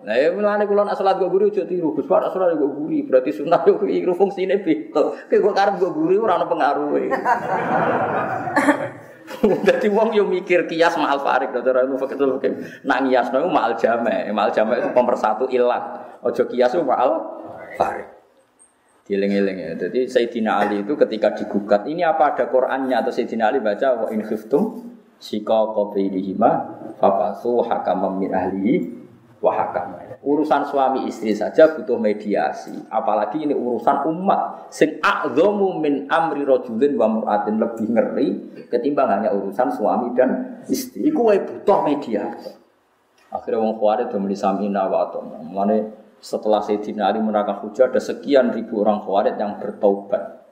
Nah, 0.00 0.16
ya 0.16 0.32
mulane 0.32 0.64
kula 0.64 0.88
nak 0.88 0.96
salat 0.96 1.20
go 1.20 1.28
guru 1.28 1.52
aja 1.52 1.68
tiru. 1.68 1.92
Gus 1.92 2.08
Pak 2.08 2.32
salat 2.32 2.56
guru 2.56 2.88
berarti 3.04 3.36
sunah 3.36 3.60
yo 3.68 3.76
iku 3.84 4.16
fungsine 4.16 4.64
beda. 4.64 5.28
Kayak 5.28 5.40
gua 5.44 5.52
karep 5.52 5.74
go 5.76 5.92
guru 5.92 6.24
ora. 6.24 6.40
Dadi 9.40 9.88
wong 9.92 10.10
yo 10.16 10.26
mikir 10.26 10.66
kias 10.66 10.98
ma'al 10.98 11.22
farik 11.22 11.54
fakir 11.54 12.16
fakir. 12.18 12.52
Nak 12.82 12.98
ngiasno 13.06 13.46
ma'al 13.46 13.76
jame. 13.78 14.32
Ma'al 14.32 14.50
jame 14.50 14.80
itu 14.80 14.90
pemersatu 14.90 15.46
ilat. 15.52 16.18
Ojo 16.24 16.42
kias 16.48 16.74
ma'al 16.80 17.10
farik. 17.76 18.08
Dieling-eling 19.06 19.56
ya. 19.58 19.70
Jadi 19.74 20.06
Sayyidina 20.06 20.62
Ali 20.62 20.86
itu 20.86 20.94
ketika 20.94 21.34
digugat, 21.34 21.82
ini 21.90 22.06
apa 22.06 22.30
ada 22.30 22.46
Qur'annya 22.46 22.94
atau 23.02 23.10
Sayyidina 23.10 23.50
Ali 23.50 23.58
baca 23.58 24.06
wa 24.06 24.06
in 24.14 24.22
khiftum 24.22 24.86
sika 25.20 25.76
qabilihima 25.76 26.50
fabasu 26.96 27.60
hakam 27.68 28.16
min 28.16 28.32
ahlihi 28.32 28.74
wa 29.44 29.52
hakam. 29.52 29.96
Urusan 30.20 30.68
suami 30.68 31.08
istri 31.08 31.32
saja 31.32 31.72
butuh 31.72 31.96
mediasi, 31.96 32.76
apalagi 32.92 33.40
ini 33.48 33.56
urusan 33.56 34.04
umat 34.12 34.68
sing 34.68 35.00
a'dhamu 35.00 35.80
min 35.80 36.04
amri 36.12 36.44
rajulin 36.44 36.92
wa 36.96 37.08
mur'atin 37.08 37.56
lebih 37.56 37.88
ngeri 37.88 38.28
ketimbang 38.68 39.08
hanya 39.08 39.32
urusan 39.32 39.72
suami 39.72 40.12
dan 40.12 40.60
istri. 40.68 41.08
Iku 41.08 41.32
wae 41.32 41.40
butuh 41.40 41.84
mediasi. 41.84 42.52
Akhirnya 43.30 43.62
wong 43.62 43.78
khawarij 43.78 44.10
do 44.10 44.18
muni 44.18 44.34
samina 44.34 44.90
wa 44.90 45.06
Mane 45.40 45.78
setelah 46.20 46.60
Sayyidina 46.60 47.08
Ali 47.08 47.22
menerangkan 47.22 47.62
hujah 47.64 47.88
ada 47.88 48.02
sekian 48.02 48.52
ribu 48.52 48.84
orang 48.84 49.00
khawarij 49.06 49.38
yang 49.40 49.56
bertaubat. 49.56 50.42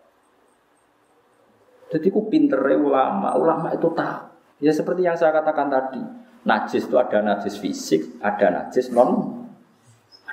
Jadi 1.89 2.09
ku 2.13 2.29
pintere 2.29 2.77
ulama, 2.77 3.37
ulama 3.37 3.69
itu 3.75 3.89
tahu. 3.93 4.38
Ya 4.59 4.75
seperti 4.75 5.07
yang 5.07 5.15
saya 5.15 5.31
katakan 5.31 5.71
tadi, 5.71 6.03
najis 6.43 6.91
itu 6.91 6.97
ada 6.99 7.23
najis 7.23 7.59
fisik, 7.63 8.19
ada 8.19 8.51
najis 8.51 8.91
non 8.91 9.47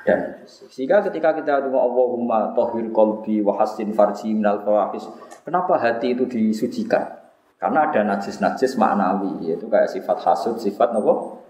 ada 0.02 0.14
najis. 0.18 0.66
Sehingga 0.74 1.06
ketika 1.06 1.38
kita 1.38 1.70
doa 1.70 1.82
Allahumma 1.86 2.54
tohir 2.58 2.90
kolbi 2.90 3.46
wa 3.46 3.54
hasin 3.62 3.94
farji 3.94 4.34
minal 4.34 4.66
fawahis, 4.66 5.06
kenapa 5.46 5.78
hati 5.78 6.18
itu 6.18 6.26
disucikan? 6.26 7.26
Karena 7.56 7.90
ada 7.90 8.02
najis-najis 8.04 8.78
maknawi, 8.78 9.50
yaitu 9.50 9.66
kayak 9.72 9.90
sifat 9.90 10.18
hasud, 10.22 10.60
sifat 10.60 10.92
nopo. 10.92 11.42